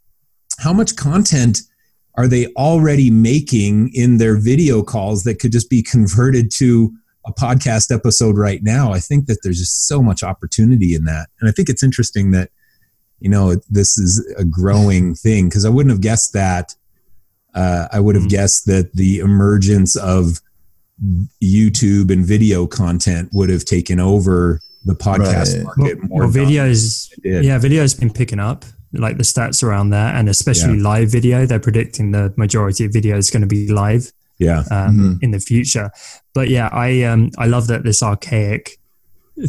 how 0.57 0.73
much 0.73 0.95
content 0.95 1.59
are 2.15 2.27
they 2.27 2.47
already 2.53 3.11
making 3.11 3.91
in 3.93 4.17
their 4.17 4.39
video 4.39 4.81
calls 4.81 5.23
that 5.23 5.39
could 5.39 5.51
just 5.51 5.69
be 5.69 5.83
converted 5.83 6.49
to 6.55 6.91
a 7.27 7.33
podcast 7.33 7.93
episode 7.93 8.37
right 8.37 8.63
now? 8.63 8.91
I 8.91 8.99
think 8.99 9.27
that 9.27 9.39
there's 9.43 9.59
just 9.59 9.87
so 9.87 10.01
much 10.01 10.23
opportunity 10.23 10.95
in 10.95 11.03
that. 11.05 11.29
And 11.39 11.47
I 11.47 11.51
think 11.51 11.69
it's 11.69 11.83
interesting 11.83 12.31
that, 12.31 12.49
you 13.19 13.29
know, 13.29 13.55
this 13.69 13.97
is 13.97 14.25
a 14.37 14.45
growing 14.45 15.13
thing 15.13 15.49
because 15.49 15.65
I 15.65 15.69
wouldn't 15.69 15.91
have 15.91 16.01
guessed 16.01 16.33
that. 16.33 16.73
Uh, 17.57 17.87
I 17.91 17.99
would 17.99 18.13
have 18.13 18.25
mm-hmm. 18.25 18.29
guessed 18.29 18.67
that 18.67 18.93
the 18.93 19.17
emergence 19.17 19.95
of 19.95 20.41
YouTube 21.43 22.11
and 22.11 22.23
video 22.23 22.67
content 22.67 23.29
would 23.33 23.49
have 23.49 23.65
taken 23.65 23.99
over 23.99 24.59
the 24.85 24.93
podcast 24.93 25.55
right. 25.55 25.63
market 25.63 26.03
more. 26.03 26.21
Well, 26.21 26.29
videos, 26.29 27.11
yeah, 27.23 27.57
video's 27.57 27.95
been 27.95 28.13
picking 28.13 28.39
up 28.39 28.63
like 28.93 29.17
the 29.17 29.23
stats 29.23 29.63
around 29.63 29.89
that, 29.89 30.15
and 30.15 30.29
especially 30.29 30.77
yeah. 30.77 30.83
live 30.83 31.11
video. 31.11 31.45
They're 31.47 31.59
predicting 31.59 32.11
the 32.11 32.31
majority 32.37 32.85
of 32.85 32.93
video 32.93 33.17
is 33.17 33.31
going 33.31 33.41
to 33.41 33.47
be 33.47 33.67
live. 33.67 34.11
Yeah, 34.37 34.59
um, 34.69 34.97
mm-hmm. 34.97 35.13
in 35.21 35.31
the 35.31 35.39
future. 35.39 35.89
But 36.35 36.49
yeah, 36.49 36.69
I 36.71 37.01
um 37.03 37.31
I 37.39 37.47
love 37.47 37.65
that 37.67 37.83
this 37.83 38.03
archaic 38.03 38.77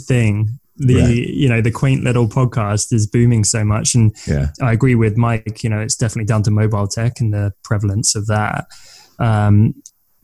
thing 0.06 0.58
the 0.78 0.96
right. 0.96 1.10
you 1.10 1.48
know 1.48 1.60
the 1.60 1.70
quaint 1.70 2.04
little 2.04 2.28
podcast 2.28 2.92
is 2.92 3.06
booming 3.06 3.44
so 3.44 3.64
much 3.64 3.94
and 3.94 4.14
yeah. 4.26 4.48
i 4.62 4.72
agree 4.72 4.94
with 4.94 5.16
mike 5.16 5.62
you 5.62 5.70
know 5.70 5.80
it's 5.80 5.96
definitely 5.96 6.24
down 6.24 6.42
to 6.42 6.50
mobile 6.50 6.86
tech 6.86 7.20
and 7.20 7.32
the 7.32 7.52
prevalence 7.64 8.14
of 8.14 8.26
that 8.26 8.66
um, 9.18 9.74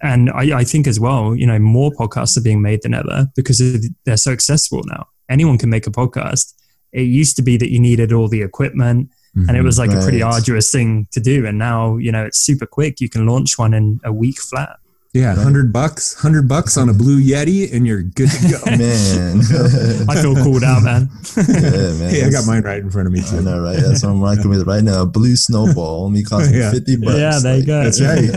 and 0.00 0.30
I, 0.30 0.58
I, 0.58 0.64
think 0.64 0.86
as 0.86 1.00
well 1.00 1.34
you 1.34 1.46
know 1.46 1.58
more 1.58 1.90
podcasts 1.90 2.36
are 2.36 2.42
being 2.42 2.62
made 2.62 2.82
than 2.82 2.94
ever 2.94 3.26
because 3.34 3.60
they're 4.04 4.16
so 4.16 4.30
accessible 4.30 4.82
now 4.86 5.08
anyone 5.28 5.58
can 5.58 5.70
make 5.70 5.86
a 5.86 5.90
podcast 5.90 6.54
it 6.94 7.02
used 7.02 7.36
to 7.36 7.42
be 7.42 7.56
that 7.56 7.70
you 7.70 7.80
needed 7.80 8.12
all 8.12 8.28
the 8.28 8.42
equipment 8.42 9.10
mm-hmm, 9.36 9.48
and 9.48 9.58
it 9.58 9.62
was 9.62 9.78
like 9.78 9.90
right. 9.90 9.98
a 9.98 10.02
pretty 10.02 10.22
arduous 10.22 10.70
thing 10.70 11.08
to 11.10 11.20
do. 11.20 11.44
And 11.44 11.58
now, 11.58 11.96
you 11.96 12.12
know, 12.12 12.24
it's 12.24 12.38
super 12.38 12.66
quick. 12.66 13.00
You 13.00 13.08
can 13.08 13.26
launch 13.26 13.58
one 13.58 13.74
in 13.74 14.00
a 14.04 14.12
week 14.12 14.38
flat. 14.38 14.78
Yeah, 15.14 15.36
hundred 15.36 15.72
bucks, 15.72 16.12
hundred 16.14 16.48
bucks 16.48 16.76
on 16.76 16.88
a 16.88 16.92
blue 16.92 17.22
Yeti, 17.22 17.72
and 17.72 17.86
you're 17.86 18.02
good 18.02 18.28
to 18.30 18.50
go. 18.50 18.58
man, 18.76 19.38
I 20.10 20.20
feel 20.20 20.34
cooled 20.34 20.64
out, 20.64 20.82
man. 20.82 21.08
yeah, 21.36 21.44
man. 21.46 22.10
Hey, 22.10 22.24
I 22.24 22.30
got 22.30 22.48
mine 22.48 22.62
right 22.62 22.80
in 22.80 22.90
front 22.90 23.06
of 23.06 23.12
me 23.12 23.22
too. 23.22 23.36
I 23.36 23.40
know, 23.42 23.60
right? 23.60 23.76
That's 23.76 24.02
what 24.02 24.10
I'm 24.10 24.20
rocking 24.20 24.50
with 24.50 24.66
right 24.66 24.82
now. 24.82 25.02
A 25.02 25.06
blue 25.06 25.36
snowball 25.36 26.04
only 26.04 26.24
costs 26.24 26.52
yeah. 26.52 26.72
fifty 26.72 26.96
bucks. 26.96 27.16
Yeah, 27.16 27.38
there 27.38 27.54
like, 27.54 27.60
you 27.60 27.66
go. 27.66 27.84
That's 27.84 28.00
right. 28.00 28.28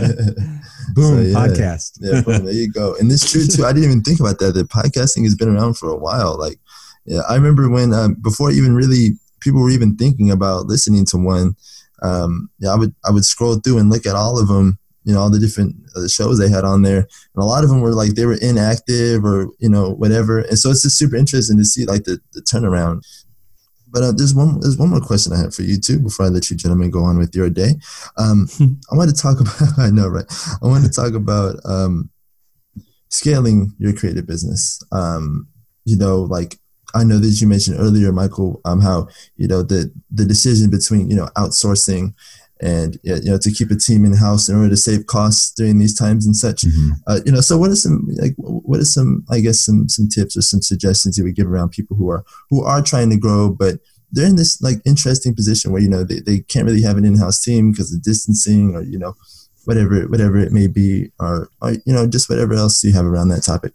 boom, 0.94 1.16
so, 1.16 1.20
yeah. 1.20 1.34
podcast. 1.34 1.98
yeah, 2.00 2.20
boom, 2.20 2.44
there 2.44 2.54
you 2.54 2.70
go. 2.70 2.94
And 3.00 3.10
it's 3.10 3.28
true 3.28 3.44
too. 3.48 3.64
I 3.64 3.72
didn't 3.72 3.90
even 3.90 4.02
think 4.02 4.20
about 4.20 4.38
that. 4.38 4.54
That 4.54 4.68
podcasting 4.68 5.24
has 5.24 5.34
been 5.34 5.48
around 5.48 5.78
for 5.78 5.90
a 5.90 5.96
while. 5.96 6.38
Like, 6.38 6.60
yeah, 7.06 7.22
I 7.28 7.34
remember 7.34 7.68
when 7.68 7.92
um, 7.92 8.14
before 8.22 8.52
even 8.52 8.76
really 8.76 9.18
people 9.40 9.60
were 9.60 9.70
even 9.70 9.96
thinking 9.96 10.30
about 10.30 10.66
listening 10.66 11.06
to 11.06 11.16
one. 11.16 11.56
Um, 12.02 12.50
yeah, 12.60 12.70
I 12.70 12.76
would 12.76 12.94
I 13.04 13.10
would 13.10 13.24
scroll 13.24 13.56
through 13.56 13.78
and 13.78 13.90
look 13.90 14.06
at 14.06 14.14
all 14.14 14.38
of 14.38 14.46
them. 14.46 14.78
You 15.08 15.14
know, 15.14 15.20
all 15.20 15.30
the 15.30 15.38
different 15.38 15.74
uh, 15.96 16.06
shows 16.06 16.38
they 16.38 16.50
had 16.50 16.64
on 16.64 16.82
there, 16.82 16.98
and 16.98 17.42
a 17.42 17.44
lot 17.44 17.64
of 17.64 17.70
them 17.70 17.80
were 17.80 17.94
like 17.94 18.14
they 18.14 18.26
were 18.26 18.38
inactive 18.42 19.24
or 19.24 19.48
you 19.58 19.68
know 19.68 19.90
whatever. 19.90 20.40
And 20.40 20.58
so 20.58 20.70
it's 20.70 20.82
just 20.82 20.98
super 20.98 21.16
interesting 21.16 21.56
to 21.56 21.64
see 21.64 21.86
like 21.86 22.04
the, 22.04 22.20
the 22.34 22.42
turnaround. 22.42 23.00
But 23.90 24.02
uh, 24.02 24.12
there's 24.12 24.34
one 24.34 24.60
there's 24.60 24.76
one 24.76 24.90
more 24.90 25.00
question 25.00 25.32
I 25.32 25.38
have 25.38 25.54
for 25.54 25.62
you 25.62 25.78
too 25.78 25.98
before 25.98 26.26
I 26.26 26.28
let 26.28 26.50
you 26.50 26.56
gentlemen 26.56 26.90
go 26.90 27.04
on 27.04 27.16
with 27.16 27.34
your 27.34 27.48
day. 27.48 27.70
Um, 28.18 28.48
I 28.92 28.96
want 28.96 29.08
to 29.08 29.16
talk 29.16 29.40
about 29.40 29.56
I 29.78 29.90
know 29.90 30.08
right. 30.08 30.26
I 30.62 30.66
want 30.66 30.84
to 30.84 30.90
talk 30.90 31.14
about 31.14 31.56
um, 31.64 32.10
scaling 33.08 33.74
your 33.78 33.94
creative 33.94 34.26
business. 34.26 34.80
Um, 34.92 35.48
you 35.84 35.96
know, 35.96 36.20
like 36.20 36.58
I 36.94 37.04
know 37.04 37.18
that 37.18 37.40
you 37.40 37.46
mentioned 37.46 37.78
earlier, 37.78 38.12
Michael, 38.12 38.60
um, 38.64 38.80
how 38.80 39.08
you 39.36 39.48
know 39.48 39.62
the 39.62 39.92
the 40.10 40.24
decision 40.24 40.70
between 40.70 41.10
you 41.10 41.16
know 41.16 41.28
outsourcing 41.36 42.14
and 42.60 42.98
you 43.02 43.20
know 43.24 43.38
to 43.38 43.52
keep 43.52 43.70
a 43.70 43.76
team 43.76 44.04
in 44.04 44.14
house 44.14 44.48
in 44.48 44.56
order 44.56 44.70
to 44.70 44.76
save 44.76 45.06
costs 45.06 45.52
during 45.52 45.78
these 45.78 45.94
times 45.94 46.26
and 46.26 46.36
such. 46.36 46.62
Mm-hmm. 46.62 46.90
Uh, 47.06 47.20
you 47.24 47.32
know, 47.32 47.40
so 47.40 47.56
what 47.56 47.70
are 47.70 47.76
some 47.76 48.08
like 48.20 48.34
what 48.36 48.80
are 48.80 48.84
some 48.84 49.24
I 49.30 49.40
guess 49.40 49.60
some 49.60 49.88
some 49.88 50.08
tips 50.08 50.36
or 50.36 50.42
some 50.42 50.62
suggestions 50.62 51.16
you 51.18 51.24
would 51.24 51.36
give 51.36 51.46
around 51.46 51.70
people 51.70 51.96
who 51.96 52.10
are 52.10 52.24
who 52.50 52.64
are 52.64 52.82
trying 52.82 53.10
to 53.10 53.16
grow 53.16 53.50
but 53.50 53.78
they're 54.12 54.26
in 54.26 54.36
this 54.36 54.60
like 54.62 54.76
interesting 54.84 55.34
position 55.34 55.72
where 55.72 55.82
you 55.82 55.88
know 55.88 56.04
they, 56.04 56.20
they 56.20 56.40
can't 56.40 56.66
really 56.66 56.82
have 56.82 56.96
an 56.96 57.04
in-house 57.04 57.40
team 57.40 57.72
because 57.72 57.92
of 57.92 58.02
distancing 58.02 58.74
or 58.74 58.82
you 58.82 58.98
know 58.98 59.14
whatever 59.64 60.00
whatever 60.08 60.38
it 60.38 60.52
may 60.52 60.66
be 60.66 61.10
or, 61.20 61.50
or 61.60 61.72
you 61.84 61.92
know 61.92 62.06
just 62.06 62.28
whatever 62.28 62.54
else 62.54 62.82
you 62.82 62.92
have 62.92 63.04
around 63.04 63.28
that 63.28 63.42
topic 63.42 63.72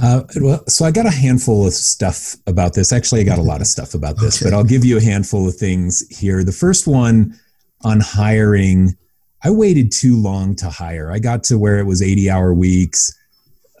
uh, 0.00 0.22
well, 0.36 0.64
so 0.68 0.84
I 0.84 0.92
got 0.92 1.06
a 1.06 1.10
handful 1.10 1.66
of 1.66 1.72
stuff 1.72 2.36
about 2.46 2.74
this. 2.74 2.92
Actually, 2.92 3.22
I 3.22 3.24
got 3.24 3.38
a 3.38 3.42
lot 3.42 3.60
of 3.60 3.66
stuff 3.66 3.92
about 3.92 4.18
this, 4.18 4.40
okay. 4.40 4.48
but 4.48 4.56
I'll 4.56 4.64
give 4.64 4.84
you 4.84 4.96
a 4.96 5.02
handful 5.02 5.48
of 5.48 5.56
things 5.56 6.08
here. 6.16 6.44
The 6.44 6.52
first 6.52 6.86
one 6.86 7.38
on 7.84 8.00
hiring, 8.00 8.96
I 9.42 9.50
waited 9.50 9.92
too 9.92 10.16
long 10.16 10.54
to 10.56 10.68
hire. 10.68 11.10
I 11.10 11.18
got 11.18 11.44
to 11.44 11.58
where 11.58 11.78
it 11.78 11.84
was 11.84 12.02
80 12.02 12.30
hour 12.30 12.52
weeks. 12.54 13.16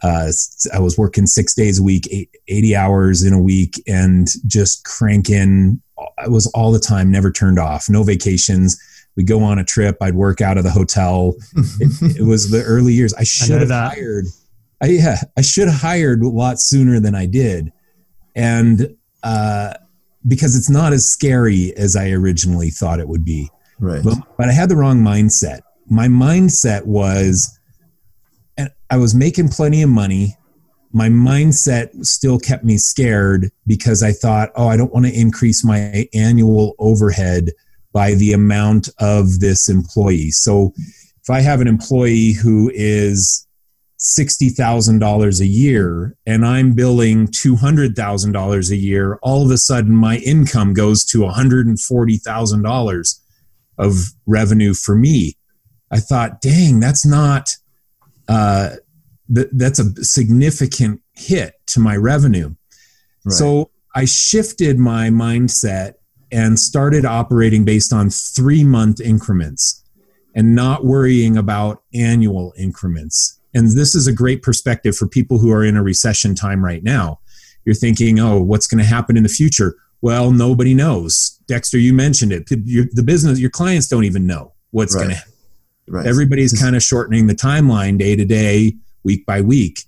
Uh, 0.02 0.32
I 0.72 0.78
was 0.78 0.96
working 0.96 1.26
six 1.26 1.54
days 1.54 1.78
a 1.78 1.82
week, 1.82 2.08
eight, 2.10 2.34
80 2.48 2.76
hours 2.76 3.22
in 3.22 3.34
a 3.34 3.40
week, 3.40 3.82
and 3.86 4.28
just 4.46 4.84
cranking. 4.84 5.82
I 6.18 6.28
was 6.28 6.46
all 6.48 6.72
the 6.72 6.78
time, 6.78 7.10
never 7.10 7.30
turned 7.30 7.58
off, 7.58 7.90
no 7.90 8.02
vacations. 8.02 8.80
We'd 9.16 9.26
go 9.26 9.42
on 9.42 9.58
a 9.58 9.64
trip. 9.64 9.98
I'd 10.00 10.14
work 10.14 10.40
out 10.40 10.56
of 10.56 10.64
the 10.64 10.70
hotel. 10.70 11.34
it, 11.80 12.20
it 12.20 12.22
was 12.22 12.50
the 12.50 12.62
early 12.62 12.94
years. 12.94 13.12
I 13.14 13.24
should 13.24 13.60
have 13.60 13.70
hired 13.70 14.24
I, 14.82 14.86
yeah, 14.86 15.16
I 15.36 15.42
should 15.42 15.68
have 15.68 15.80
hired 15.80 16.22
a 16.22 16.28
lot 16.28 16.60
sooner 16.60 17.00
than 17.00 17.14
I 17.14 17.26
did. 17.26 17.72
And 18.34 18.96
uh, 19.22 19.74
because 20.26 20.56
it's 20.56 20.70
not 20.70 20.92
as 20.92 21.06
scary 21.06 21.74
as 21.76 21.96
I 21.96 22.10
originally 22.10 22.70
thought 22.70 23.00
it 23.00 23.08
would 23.08 23.24
be. 23.24 23.50
Right. 23.80 24.04
But, 24.04 24.18
but 24.36 24.48
I 24.48 24.52
had 24.52 24.68
the 24.68 24.76
wrong 24.76 25.00
mindset. 25.00 25.62
My 25.88 26.06
mindset 26.06 26.84
was, 26.84 27.58
and 28.56 28.70
I 28.90 28.98
was 28.98 29.14
making 29.14 29.48
plenty 29.48 29.82
of 29.82 29.90
money. 29.90 30.36
My 30.92 31.08
mindset 31.08 32.04
still 32.04 32.38
kept 32.38 32.64
me 32.64 32.76
scared 32.76 33.50
because 33.66 34.02
I 34.02 34.12
thought, 34.12 34.50
oh, 34.54 34.68
I 34.68 34.76
don't 34.76 34.92
want 34.92 35.06
to 35.06 35.18
increase 35.18 35.64
my 35.64 36.06
annual 36.14 36.74
overhead 36.78 37.50
by 37.92 38.14
the 38.14 38.32
amount 38.32 38.88
of 38.98 39.40
this 39.40 39.68
employee. 39.68 40.30
So 40.30 40.72
if 40.76 41.30
I 41.30 41.40
have 41.40 41.60
an 41.60 41.68
employee 41.68 42.32
who 42.32 42.70
is 42.74 43.46
$60,000 43.98 45.40
a 45.40 45.46
year 45.46 46.16
and 46.26 46.46
I'm 46.46 46.72
billing 46.72 47.28
$200,000 47.28 48.70
a 48.70 48.76
year, 48.76 49.18
all 49.22 49.44
of 49.44 49.50
a 49.50 49.58
sudden 49.58 49.94
my 49.94 50.18
income 50.18 50.72
goes 50.72 51.04
to 51.06 51.18
$140,000 51.18 53.20
of 53.80 53.94
revenue 54.26 54.74
for 54.74 54.94
me. 54.94 55.36
I 55.90 55.98
thought, 55.98 56.40
dang, 56.40 56.78
that's 56.80 57.04
not, 57.04 57.56
uh, 58.28 58.76
th- 59.34 59.48
that's 59.52 59.78
a 59.78 60.04
significant 60.04 61.02
hit 61.14 61.54
to 61.68 61.80
my 61.80 61.96
revenue. 61.96 62.54
Right. 63.24 63.34
So 63.34 63.70
I 63.94 64.04
shifted 64.04 64.78
my 64.78 65.08
mindset 65.08 65.94
and 66.30 66.58
started 66.58 67.04
operating 67.04 67.64
based 67.64 67.92
on 67.92 68.10
three 68.10 68.62
month 68.62 69.00
increments 69.00 69.82
and 70.36 70.54
not 70.54 70.84
worrying 70.84 71.36
about 71.36 71.82
annual 71.92 72.52
increments 72.56 73.40
and 73.54 73.70
this 73.76 73.94
is 73.94 74.06
a 74.06 74.12
great 74.12 74.42
perspective 74.42 74.96
for 74.96 75.06
people 75.06 75.38
who 75.38 75.50
are 75.50 75.64
in 75.64 75.76
a 75.76 75.82
recession 75.82 76.34
time 76.34 76.64
right 76.64 76.82
now. 76.82 77.20
You're 77.64 77.74
thinking, 77.74 78.20
oh, 78.20 78.40
what's 78.40 78.66
going 78.66 78.82
to 78.82 78.88
happen 78.88 79.16
in 79.16 79.22
the 79.22 79.28
future? 79.28 79.76
Well, 80.02 80.32
nobody 80.32 80.74
knows. 80.74 81.38
Dexter, 81.46 81.78
you 81.78 81.92
mentioned 81.92 82.32
it. 82.32 82.46
the 82.46 83.02
business, 83.04 83.38
your 83.38 83.50
clients 83.50 83.88
don't 83.88 84.04
even 84.04 84.26
know 84.26 84.52
what's 84.70 84.94
right. 84.94 85.02
going 85.02 85.10
to 85.10 85.16
happen. 85.16 85.32
Right. 85.88 86.06
Everybody's 86.06 86.58
kind 86.58 86.76
of 86.76 86.82
shortening 86.82 87.26
the 87.26 87.34
timeline 87.34 87.98
day 87.98 88.16
to 88.16 88.24
day, 88.24 88.76
week 89.02 89.26
by 89.26 89.40
week. 89.40 89.80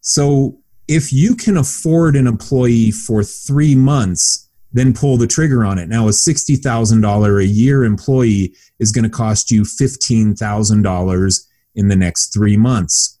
So 0.00 0.58
if 0.88 1.12
you 1.12 1.36
can 1.36 1.56
afford 1.56 2.16
an 2.16 2.26
employee 2.26 2.90
for 2.90 3.22
three 3.22 3.74
months, 3.74 4.48
then 4.72 4.94
pull 4.94 5.16
the 5.16 5.26
trigger 5.26 5.64
on 5.64 5.78
it. 5.78 5.88
Now, 5.88 6.08
a 6.08 6.10
$60,000 6.10 7.38
a 7.38 7.46
year 7.46 7.84
employee 7.84 8.54
is 8.78 8.90
going 8.90 9.04
to 9.04 9.10
cost 9.10 9.50
you 9.50 9.62
$15,000 9.62 11.46
in 11.74 11.88
the 11.88 11.96
next 11.96 12.32
three 12.32 12.56
months. 12.56 13.18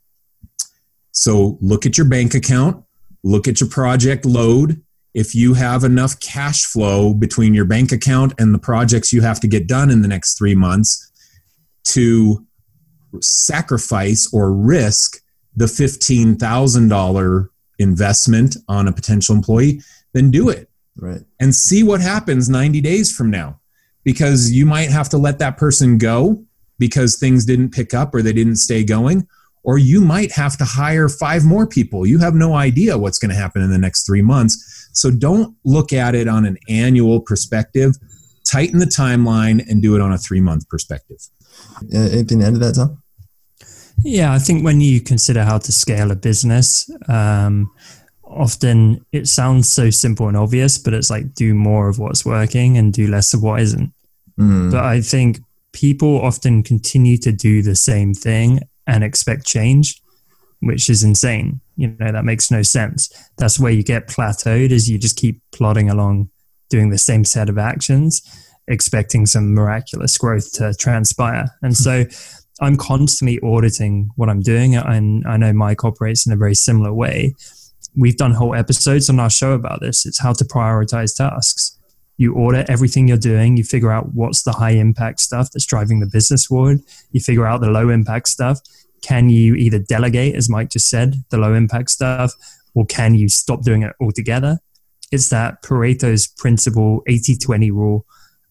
So 1.12 1.58
look 1.60 1.84
at 1.84 1.98
your 1.98 2.06
bank 2.06 2.34
account, 2.34 2.84
look 3.22 3.46
at 3.46 3.60
your 3.60 3.68
project 3.68 4.24
load. 4.24 4.82
If 5.14 5.34
you 5.34 5.54
have 5.54 5.84
enough 5.84 6.18
cash 6.20 6.64
flow 6.64 7.12
between 7.12 7.54
your 7.54 7.66
bank 7.66 7.92
account 7.92 8.32
and 8.38 8.54
the 8.54 8.58
projects 8.58 9.12
you 9.12 9.20
have 9.22 9.40
to 9.40 9.48
get 9.48 9.66
done 9.66 9.90
in 9.90 10.02
the 10.02 10.08
next 10.08 10.38
three 10.38 10.54
months 10.54 11.10
to 11.84 12.46
sacrifice 13.20 14.32
or 14.32 14.52
risk 14.52 15.22
the 15.54 15.66
$15,000 15.66 17.48
investment 17.78 18.56
on 18.68 18.88
a 18.88 18.92
potential 18.92 19.34
employee, 19.34 19.82
then 20.14 20.30
do 20.30 20.48
it. 20.48 20.70
Right. 20.96 21.20
And 21.40 21.54
see 21.54 21.82
what 21.82 22.00
happens 22.00 22.48
90 22.48 22.80
days 22.80 23.14
from 23.14 23.30
now. 23.30 23.60
Because 24.04 24.50
you 24.50 24.66
might 24.66 24.90
have 24.90 25.08
to 25.10 25.18
let 25.18 25.38
that 25.38 25.56
person 25.58 25.98
go 25.98 26.44
because 26.78 27.16
things 27.16 27.44
didn't 27.44 27.70
pick 27.70 27.94
up 27.94 28.14
or 28.14 28.22
they 28.22 28.32
didn't 28.32 28.56
stay 28.56 28.82
going 28.82 29.28
or 29.64 29.78
you 29.78 30.00
might 30.00 30.32
have 30.32 30.56
to 30.56 30.64
hire 30.64 31.08
five 31.08 31.44
more 31.44 31.66
people. 31.66 32.06
You 32.06 32.18
have 32.18 32.34
no 32.34 32.54
idea 32.54 32.98
what's 32.98 33.18
going 33.18 33.30
to 33.30 33.36
happen 33.36 33.62
in 33.62 33.70
the 33.70 33.78
next 33.78 34.04
three 34.04 34.22
months. 34.22 34.81
So 34.92 35.10
don't 35.10 35.56
look 35.64 35.92
at 35.92 36.14
it 36.14 36.28
on 36.28 36.44
an 36.44 36.58
annual 36.68 37.20
perspective. 37.20 37.96
tighten 38.44 38.80
the 38.80 38.86
timeline 38.86 39.66
and 39.68 39.80
do 39.80 39.94
it 39.94 40.00
on 40.00 40.12
a 40.12 40.18
three 40.18 40.40
month 40.40 40.68
perspective. 40.68 41.18
Uh, 41.94 41.98
anything 41.98 42.40
to 42.40 42.46
add 42.46 42.54
to 42.54 42.58
that, 42.58 42.74
Tom? 42.74 43.02
Yeah, 44.04 44.32
I 44.32 44.38
think 44.38 44.64
when 44.64 44.80
you 44.80 45.00
consider 45.00 45.44
how 45.44 45.58
to 45.58 45.72
scale 45.72 46.10
a 46.10 46.16
business, 46.16 46.90
um, 47.08 47.70
often 48.24 49.04
it 49.12 49.28
sounds 49.28 49.70
so 49.70 49.90
simple 49.90 50.28
and 50.28 50.36
obvious, 50.36 50.78
but 50.78 50.94
it's 50.94 51.10
like 51.10 51.34
do 51.34 51.54
more 51.54 51.88
of 51.88 51.98
what's 51.98 52.24
working 52.24 52.78
and 52.78 52.92
do 52.92 53.06
less 53.06 53.32
of 53.34 53.42
what 53.42 53.60
isn't. 53.60 53.92
Mm. 54.38 54.72
But 54.72 54.84
I 54.84 55.00
think 55.00 55.38
people 55.72 56.20
often 56.20 56.62
continue 56.62 57.16
to 57.18 57.32
do 57.32 57.62
the 57.62 57.76
same 57.76 58.14
thing 58.14 58.60
and 58.86 59.04
expect 59.04 59.46
change, 59.46 60.02
which 60.60 60.90
is 60.90 61.04
insane. 61.04 61.60
You 61.76 61.96
know, 61.98 62.12
that 62.12 62.24
makes 62.24 62.50
no 62.50 62.62
sense. 62.62 63.10
That's 63.38 63.58
where 63.58 63.72
you 63.72 63.82
get 63.82 64.08
plateaued 64.08 64.70
is 64.70 64.90
you 64.90 64.98
just 64.98 65.16
keep 65.16 65.40
plodding 65.52 65.88
along 65.88 66.30
doing 66.68 66.90
the 66.90 66.98
same 66.98 67.24
set 67.24 67.48
of 67.48 67.58
actions, 67.58 68.22
expecting 68.68 69.26
some 69.26 69.54
miraculous 69.54 70.16
growth 70.18 70.52
to 70.54 70.74
transpire. 70.74 71.46
And 71.62 71.76
so 71.76 72.04
I'm 72.60 72.76
constantly 72.76 73.40
auditing 73.42 74.10
what 74.16 74.28
I'm 74.28 74.40
doing. 74.40 74.76
And 74.76 75.26
I 75.26 75.36
know 75.36 75.52
Mike 75.52 75.84
operates 75.84 76.26
in 76.26 76.32
a 76.32 76.36
very 76.36 76.54
similar 76.54 76.92
way. 76.92 77.34
We've 77.96 78.16
done 78.16 78.32
whole 78.32 78.54
episodes 78.54 79.10
on 79.10 79.20
our 79.20 79.30
show 79.30 79.52
about 79.52 79.80
this. 79.80 80.06
It's 80.06 80.20
how 80.20 80.32
to 80.32 80.44
prioritize 80.44 81.14
tasks. 81.16 81.78
You 82.16 82.34
audit 82.36 82.70
everything 82.70 83.08
you're 83.08 83.16
doing. 83.16 83.56
You 83.56 83.64
figure 83.64 83.90
out 83.90 84.14
what's 84.14 84.44
the 84.44 84.52
high 84.52 84.70
impact 84.70 85.20
stuff 85.20 85.50
that's 85.50 85.66
driving 85.66 86.00
the 86.00 86.06
business 86.06 86.46
forward. 86.46 86.80
You 87.10 87.20
figure 87.20 87.46
out 87.46 87.60
the 87.60 87.70
low 87.70 87.88
impact 87.88 88.28
stuff. 88.28 88.60
Can 89.02 89.28
you 89.28 89.54
either 89.54 89.78
delegate, 89.78 90.34
as 90.34 90.48
Mike 90.48 90.70
just 90.70 90.88
said, 90.88 91.16
the 91.30 91.38
low 91.38 91.54
impact 91.54 91.90
stuff, 91.90 92.32
or 92.74 92.86
can 92.86 93.14
you 93.14 93.28
stop 93.28 93.62
doing 93.62 93.82
it 93.82 93.94
altogether? 94.00 94.58
It's 95.10 95.28
that 95.28 95.62
Pareto's 95.62 96.26
principle, 96.26 97.02
80 97.06 97.36
20 97.36 97.70
rule, 97.70 98.06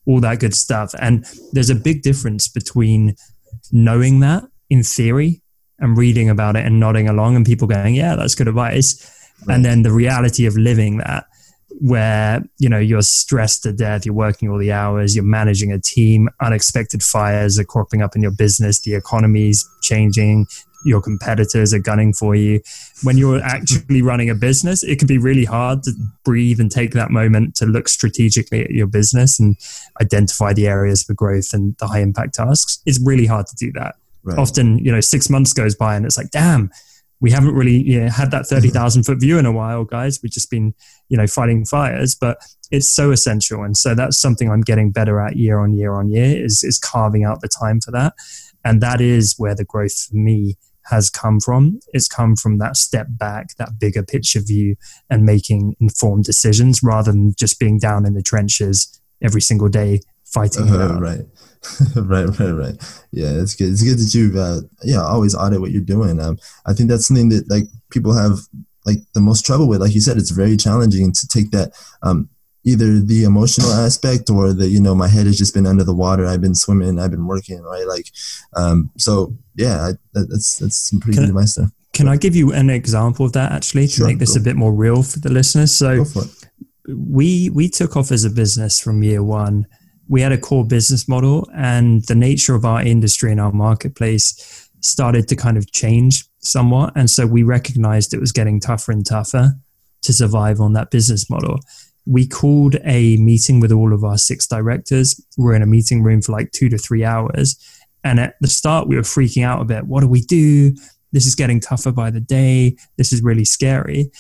all 0.06 0.20
that 0.20 0.40
good 0.40 0.54
stuff. 0.54 0.94
And 1.00 1.26
there's 1.54 1.70
a 1.70 1.76
big 1.76 2.04
difference 2.04 2.48
between 2.48 3.16
knowing 3.72 4.20
that 4.20 4.44
in 4.70 4.84
theory 4.84 5.42
and 5.80 5.98
reading 5.98 6.30
about 6.30 6.56
it 6.56 6.66
and 6.66 6.80
nodding 6.80 7.10
along 7.10 7.36
and 7.36 7.46
people 7.46 7.68
going, 7.68 7.96
yeah, 7.96 8.16
that's 8.16 8.36
good 8.36 8.48
advice. 8.48 9.10
Right. 9.46 9.56
And 9.56 9.66
then 9.66 9.82
the 9.82 9.92
reality 9.92 10.46
of 10.46 10.56
living 10.56 10.98
that 10.98 11.26
where 11.80 12.42
you 12.58 12.70
know 12.70 12.78
you're 12.78 13.02
stressed 13.02 13.64
to 13.64 13.72
death 13.72 14.06
you're 14.06 14.16
working 14.16 14.50
all 14.50 14.58
the 14.58 14.72
hours 14.72 15.16
you're 15.16 15.26
managing 15.26 15.72
a 15.72 15.80
team 15.80 16.30
unexpected 16.42 17.02
fires 17.02 17.58
are 17.58 17.64
cropping 17.64 18.02
up 18.02 18.16
in 18.16 18.22
your 18.22 18.32
business 18.32 18.82
the 18.82 18.94
economy's 18.94 19.68
changing 19.82 20.46
your 20.84 21.02
competitors 21.02 21.74
are 21.74 21.80
gunning 21.80 22.14
for 22.14 22.36
you. 22.36 22.60
When 23.04 23.18
you're 23.18 23.40
actually 23.44 24.02
running 24.02 24.30
a 24.30 24.36
business 24.36 24.84
it 24.84 25.00
can 25.00 25.08
be 25.08 25.18
really 25.18 25.46
hard 25.46 25.84
to 25.84 25.92
breathe 26.24 26.60
and 26.60 26.72
take 26.72 26.92
that 26.94 27.12
moment 27.12 27.56
to 27.58 27.66
look 27.66 27.88
strategically 27.88 28.64
at 28.64 28.72
your 28.72 28.88
business 28.88 29.40
and 29.40 29.56
identify 30.02 30.54
the 30.54 30.68
areas 30.68 31.04
for 31.04 31.14
growth 31.14 31.54
and 31.54 31.76
the 31.78 31.88
high 31.88 32.02
impact 32.02 32.36
tasks. 32.36 32.82
It's 32.86 33.00
really 33.04 33.26
hard 33.26 33.48
to 33.48 33.56
do 33.56 33.72
that. 33.74 33.96
Right. 34.24 34.38
often 34.38 34.78
you 34.78 34.92
know 34.92 35.02
six 35.02 35.32
months 35.32 35.52
goes 35.52 35.74
by 35.74 35.96
and 35.96 36.06
it's 36.06 36.16
like 36.16 36.30
damn 36.30 36.70
we 37.22 37.32
haven't 37.32 37.54
really 37.54 37.82
you 37.84 38.02
know, 38.02 38.10
had 38.10 38.32
that 38.32 38.48
30,000 38.48 39.04
foot 39.04 39.20
view 39.20 39.38
in 39.38 39.46
a 39.46 39.52
while, 39.52 39.86
guys. 39.86 40.20
We've 40.22 40.32
just 40.32 40.50
been, 40.50 40.74
you 41.08 41.18
know, 41.18 41.28
fighting 41.28 41.66
fires, 41.66 42.16
but 42.20 42.40
it's 42.72 42.94
so 42.94 43.12
essential. 43.12 43.64
And 43.64 43.78
so 43.78 43.94
that's 43.94 44.20
something 44.20 44.50
I'm 44.50 44.62
getting 44.62 44.92
better 44.92 45.22
at 45.22 45.38
year 45.38 45.60
on 45.60 45.74
year 45.74 45.94
on 45.94 46.10
year 46.10 46.44
is, 46.44 46.64
is 46.64 46.80
carving 46.80 47.24
out 47.24 47.42
the 47.42 47.48
time 47.48 47.80
for 47.80 47.92
that. 47.92 48.14
And 48.66 48.82
that 48.82 49.02
is 49.02 49.36
where 49.38 49.56
the 49.56 49.64
growth 49.64 50.08
for 50.08 50.16
me 50.16 50.58
has 50.86 51.10
come 51.10 51.40
from. 51.40 51.80
It's 51.94 52.08
come 52.08 52.36
from 52.36 52.58
that 52.58 52.76
step 52.76 53.08
back, 53.12 53.56
that 53.58 53.80
bigger 53.80 54.04
picture 54.04 54.42
view 54.42 54.76
and 55.10 55.24
making 55.24 55.76
informed 55.80 56.26
decisions 56.26 56.82
rather 56.82 57.12
than 57.12 57.34
just 57.38 57.60
being 57.60 57.78
down 57.78 58.06
in 58.06 58.16
the 58.16 58.24
trenches 58.24 59.00
every 59.22 59.42
single 59.42 59.70
day 59.70 60.02
fighting. 60.26 60.70
Uh, 60.70 61.00
right. 61.00 61.26
right, 61.96 62.28
right, 62.40 62.52
right. 62.52 63.04
Yeah, 63.12 63.32
it's 63.42 63.56
good. 63.56 63.70
It's 63.70 63.84
good 63.84 64.00
that 64.00 64.14
you, 64.14 64.40
uh, 64.40 64.62
yeah, 64.84 65.04
always 65.04 65.36
audit 65.36 65.62
what 65.62 65.72
you're 65.72 65.82
doing. 65.82 66.20
Um, 66.20 66.40
I 66.66 66.74
think 66.74 66.90
that's 66.90 67.08
something 67.08 67.30
that 67.30 67.50
like 67.50 67.66
people 67.92 68.14
have 68.14 68.40
like 68.86 68.98
the 69.14 69.22
most 69.22 69.46
trouble 69.46 69.68
with. 69.68 69.82
Like 69.82 69.94
you 69.94 70.02
said, 70.02 70.18
it's 70.18 70.32
very 70.32 70.58
challenging 70.58 71.12
to 71.12 71.28
take 71.28 71.52
that, 71.52 71.72
um, 72.02 72.30
either 72.64 73.00
the 73.00 73.24
emotional 73.24 73.72
aspect 73.72 74.30
or 74.30 74.54
the, 74.54 74.68
you 74.68 74.80
know, 74.80 74.96
my 74.96 75.08
head 75.08 75.26
has 75.26 75.38
just 75.38 75.54
been 75.54 75.68
under 75.68 75.84
the 75.84 75.94
water. 75.94 76.26
I've 76.26 76.42
been 76.42 76.56
swimming. 76.56 77.00
I've 77.00 77.12
been 77.12 77.28
working. 77.28 77.62
Right. 77.62 77.88
Like, 77.88 78.08
um, 78.56 78.92
so 78.98 79.36
yeah, 79.56 79.82
I, 79.82 79.92
that, 80.14 80.28
that's 80.30 80.58
that's 80.58 80.90
some 80.90 81.00
pretty 81.00 81.18
can 81.18 81.26
good 81.26 81.30
advice 81.30 81.56
there. 81.56 81.72
Can 81.94 82.08
I 82.08 82.18
give 82.18 82.36
you 82.36 82.54
an 82.54 82.70
example 82.70 83.26
of 83.26 83.34
that 83.34 83.52
actually 83.52 83.88
to 83.88 83.94
sure, 83.94 84.08
make 84.08 84.20
this 84.20 84.36
a 84.36 84.40
bit 84.40 84.56
more 84.56 84.74
real 84.74 85.04
for 85.04 85.20
the 85.20 85.30
listeners? 85.30 85.76
So 85.76 86.06
we 86.88 87.50
we 87.50 87.70
took 87.70 87.96
off 87.96 88.12
as 88.12 88.24
a 88.24 88.30
business 88.30 88.80
from 88.80 89.04
year 89.04 89.24
one 89.24 89.68
we 90.12 90.20
had 90.20 90.34
a 90.34 90.38
core 90.38 90.66
business 90.66 91.08
model 91.08 91.50
and 91.56 92.04
the 92.08 92.16
nature 92.16 92.54
of 92.54 92.66
our 92.66 92.82
industry 92.84 93.32
and 93.32 93.40
our 93.40 93.54
marketplace 93.54 94.70
started 94.82 95.26
to 95.30 95.38
kind 95.38 95.58
of 95.58 95.72
change 95.72 96.26
somewhat. 96.40 96.92
And 96.98 97.10
so 97.10 97.26
we 97.26 97.44
recognized 97.44 98.14
it 98.14 98.20
was 98.20 98.34
getting 98.34 98.60
tougher 98.60 98.92
and 98.92 99.06
tougher 99.06 99.54
to 100.02 100.14
survive 100.14 100.60
on 100.60 100.74
that 100.74 100.92
business 100.92 101.30
model. 101.30 101.62
We 102.06 102.28
called 102.28 102.76
a 102.84 103.16
meeting 103.18 103.62
with 103.62 103.72
all 103.72 103.94
of 103.94 104.04
our 104.04 104.18
six 104.18 104.46
directors. 104.46 105.18
We're 105.38 105.56
in 105.56 105.62
a 105.62 105.68
meeting 105.68 106.04
room 106.04 106.22
for 106.22 106.34
like 106.34 106.52
two 106.52 106.68
to 106.68 106.78
three 106.78 107.06
hours. 107.06 107.56
And 108.04 108.20
at 108.20 108.36
the 108.42 108.50
start, 108.50 108.90
we 108.90 108.98
were 108.98 109.04
freaking 109.04 109.46
out 109.46 109.62
a 109.62 109.66
bit. 109.66 109.86
What 109.86 110.02
do 110.02 110.10
we 110.10 110.20
do? 110.20 110.76
This 111.14 111.26
is 111.26 111.36
getting 111.36 111.62
tougher 111.62 111.94
by 111.94 112.12
the 112.12 112.20
day. 112.20 112.76
This 112.98 113.14
is 113.14 113.24
really 113.24 113.46
scary. 113.46 114.12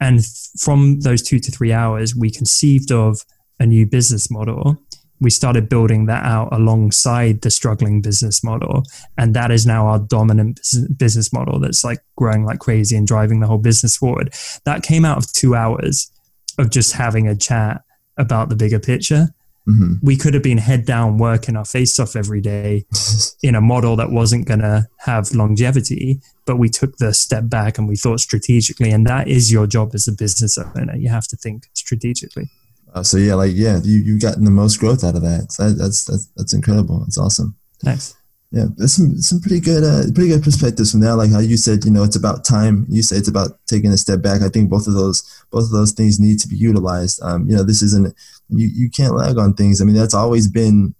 And 0.00 0.24
from 0.60 1.00
those 1.00 1.20
two 1.20 1.40
to 1.40 1.50
three 1.50 1.72
hours, 1.72 2.14
we 2.14 2.30
conceived 2.30 2.92
of 2.92 3.24
a 3.58 3.66
new 3.66 3.86
business 3.86 4.30
model 4.30 4.78
we 5.22 5.30
started 5.30 5.68
building 5.68 6.06
that 6.06 6.24
out 6.24 6.48
alongside 6.52 7.42
the 7.42 7.50
struggling 7.50 8.02
business 8.02 8.42
model. 8.42 8.82
And 9.16 9.34
that 9.34 9.50
is 9.50 9.64
now 9.64 9.86
our 9.86 10.00
dominant 10.00 10.60
business 10.96 11.32
model 11.32 11.60
that's 11.60 11.84
like 11.84 12.00
growing 12.16 12.44
like 12.44 12.58
crazy 12.58 12.96
and 12.96 13.06
driving 13.06 13.40
the 13.40 13.46
whole 13.46 13.58
business 13.58 13.96
forward. 13.96 14.34
That 14.64 14.82
came 14.82 15.04
out 15.04 15.18
of 15.18 15.32
two 15.32 15.54
hours 15.54 16.10
of 16.58 16.70
just 16.70 16.92
having 16.92 17.28
a 17.28 17.36
chat 17.36 17.82
about 18.18 18.48
the 18.48 18.56
bigger 18.56 18.80
picture. 18.80 19.28
Mm-hmm. 19.68 20.04
we 20.04 20.16
could 20.16 20.34
have 20.34 20.42
been 20.42 20.58
head 20.58 20.86
down 20.86 21.18
working 21.18 21.54
our 21.54 21.64
face 21.64 22.00
off 22.00 22.16
every 22.16 22.40
day 22.40 22.84
in 23.44 23.54
a 23.54 23.60
model 23.60 23.94
that 23.94 24.10
wasn't 24.10 24.44
going 24.44 24.58
to 24.58 24.88
have 24.98 25.30
longevity 25.30 26.20
but 26.46 26.56
we 26.56 26.68
took 26.68 26.96
the 26.96 27.14
step 27.14 27.48
back 27.48 27.78
and 27.78 27.88
we 27.88 27.94
thought 27.94 28.18
strategically 28.18 28.90
and 28.90 29.06
that 29.06 29.28
is 29.28 29.52
your 29.52 29.68
job 29.68 29.90
as 29.94 30.08
a 30.08 30.12
business 30.12 30.58
owner. 30.58 30.96
You 30.96 31.10
have 31.10 31.28
to 31.28 31.36
think 31.36 31.68
strategically 31.74 32.50
uh, 32.94 33.02
so 33.02 33.16
yeah, 33.16 33.34
like 33.34 33.52
yeah, 33.54 33.80
you 33.82 33.98
you 33.98 34.18
gotten 34.18 34.44
the 34.44 34.50
most 34.50 34.78
growth 34.78 35.04
out 35.04 35.16
of 35.16 35.22
that. 35.22 35.52
So 35.52 35.68
that, 35.68 35.78
that's 35.78 36.04
that's 36.04 36.26
that's 36.36 36.54
incredible. 36.54 37.00
That's 37.00 37.18
awesome. 37.18 37.56
Thanks. 37.82 38.14
Yeah, 38.50 38.66
there's 38.76 38.94
some 38.94 39.16
some 39.16 39.40
pretty 39.40 39.60
good 39.60 39.82
uh, 39.82 40.12
pretty 40.14 40.28
good 40.28 40.42
perspectives 40.42 40.90
from 40.90 41.00
that. 41.00 41.16
Like 41.16 41.30
how 41.30 41.38
you 41.38 41.56
said, 41.56 41.84
you 41.86 41.90
know, 41.90 42.02
it's 42.02 42.16
about 42.16 42.44
time. 42.44 42.84
You 42.90 43.02
say 43.02 43.16
it's 43.16 43.28
about 43.28 43.52
taking 43.66 43.90
a 43.92 43.96
step 43.96 44.20
back. 44.20 44.42
I 44.42 44.50
think 44.50 44.68
both 44.68 44.86
of 44.86 44.92
those 44.92 45.22
both 45.50 45.64
of 45.64 45.70
those 45.70 45.92
things 45.92 46.20
need 46.20 46.38
to 46.40 46.48
be 46.48 46.56
utilized. 46.56 47.22
Um, 47.22 47.48
you 47.48 47.56
know, 47.56 47.62
this 47.62 47.82
isn't 47.82 48.14
you 48.50 48.68
you 48.72 48.90
can't 48.90 49.16
lag 49.16 49.38
on 49.38 49.54
things. 49.54 49.80
I 49.80 49.84
mean, 49.84 49.96
that's 49.96 50.14
always 50.14 50.48
been 50.48 50.94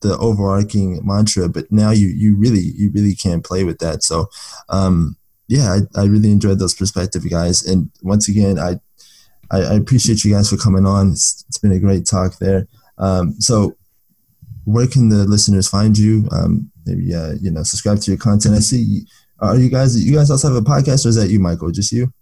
the 0.00 0.16
overarching 0.16 1.00
mantra, 1.04 1.50
but 1.50 1.70
now 1.70 1.90
you 1.90 2.08
you 2.08 2.34
really 2.34 2.72
you 2.76 2.90
really 2.92 3.14
can't 3.14 3.44
play 3.44 3.62
with 3.62 3.78
that. 3.80 4.02
So, 4.02 4.28
um, 4.70 5.16
yeah, 5.48 5.76
I, 5.96 6.00
I 6.00 6.04
really 6.06 6.32
enjoyed 6.32 6.58
those 6.58 6.74
perspective, 6.74 7.28
guys. 7.28 7.62
And 7.62 7.90
once 8.02 8.26
again, 8.26 8.58
I 8.58 8.80
I, 9.50 9.58
I, 9.58 9.74
appreciate 9.74 10.24
you 10.24 10.34
guys 10.34 10.50
for 10.50 10.56
coming 10.56 10.86
on. 10.86 11.12
It's, 11.12 11.44
it's 11.48 11.58
been 11.58 11.72
a 11.72 11.78
great 11.78 12.06
talk 12.06 12.38
there. 12.38 12.66
Um, 12.98 13.34
so, 13.40 13.76
where 14.64 14.86
can 14.86 15.08
the 15.08 15.24
listeners 15.24 15.68
find 15.68 15.96
you? 15.96 16.28
Um, 16.32 16.70
maybe 16.84 17.14
uh, 17.14 17.34
you 17.40 17.50
know, 17.50 17.62
subscribe 17.62 18.00
to 18.00 18.10
your 18.10 18.18
content. 18.18 18.56
I 18.56 18.60
see. 18.60 19.06
Are 19.40 19.56
you 19.56 19.68
guys? 19.68 20.02
You 20.02 20.16
guys 20.16 20.30
also 20.30 20.48
have 20.48 20.56
a 20.56 20.66
podcast, 20.66 21.04
or 21.04 21.10
is 21.10 21.16
that 21.16 21.28
you, 21.28 21.38
Michael? 21.38 21.70
Just 21.70 21.92
you? 21.92 22.12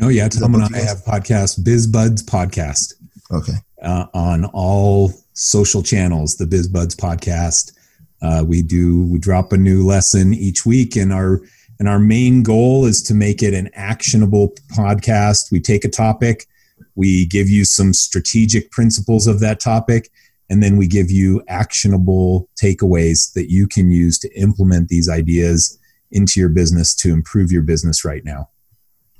Oh 0.00 0.08
yeah, 0.08 0.28
Tom 0.28 0.54
and 0.54 0.64
I 0.64 0.80
have 0.80 0.98
podcast, 1.04 1.60
BizBuds 1.60 2.24
Podcast. 2.24 2.94
Okay. 3.32 3.54
Uh, 3.82 4.06
on 4.14 4.44
all 4.46 5.12
social 5.34 5.82
channels, 5.82 6.36
the 6.36 6.44
BizBuds 6.44 6.96
Podcast. 6.96 7.72
Uh, 8.20 8.44
we 8.44 8.62
do 8.62 9.04
we 9.06 9.18
drop 9.18 9.52
a 9.52 9.56
new 9.56 9.86
lesson 9.86 10.34
each 10.34 10.66
week, 10.66 10.96
and 10.96 11.12
our 11.12 11.40
and 11.78 11.88
our 11.88 11.98
main 11.98 12.42
goal 12.42 12.84
is 12.84 13.02
to 13.02 13.14
make 13.14 13.42
it 13.42 13.54
an 13.54 13.70
actionable 13.74 14.54
podcast. 14.76 15.52
We 15.52 15.60
take 15.60 15.84
a 15.84 15.88
topic 15.88 16.46
we 16.94 17.26
give 17.26 17.48
you 17.48 17.64
some 17.64 17.92
strategic 17.92 18.70
principles 18.70 19.26
of 19.26 19.40
that 19.40 19.60
topic, 19.60 20.10
and 20.50 20.62
then 20.62 20.76
we 20.76 20.86
give 20.86 21.10
you 21.10 21.42
actionable 21.48 22.48
takeaways 22.60 23.32
that 23.34 23.50
you 23.50 23.66
can 23.66 23.90
use 23.90 24.18
to 24.20 24.32
implement 24.34 24.88
these 24.88 25.08
ideas 25.08 25.78
into 26.10 26.40
your 26.40 26.48
business 26.48 26.94
to 26.94 27.12
improve 27.12 27.52
your 27.52 27.62
business 27.62 28.04
right 28.04 28.24
now. 28.24 28.48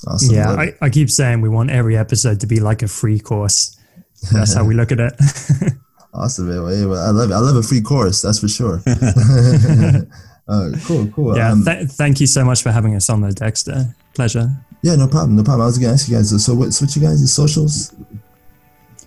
Awesome. 0.07 0.35
Yeah, 0.35 0.51
I, 0.53 0.75
I 0.81 0.91
keep 0.91 1.11
saying 1.11 1.41
we 1.41 1.49
want 1.49 1.71
every 1.71 1.97
episode 1.97 2.41
to 2.41 2.47
be 2.47 2.61
like 2.61 2.83
a 2.83 2.89
free 2.89 3.19
course. 3.19 3.77
That's 4.33 4.55
how 4.55 4.65
we 4.65 4.75
look 4.75 4.93
at 4.93 5.01
it. 5.01 5.15
awesome, 6.15 6.49
man. 6.49 6.59
I 6.59 7.11
love 7.11 7.31
it. 7.31 7.35
I 7.35 7.39
love 7.39 7.57
a 7.57 7.63
free 7.63 7.81
course. 7.81 8.23
That's 8.23 8.39
for 8.39 8.49
sure. 8.49 8.83
uh, 10.49 10.71
cool, 10.85 11.09
cool. 11.09 11.37
Yeah, 11.37 11.53
um, 11.53 11.65
th- 11.65 11.89
thank 11.91 12.21
you 12.21 12.27
so 12.27 12.45
much 12.45 12.63
for 12.63 12.71
having 12.71 12.95
us 12.95 13.11
on 13.11 13.21
the 13.21 13.33
Dexter. 13.33 13.95
Pleasure. 14.15 14.51
Yeah, 14.83 14.97
no 14.97 15.09
problem, 15.09 15.37
no 15.37 15.43
problem. 15.43 15.63
I 15.63 15.67
was 15.67 15.79
gonna 15.79 15.93
ask 15.93 16.09
you 16.09 16.17
guys. 16.17 16.45
So, 16.45 16.55
what's 16.55 16.81
what 16.81 16.95
you 16.95 17.03
guys' 17.03 17.33
socials? 17.33 17.95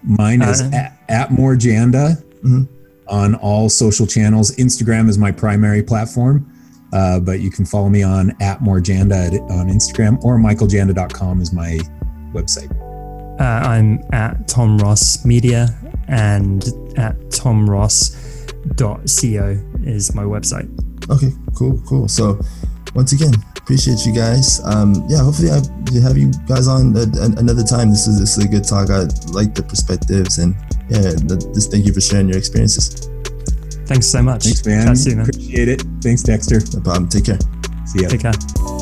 Mine 0.04 0.42
is 0.42 0.62
uh, 0.62 0.72
at, 0.74 0.98
at 1.10 1.32
more 1.32 1.56
Janda 1.56 2.22
mm-hmm. 2.44 2.64
on 3.08 3.36
all 3.36 3.70
social 3.70 4.08
channels. 4.08 4.56
Instagram 4.58 5.08
is 5.10 5.18
my 5.18 5.32
primary 5.32 5.84
platform. 5.84 6.48
Uh, 6.94 7.20
but 7.20 7.40
you 7.40 7.50
can 7.50 7.66
follow 7.66 7.88
me 7.90 8.04
on 8.04 8.32
at 8.42 8.60
morejanda 8.60 9.40
on 9.50 9.70
Instagram 9.70 10.22
or 10.24 10.38
michaeljanda.com 10.38 11.42
is 11.42 11.54
my 11.54 11.80
website. 12.34 12.70
Uh, 13.40 13.44
I'm 13.68 14.02
at 14.12 14.48
Tom 14.48 14.78
Ross 14.78 15.24
Media 15.26 15.70
and 16.10 16.64
at 16.98 17.18
tomross.co 17.30 18.78
is 19.84 20.14
my 20.14 20.24
website. 20.24 20.70
Okay, 21.10 21.32
cool, 21.56 21.82
cool. 21.88 22.08
So 22.08 22.40
once 22.94 23.14
again, 23.14 23.34
appreciate 23.64 24.06
you 24.06 24.14
guys. 24.14 24.62
Um, 24.66 25.06
yeah, 25.08 25.20
hopefully 25.20 25.52
I 25.52 25.62
have 26.02 26.18
you 26.18 26.32
guys 26.48 26.68
on 26.68 26.96
a, 26.96 27.06
a, 27.20 27.26
another 27.40 27.64
time. 27.64 27.90
This 27.90 28.08
is 28.08 28.20
this 28.20 28.38
is 28.38 28.46
a 28.46 28.48
good 28.48 28.64
talk. 28.64 28.90
I 28.90 29.08
like 29.32 29.56
the 29.56 29.64
perspectives 29.68 30.40
and 30.40 30.56
yeah, 30.90 31.14
just 31.54 31.72
thank 31.72 31.86
you 31.86 31.94
for 31.94 32.02
sharing 32.02 32.30
your 32.30 32.38
experiences. 32.38 33.10
Thanks 33.86 34.08
so 34.08 34.22
much. 34.22 34.44
Thanks, 34.44 34.66
man. 34.66 34.96
Soon, 34.96 35.18
man. 35.18 35.30
Appreciate 35.30 35.68
it. 35.68 35.84
Thanks, 36.02 36.24
Dexter. 36.24 36.60
No 36.74 36.82
problem. 36.84 37.10
Take 37.10 37.26
care. 37.26 37.40
See 37.86 38.04
ya. 38.04 38.10
Take 38.10 38.22
care. 38.22 38.81